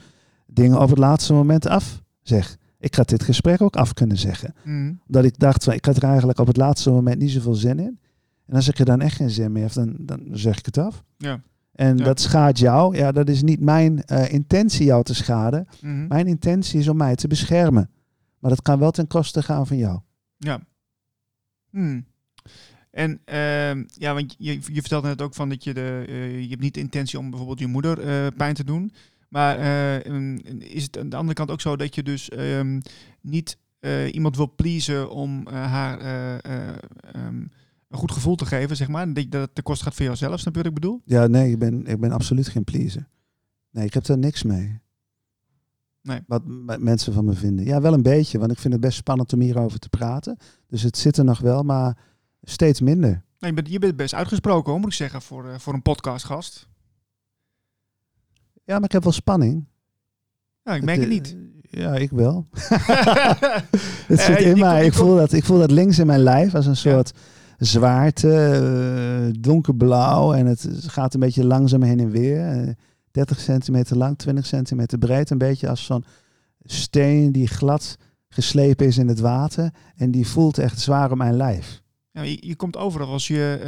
dingen 0.47 0.81
op 0.81 0.89
het 0.89 0.97
laatste 0.97 1.33
moment 1.33 1.67
af 1.67 2.01
zeg. 2.21 2.57
Ik 2.79 2.95
had 2.95 3.09
dit 3.09 3.23
gesprek 3.23 3.61
ook 3.61 3.75
af 3.75 3.93
kunnen 3.93 4.17
zeggen. 4.17 4.53
Mm. 4.63 4.99
Dat 5.07 5.23
ik 5.25 5.39
dacht, 5.39 5.63
van, 5.63 5.73
ik 5.73 5.85
had 5.85 5.95
er 5.97 6.03
eigenlijk 6.03 6.39
op 6.39 6.47
het 6.47 6.57
laatste 6.57 6.91
moment 6.91 7.19
niet 7.19 7.31
zoveel 7.31 7.53
zin 7.55 7.79
in. 7.79 7.99
En 8.45 8.55
als 8.55 8.67
ik 8.67 8.79
er 8.79 8.85
dan 8.85 9.01
echt 9.01 9.15
geen 9.15 9.29
zin 9.29 9.51
meer 9.51 9.63
heb, 9.63 9.73
dan, 9.73 9.95
dan 9.99 10.21
zeg 10.31 10.57
ik 10.57 10.65
het 10.65 10.77
af. 10.77 11.03
Ja. 11.17 11.39
En 11.71 11.97
Ja. 11.97 12.03
dat 12.03 12.19
schaadt 12.19 12.59
jou. 12.59 12.97
Ja, 12.97 13.11
dat 13.11 13.29
is 13.29 13.41
niet 13.43 13.59
mijn 13.59 14.03
eh, 14.03 14.33
intentie 14.33 14.85
jou 14.85 15.03
te 15.03 15.15
schaden. 15.15 15.67
Mhm. 15.81 16.07
Mijn 16.07 16.27
intentie 16.27 16.79
is 16.79 16.87
om 16.87 16.97
mij 16.97 17.15
te 17.15 17.27
beschermen. 17.27 17.89
Maar 18.39 18.49
dat 18.49 18.61
kan 18.61 18.79
wel 18.79 18.91
ten 18.91 19.07
koste 19.07 19.41
gaan 19.43 19.67
van 19.67 19.77
jou. 19.77 19.99
Ja. 20.37 20.59
Hmm. 21.75 22.05
En 22.91 23.19
ehm, 23.25 23.83
ja, 23.93 24.13
want 24.13 24.35
je, 24.37 24.53
je 24.53 24.81
vertelde 24.81 25.07
net 25.07 25.21
ook 25.21 25.33
van 25.33 25.49
dat 25.49 25.63
je 25.63 25.73
de, 25.73 26.03
eh, 26.07 26.41
je 26.41 26.49
hebt 26.49 26.61
niet 26.61 26.73
de 26.73 26.79
intentie 26.79 27.19
om 27.19 27.29
bijvoorbeeld 27.29 27.59
je 27.59 27.67
moeder 27.67 27.99
eh, 27.99 28.27
pijn 28.37 28.53
te 28.53 28.63
doen. 28.63 28.91
Maar 29.29 29.57
eh, 29.57 30.11
mm, 30.11 30.37
is 30.59 30.83
het 30.83 30.97
aan 30.97 31.09
de 31.09 31.15
andere 31.15 31.33
kant 31.33 31.51
ook 31.51 31.61
zo 31.61 31.75
dat 31.75 31.95
je 31.95 32.03
dus 32.03 32.29
ehm, 32.29 32.79
niet 33.21 33.57
iemand 34.11 34.35
wil 34.35 34.53
pleasen 34.55 35.09
om 35.11 35.47
haar 35.47 35.99
ehm, 35.99 37.45
een 37.89 37.97
goed 37.97 38.11
gevoel 38.11 38.35
te 38.35 38.45
geven, 38.45 38.75
zeg 38.75 38.87
maar. 38.87 39.13
Dat, 39.13 39.31
dat 39.31 39.41
het 39.41 39.55
ten 39.55 39.63
koste 39.63 39.83
gaat 39.83 39.95
van 39.95 40.05
jouzelf, 40.05 40.39
snap 40.39 40.53
je 40.53 40.59
wat 40.59 40.67
ik 40.67 40.73
bedoel? 40.73 41.01
Ja, 41.05 41.27
nee, 41.27 41.51
ik 41.51 41.59
ben, 41.59 41.85
ik 41.85 41.99
ben 41.99 42.11
absoluut 42.11 42.47
geen 42.47 42.63
pleaser. 42.63 43.07
Nee, 43.71 43.85
ik 43.85 43.93
heb 43.93 44.05
daar 44.05 44.17
niks 44.17 44.43
mee. 44.43 44.79
Nee. 46.05 46.19
Wat 46.27 46.41
mensen 46.79 47.13
van 47.13 47.25
me 47.25 47.33
vinden. 47.33 47.65
Ja, 47.65 47.81
wel 47.81 47.93
een 47.93 48.01
beetje, 48.01 48.39
want 48.39 48.51
ik 48.51 48.57
vind 48.59 48.73
het 48.73 48.81
best 48.81 48.97
spannend 48.97 49.33
om 49.33 49.39
hierover 49.39 49.79
te 49.79 49.89
praten. 49.89 50.37
Dus 50.67 50.81
het 50.81 50.97
zit 50.97 51.17
er 51.17 51.23
nog 51.23 51.39
wel, 51.39 51.63
maar 51.63 51.97
steeds 52.41 52.81
minder. 52.81 53.09
Nee, 53.39 53.49
je, 53.49 53.53
bent, 53.53 53.69
je 53.69 53.79
bent 53.79 53.95
best 53.95 54.13
uitgesproken, 54.13 54.71
hoor, 54.71 54.79
moet 54.79 54.89
ik 54.89 54.95
zeggen, 54.95 55.21
voor, 55.21 55.47
eh, 55.49 55.59
voor 55.59 55.73
een 55.73 55.81
podcastgast. 55.81 56.67
Ja, 58.63 58.73
maar 58.75 58.83
ik 58.83 58.91
heb 58.91 59.03
wel 59.03 59.11
spanning. 59.11 59.65
Ja, 60.63 60.75
ik 60.75 60.83
merk 60.83 60.97
het 60.99 61.07
eh, 61.07 61.13
niet. 61.13 61.35
Ja, 61.61 61.95
ik 61.95 62.09
wel. 62.11 62.47
Het 64.07 64.19
Eh, 64.19 64.25
zit 64.25 64.37
die 64.37 64.47
in 64.47 64.59
mij. 64.59 64.85
Ik 64.85 64.93
voel, 64.93 65.15
dat, 65.15 65.31
ik 65.31 65.43
voel 65.43 65.59
dat 65.59 65.71
links 65.71 65.99
in 65.99 66.05
mijn 66.07 66.19
lijf 66.19 66.55
als 66.55 66.65
een 66.65 66.71
Ja. 66.71 66.77
soort 66.77 67.11
zwaarte, 67.57 68.33
eh, 68.35 69.41
donkerblauw. 69.41 70.33
En 70.33 70.45
het 70.45 70.67
gaat 70.87 71.13
een 71.13 71.19
beetje 71.19 71.45
langzaam 71.45 71.81
heen 71.81 71.99
en 71.99 72.09
weer. 72.09 72.75
Eh, 73.15 73.23
30 73.25 73.39
centimeter 73.39 73.97
lang, 73.97 74.17
20 74.17 74.45
centimeter 74.45 74.97
breed. 74.97 75.29
Een 75.29 75.37
beetje 75.37 75.69
als 75.69 75.85
zo'n 75.85 76.05
steen 76.63 77.31
die 77.31 77.47
glad 77.47 77.97
geslepen 78.29 78.85
is 78.85 78.97
in 78.97 79.07
het 79.07 79.19
water. 79.19 79.71
En 79.95 80.11
die 80.11 80.27
voelt 80.27 80.57
echt 80.57 80.79
zwaar 80.79 81.11
op 81.11 81.17
mijn 81.17 81.35
lijf. 81.35 81.81
Ja, 82.11 82.21
je, 82.21 82.37
je 82.47 82.55
komt 82.55 82.77
overal 82.77 83.07
als 83.11 83.27
je 83.27 83.59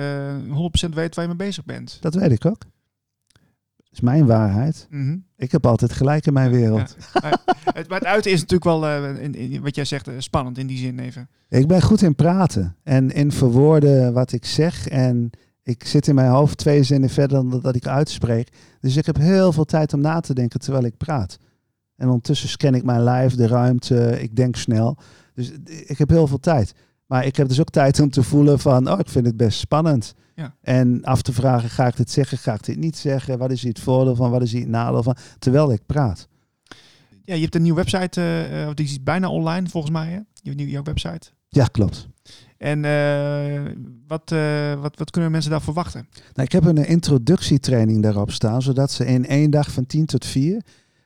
eh 0.47 0.89
100% 0.89 0.93
weet 0.93 1.15
waar 1.15 1.23
je 1.27 1.29
mee 1.35 1.47
bezig 1.47 1.65
bent. 1.65 1.97
Dat 2.01 2.13
weet 2.15 2.31
ik 2.31 2.45
ook. 2.45 2.59
Dat 3.77 3.91
is 3.91 3.99
mijn 4.01 4.25
waarheid. 4.25 4.87
Mhm. 4.89 5.17
Ik 5.37 5.51
heb 5.51 5.65
altijd 5.65 5.93
gelijk 5.93 6.25
in 6.25 6.33
mijn 6.33 6.51
wereld. 6.51 6.95
Ja. 7.13 7.19
Maar 7.63 7.75
het, 7.75 7.87
maar 7.89 7.99
het 7.99 8.07
uiten 8.07 8.31
is 8.31 8.39
natuurlijk 8.39 8.63
wel, 8.63 8.85
eh, 8.87 9.23
in, 9.23 9.35
in- 9.35 9.61
wat 9.61 9.75
jij 9.75 9.85
zegt, 9.85 10.07
eh, 10.07 10.13
spannend 10.17 10.57
in 10.57 10.67
die 10.67 10.77
zin 10.77 10.99
even. 10.99 11.29
Ik 11.49 11.67
ben 11.67 11.81
goed 11.81 12.01
in 12.01 12.15
praten 12.15 12.75
en 12.83 13.11
in 13.11 13.31
verwoorden 13.31 14.13
wat 14.13 14.31
ik 14.31 14.45
zeg. 14.45 14.87
En 14.87 15.29
ik 15.67 15.83
zit 15.87 16.07
in 16.07 16.15
mijn 16.15 16.29
hoofd 16.31 16.57
twee 16.57 16.83
zinnen 16.83 17.09
verder 17.09 17.49
dan 17.49 17.59
dat 17.61 17.75
ik 17.75 17.87
uitspreek. 17.87 18.49
Dus 18.79 18.95
ik 18.95 19.05
heb 19.05 19.17
heel 19.17 19.51
veel 19.51 19.65
tijd 19.65 19.93
om 19.93 20.01
na 20.01 20.19
te 20.19 20.33
denken 20.33 20.59
terwijl 20.59 20.83
ik 20.85 20.97
praat. 20.97 21.37
En 21.95 22.07
ondertussen 22.07 22.49
scan 22.49 22.75
ik 22.75 22.83
mijn 22.83 23.01
lijf, 23.01 23.35
de 23.35 23.47
ruimte, 23.47 24.21
ik 24.21 24.35
denk 24.35 24.55
snel. 24.55 24.97
Dus 25.33 25.51
ik 25.85 25.97
heb 25.97 26.09
heel 26.09 26.27
veel 26.27 26.39
tijd. 26.39 26.73
Maar 27.05 27.25
ik 27.25 27.35
heb 27.35 27.47
dus 27.47 27.59
ook 27.59 27.69
tijd 27.69 27.99
om 27.99 28.09
te 28.09 28.23
voelen 28.23 28.59
van, 28.59 28.91
oh, 28.91 28.99
ik 28.99 29.09
vind 29.09 29.25
het 29.25 29.37
best 29.37 29.59
spannend. 29.59 30.13
Ja. 30.35 30.55
En 30.61 31.03
af 31.03 31.21
te 31.21 31.33
vragen, 31.33 31.69
ga 31.69 31.87
ik 31.87 31.97
dit 31.97 32.11
zeggen, 32.11 32.37
ga 32.37 32.53
ik 32.53 32.63
dit 32.63 32.77
niet 32.77 32.97
zeggen? 32.97 33.37
Wat 33.37 33.51
is 33.51 33.61
hier 33.61 33.73
het 33.73 33.81
voordeel 33.81 34.15
van, 34.15 34.31
wat 34.31 34.41
is 34.41 34.51
hier 34.51 34.61
het 34.61 34.69
nadeel 34.69 35.03
van? 35.03 35.15
Terwijl 35.39 35.71
ik 35.71 35.85
praat. 35.85 36.27
Ja, 37.23 37.35
je 37.35 37.41
hebt 37.41 37.55
een 37.55 37.61
nieuwe 37.61 37.77
website, 37.83 38.21
eh, 38.21 38.69
die 38.73 38.85
is 38.85 39.03
bijna 39.03 39.29
online 39.29 39.69
volgens 39.69 39.93
mij, 39.93 40.07
hè? 40.07 40.15
Je 40.15 40.23
hebt 40.43 40.55
nieuw- 40.55 40.67
jouw 40.67 40.83
website. 40.83 41.29
Ja, 41.49 41.65
klopt. 41.65 42.07
En 42.57 42.85
eh, 42.85 43.61
wat, 44.07 44.31
eh, 44.31 44.73
wat, 44.81 44.97
wat 44.97 45.09
kunnen 45.11 45.31
mensen 45.31 45.51
daar 45.51 45.61
verwachten? 45.61 46.07
Nou, 46.11 46.47
ik 46.47 46.51
heb 46.51 46.65
een 46.65 46.85
introductietraining 46.85 48.03
daarop 48.03 48.31
staan, 48.31 48.61
zodat 48.61 48.91
ze 48.91 49.05
in 49.05 49.25
één 49.25 49.51
dag 49.51 49.71
van 49.71 49.85
10 49.85 50.05
tot 50.05 50.25
4 50.25 50.61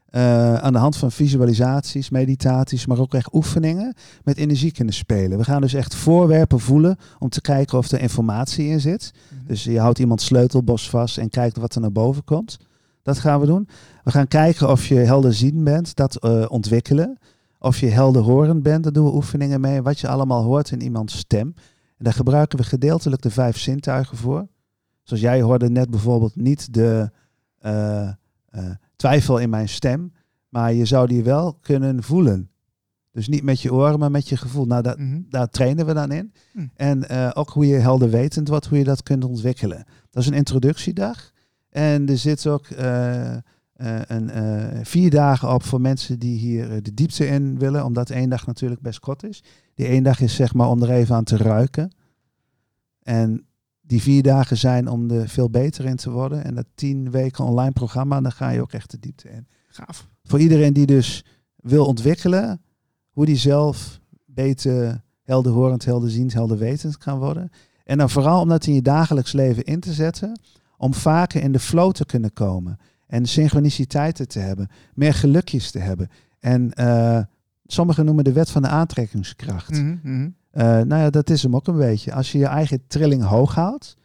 eh, 0.06 0.54
aan 0.56 0.74
de 0.74 0.80
hand 0.80 0.98
van 0.98 1.12
visualisaties, 1.12 2.10
meditaties, 2.10 2.86
maar 2.86 3.00
ook 3.00 3.14
echt 3.14 3.34
oefeningen 3.34 3.94
met 4.24 4.38
energie 4.38 4.72
kunnen 4.72 4.94
spelen. 4.94 5.38
We 5.38 5.44
gaan 5.44 5.62
dus 5.62 5.74
echt 5.74 5.96
voorwerpen 5.96 6.60
voelen 6.60 6.98
om 7.20 7.30
te 7.30 7.42
kijken 7.42 7.78
of 7.78 7.92
er 7.92 8.02
informatie 8.02 8.68
in 8.68 8.80
zit. 8.80 9.12
Dus 9.46 9.64
je 9.64 9.80
houdt 9.80 10.00
iemand 10.00 10.22
sleutelbos 10.22 10.90
vast 10.90 11.18
en 11.18 11.30
kijkt 11.30 11.58
wat 11.58 11.76
er 11.76 11.82
naar 11.82 11.92
boven 11.92 12.24
komt. 12.24 12.58
Dat 13.04 13.20
gaan 13.20 13.40
we 13.40 13.46
doen. 13.46 13.68
We 14.04 14.12
gaan 14.12 14.28
kijken 14.28 14.70
of 14.70 14.88
je 14.88 14.96
helder 14.96 15.34
zien 15.34 15.64
bent, 15.64 15.96
dat 15.96 16.20
ontwikkelen. 16.50 17.18
Of 17.64 17.80
je 17.80 17.88
helder 17.88 18.22
horend 18.22 18.64
bent, 18.64 18.84
daar 18.84 18.94
doen 18.94 19.06
we 19.06 19.14
oefeningen 19.14 19.62
mee. 19.62 19.82
Wat 19.82 20.00
je 20.00 20.08
allemaal 20.08 20.44
hoort 20.44 20.72
in 20.72 20.82
iemands 20.82 21.18
stem. 21.18 21.54
En 21.98 22.04
daar 22.04 22.14
gebruiken 22.14 22.58
we 22.58 22.64
gedeeltelijk 22.64 23.22
de 23.22 23.30
vijf 23.30 23.58
zintuigen 23.58 24.18
voor. 24.18 24.48
Zoals 25.04 25.22
jij 25.22 25.42
hoorde 25.42 25.70
net 25.70 25.90
bijvoorbeeld 25.90 26.36
niet 26.36 26.74
de 26.74 27.12
eh, 27.58 28.08
eh, 28.08 28.14
twijfel 28.96 29.38
in 29.38 29.50
mijn 29.50 29.70
stem, 29.70 30.14
maar 30.50 30.74
je 30.74 30.86
zou 30.86 31.08
die 31.08 31.24
wel 31.24 31.58
kunnen 31.62 32.04
voelen. 32.04 32.50
Dus 33.12 33.28
niet 33.28 33.44
met 33.44 33.62
je 33.62 33.74
oren, 33.74 34.00
maar 34.00 34.12
met 34.12 34.30
je 34.30 34.38
gevoel. 34.38 34.66
Nou, 34.66 34.82
dat, 34.82 34.98
Mhm. 34.98 35.22
daar 35.30 35.50
trainen 35.50 35.86
we 35.86 35.94
dan 35.94 36.12
in. 36.12 36.34
Hm. 36.52 36.66
En 36.76 37.10
eh, 37.10 37.30
ook 37.34 37.50
hoe 37.50 37.68
je 37.68 37.76
helderwetend 37.76 38.48
wordt, 38.48 38.66
hoe 38.66 38.78
je 38.78 38.84
dat 38.84 39.04
kunt 39.04 39.24
ontwikkelen. 39.26 39.86
Dat 40.10 40.24
is 40.24 40.30
een 40.30 40.36
introductiedag. 40.36 41.32
En 41.70 42.10
er 42.10 42.18
zit 42.18 42.48
ook 42.48 42.68
een, 44.08 44.30
eh, 44.30 44.80
vier 44.84 45.10
dagen 45.10 45.54
op 45.54 45.64
voor 45.64 45.82
mensen 45.82 46.20
die 46.20 46.38
hier 46.38 46.72
eh, 46.72 46.78
de 46.82 46.94
diepte 46.94 47.28
in 47.28 47.60
willen. 47.60 47.86
Omdat 47.86 48.10
één 48.10 48.30
dag 48.30 48.46
natuurlijk 48.46 48.82
best 48.82 49.00
kort 49.00 49.24
is. 49.24 49.44
Die 49.74 49.86
één 49.86 50.04
dag 50.04 50.20
is 50.20 50.36
zeg 50.36 50.54
maar 50.54 50.70
om 50.70 50.84
er 50.84 50.90
even 50.90 51.16
aan 51.16 51.24
te 51.24 51.38
ruiken. 51.38 51.92
En 53.04 53.46
die 53.82 54.02
vier 54.02 54.24
dagen 54.24 54.58
zijn 54.58 54.88
om 54.88 55.12
er 55.12 55.30
veel 55.30 55.50
beter 55.50 55.86
in 55.86 55.96
te 55.96 56.12
worden. 56.12 56.44
En 56.44 56.56
dat 56.56 56.66
tien 56.76 57.12
weken 57.12 57.46
online 57.46 57.72
programma, 57.72 58.22
dan 58.22 58.32
ga 58.32 58.50
je 58.50 58.62
ook 58.62 58.74
echt 58.74 58.92
de 58.92 59.00
diepte 59.00 59.30
in. 59.30 59.48
Gaaf. 59.68 60.08
Voor 60.24 60.40
iedereen 60.40 60.74
die 60.74 60.86
dus 60.86 61.26
wil 61.56 61.86
ontwikkelen, 61.86 62.62
hoe 63.10 63.26
die 63.26 63.36
zelf 63.36 64.00
beter 64.26 65.04
helderhorend, 65.24 65.86
helderziend, 65.86 66.34
helderwetend 66.34 66.98
kan 66.98 67.20
worden. 67.20 67.50
En 67.84 67.98
dan 67.98 68.10
vooral 68.10 68.42
om 68.42 68.50
dat 68.50 68.66
in 68.66 68.74
je 68.74 68.82
dagelijks 68.82 69.32
leven 69.32 69.64
in 69.64 69.80
te 69.80 69.94
zetten, 69.94 70.40
om 70.78 70.94
vaker 70.94 71.42
in 71.42 71.52
de 71.52 71.60
flow 71.60 71.92
te 71.92 72.06
kunnen 72.06 72.34
komen. 72.34 72.78
En 73.12 73.26
synchroniciteiten 73.26 74.28
te 74.28 74.40
hebben, 74.40 74.68
meer 74.94 75.14
gelukjes 75.14 75.72
te 75.72 75.80
hebben. 75.80 76.10
En 76.40 76.74
eh, 76.74 77.20
sommigen 77.66 78.06
noemen 78.06 78.24
de 78.24 78.32
wet 78.32 78.50
van 78.50 78.62
de 78.62 78.68
aantrekkingskracht. 78.68 79.70
Mhm, 79.70 79.98
mhm. 80.04 80.30
Eh, 80.52 80.64
nou 80.66 80.96
ja, 81.02 81.10
dat 81.10 81.30
is 81.30 81.44
hem 81.44 81.56
ook 81.56 81.68
een 81.68 81.78
beetje. 81.78 82.14
Als 82.14 82.32
je 82.32 82.38
je 82.38 82.46
eigen 82.46 82.88
trilling 82.88 83.24
hoog 83.24 83.56
houdt, 83.56 83.98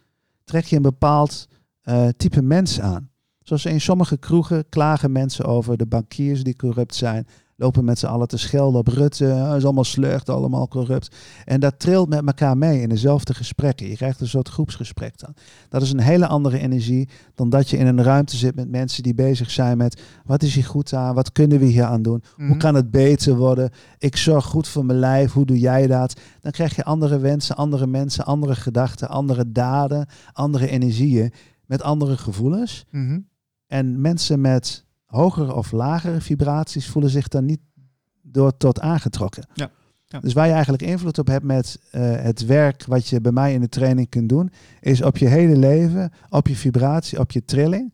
trek 0.43 0.65
je 0.65 0.75
een 0.75 0.81
bepaald 0.81 1.47
eh, 1.81 2.07
type 2.17 2.41
mens 2.41 2.81
aan. 2.81 3.09
Zoals 3.41 3.65
in 3.65 3.81
sommige 3.81 4.17
kroegen 4.17 4.69
klagen 4.69 5.11
mensen 5.11 5.45
over 5.45 5.77
de 5.77 5.85
bankiers 5.85 6.43
die 6.43 6.55
corrupt 6.55 6.95
zijn. 6.95 7.27
Lopen 7.59 7.85
met 7.85 7.99
z'n 7.99 8.05
allen 8.05 8.27
te 8.27 8.37
schelden 8.37 8.79
op 8.79 8.87
Rutte. 8.87 9.33
"Ah, 9.33 9.55
is 9.55 9.63
allemaal 9.63 9.83
slecht, 9.83 10.29
allemaal 10.29 10.67
corrupt. 10.67 11.15
En 11.45 11.59
dat 11.59 11.79
trilt 11.79 12.09
met 12.09 12.25
elkaar 12.25 12.57
mee 12.57 12.81
in 12.81 12.89
dezelfde 12.89 13.33
gesprekken. 13.33 13.87
Je 13.87 13.95
krijgt 13.95 14.19
een 14.21 14.27
soort 14.27 14.49
groepsgesprek 14.49 15.19
dan. 15.19 15.33
Dat 15.69 15.81
is 15.81 15.91
een 15.91 15.99
hele 15.99 16.27
andere 16.27 16.59
energie 16.59 17.09
dan 17.35 17.49
dat 17.49 17.69
je 17.69 17.77
in 17.77 17.87
een 17.87 18.03
ruimte 18.03 18.35
zit 18.37 18.55
met 18.55 18.69
mensen 18.69 19.03
die 19.03 19.13
bezig 19.13 19.51
zijn 19.51 19.77
met... 19.77 20.01
wat 20.25 20.43
is 20.43 20.55
hier 20.55 20.65
goed 20.65 20.93
aan? 20.93 21.15
Wat 21.15 21.31
kunnen 21.31 21.59
we 21.59 21.65
hier 21.65 21.83
aan 21.83 22.01
doen? 22.01 22.23
Hoe 22.35 22.45
Mhm. 22.45 22.57
kan 22.57 22.75
het 22.75 22.91
beter 22.91 23.35
worden? 23.35 23.69
Ik 23.97 24.17
zorg 24.17 24.45
goed 24.45 24.67
voor 24.67 24.85
mijn 24.85 24.99
lijf. 24.99 25.31
Hoe 25.31 25.45
doe 25.45 25.59
jij 25.59 25.87
dat? 25.87 26.19
Dan 26.41 26.51
krijg 26.51 26.75
je 26.75 26.83
andere 26.83 27.19
wensen, 27.19 27.55
andere 27.55 27.87
mensen, 27.87 28.25
andere 28.25 28.55
gedachten, 28.55 29.09
andere 29.09 29.51
daden, 29.51 30.07
andere 30.33 30.67
energieën 30.69 31.31
met 31.65 31.81
andere 31.81 32.17
gevoelens. 32.17 32.85
Mhm. 32.91 33.19
En 33.67 34.01
mensen 34.01 34.41
met 34.41 34.85
hogere 35.07 35.53
of 35.53 35.71
lagere 35.71 36.21
vibraties 36.21 36.87
voelen 36.87 37.11
zich 37.11 37.27
dan 37.27 37.45
niet 37.45 37.59
door 38.21 38.57
tot 38.57 38.79
aangetrokken. 38.79 39.47
Ja, 39.53 39.71
ja. 40.05 40.19
Dus 40.19 40.33
waar 40.33 40.47
je 40.47 40.53
eigenlijk 40.53 40.83
invloed 40.83 41.17
op 41.17 41.27
hebt 41.27 41.45
met 41.45 41.79
eh, 41.91 42.01
het 42.15 42.45
werk 42.45 42.85
wat 42.85 43.07
je 43.07 43.21
bij 43.21 43.31
mij 43.31 43.53
in 43.53 43.61
de 43.61 43.69
training 43.69 44.09
kunt 44.09 44.29
doen, 44.29 44.51
is 44.79 45.01
op 45.01 45.17
je 45.17 45.27
hele 45.27 45.57
leven, 45.57 46.11
op 46.29 46.47
je 46.47 46.55
vibratie, 46.55 47.19
op 47.19 47.31
je 47.31 47.45
trilling. 47.45 47.93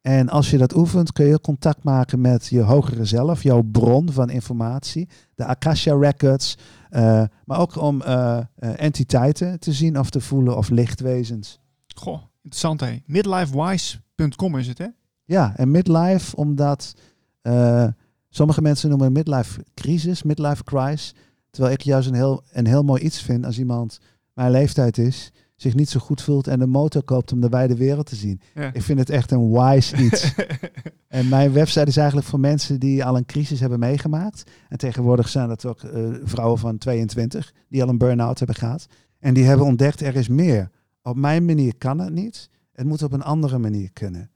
En 0.00 0.28
als 0.28 0.50
je 0.50 0.58
dat 0.58 0.76
oefent, 0.76 1.12
kun 1.12 1.26
je 1.26 1.40
contact 1.40 1.82
maken 1.82 2.20
met 2.20 2.46
je 2.46 2.60
hogere 2.60 3.04
zelf, 3.04 3.42
jouw 3.42 3.62
bron 3.62 4.12
van 4.12 4.30
informatie, 4.30 5.08
de 5.34 5.44
Akasha 5.44 5.94
Records, 5.94 6.58
eh, 6.90 7.24
maar 7.44 7.58
ook 7.58 7.76
om 7.76 8.02
eh, 8.02 8.38
entiteiten 8.54 9.60
te 9.60 9.72
zien 9.72 9.98
of 9.98 10.10
te 10.10 10.20
voelen 10.20 10.56
of 10.56 10.68
lichtwezens. 10.68 11.60
Goh, 11.94 12.22
interessant 12.42 12.80
hé. 12.80 13.02
Midlifewise.com 13.06 14.56
is 14.56 14.66
het 14.66 14.78
hè? 14.78 14.86
Ja, 15.28 15.56
en 15.56 15.70
midlife, 15.70 16.36
omdat 16.36 16.94
eh, 17.42 17.86
sommige 18.28 18.62
mensen 18.62 18.88
noemen 18.88 19.12
midlife 19.12 19.64
crisis, 19.74 20.22
midlife 20.22 20.64
crisis. 20.64 21.14
Terwijl 21.50 21.74
ik 21.74 21.80
juist 21.80 22.08
een 22.08 22.14
heel, 22.14 22.42
een 22.52 22.66
heel 22.66 22.82
mooi 22.82 23.02
iets 23.02 23.22
vind 23.22 23.46
als 23.46 23.58
iemand 23.58 23.98
mijn 24.32 24.50
leeftijd 24.50 24.98
is, 24.98 25.32
zich 25.56 25.74
niet 25.74 25.88
zo 25.88 26.00
goed 26.00 26.22
voelt 26.22 26.46
en 26.46 26.60
een 26.60 26.70
motor 26.70 27.02
koopt 27.02 27.32
om 27.32 27.40
de 27.40 27.48
wijde 27.48 27.76
wereld 27.76 28.06
te 28.06 28.16
zien. 28.16 28.40
Ja. 28.54 28.72
Ik 28.72 28.82
vind 28.82 28.98
het 28.98 29.10
echt 29.10 29.30
een 29.30 29.50
wise 29.50 29.96
iets. 29.96 30.34
en 31.08 31.28
mijn 31.28 31.52
website 31.52 31.86
is 31.86 31.96
eigenlijk 31.96 32.28
voor 32.28 32.40
mensen 32.40 32.80
die 32.80 33.04
al 33.04 33.16
een 33.16 33.26
crisis 33.26 33.60
hebben 33.60 33.78
meegemaakt. 33.78 34.50
En 34.68 34.78
tegenwoordig 34.78 35.28
zijn 35.28 35.48
dat 35.48 35.66
ook 35.66 35.82
eh, 35.82 36.02
vrouwen 36.22 36.58
van 36.58 36.78
22 36.78 37.52
die 37.68 37.82
al 37.82 37.88
een 37.88 37.98
burn-out 37.98 38.38
hebben 38.38 38.56
gehad. 38.56 38.86
En 39.18 39.34
die 39.34 39.44
hebben 39.44 39.66
ontdekt, 39.66 40.00
er 40.00 40.16
is 40.16 40.28
meer. 40.28 40.70
Op 41.02 41.16
mijn 41.16 41.44
manier 41.44 41.76
kan 41.78 41.98
het 41.98 42.12
niet. 42.12 42.50
Het 42.72 42.86
moet 42.86 43.02
op 43.02 43.12
een 43.12 43.22
andere 43.22 43.58
manier 43.58 43.92
kunnen. 43.92 44.30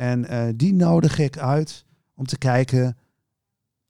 En 0.00 0.24
eh, 0.24 0.48
die 0.54 0.72
nodig 0.72 1.18
ik 1.18 1.38
uit 1.38 1.84
om 2.14 2.26
te 2.26 2.38
kijken 2.38 2.96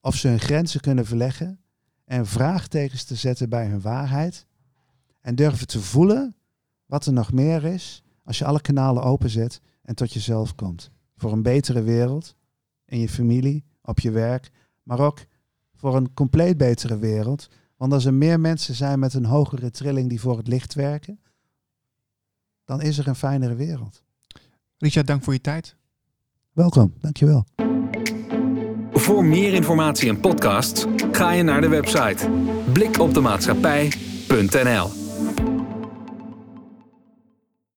of 0.00 0.14
ze 0.14 0.28
hun 0.28 0.40
grenzen 0.40 0.80
kunnen 0.80 1.06
verleggen. 1.06 1.60
En 2.04 2.26
vraagtekens 2.26 3.04
te 3.04 3.14
zetten 3.14 3.48
bij 3.48 3.66
hun 3.66 3.80
waarheid. 3.80 4.46
En 5.20 5.34
durven 5.34 5.66
te 5.66 5.80
voelen 5.80 6.36
wat 6.86 7.06
er 7.06 7.12
nog 7.12 7.32
meer 7.32 7.64
is 7.64 8.02
als 8.24 8.38
je 8.38 8.44
alle 8.44 8.60
kanalen 8.60 9.02
openzet 9.02 9.60
en 9.82 9.94
tot 9.94 10.12
jezelf 10.12 10.54
komt. 10.54 10.90
Voor 11.16 11.32
een 11.32 11.42
betere 11.42 11.82
wereld, 11.82 12.36
in 12.84 12.98
je 12.98 13.08
familie, 13.08 13.64
op 13.82 14.00
je 14.00 14.10
werk, 14.10 14.50
maar 14.82 15.00
ook 15.00 15.18
voor 15.74 15.96
een 15.96 16.14
compleet 16.14 16.56
betere 16.56 16.98
wereld. 16.98 17.48
Want 17.76 17.92
als 17.92 18.04
er 18.04 18.14
meer 18.14 18.40
mensen 18.40 18.74
zijn 18.74 18.98
met 18.98 19.14
een 19.14 19.24
hogere 19.24 19.70
trilling 19.70 20.08
die 20.08 20.20
voor 20.20 20.36
het 20.36 20.48
licht 20.48 20.74
werken, 20.74 21.20
dan 22.64 22.80
is 22.80 22.98
er 22.98 23.08
een 23.08 23.14
fijnere 23.14 23.54
wereld. 23.54 24.02
Richard, 24.76 25.06
dank 25.06 25.22
voor 25.22 25.32
je 25.32 25.40
tijd. 25.40 25.78
Welkom, 26.60 26.92
dankjewel. 27.00 27.44
Voor 28.92 29.24
meer 29.24 29.52
informatie 29.52 30.08
en 30.08 30.20
podcasts 30.20 30.86
ga 31.12 31.32
je 31.32 31.42
naar 31.42 31.60
de 31.60 31.68
website 31.68 32.30
blikopdemaatschappij.nl 32.72 34.88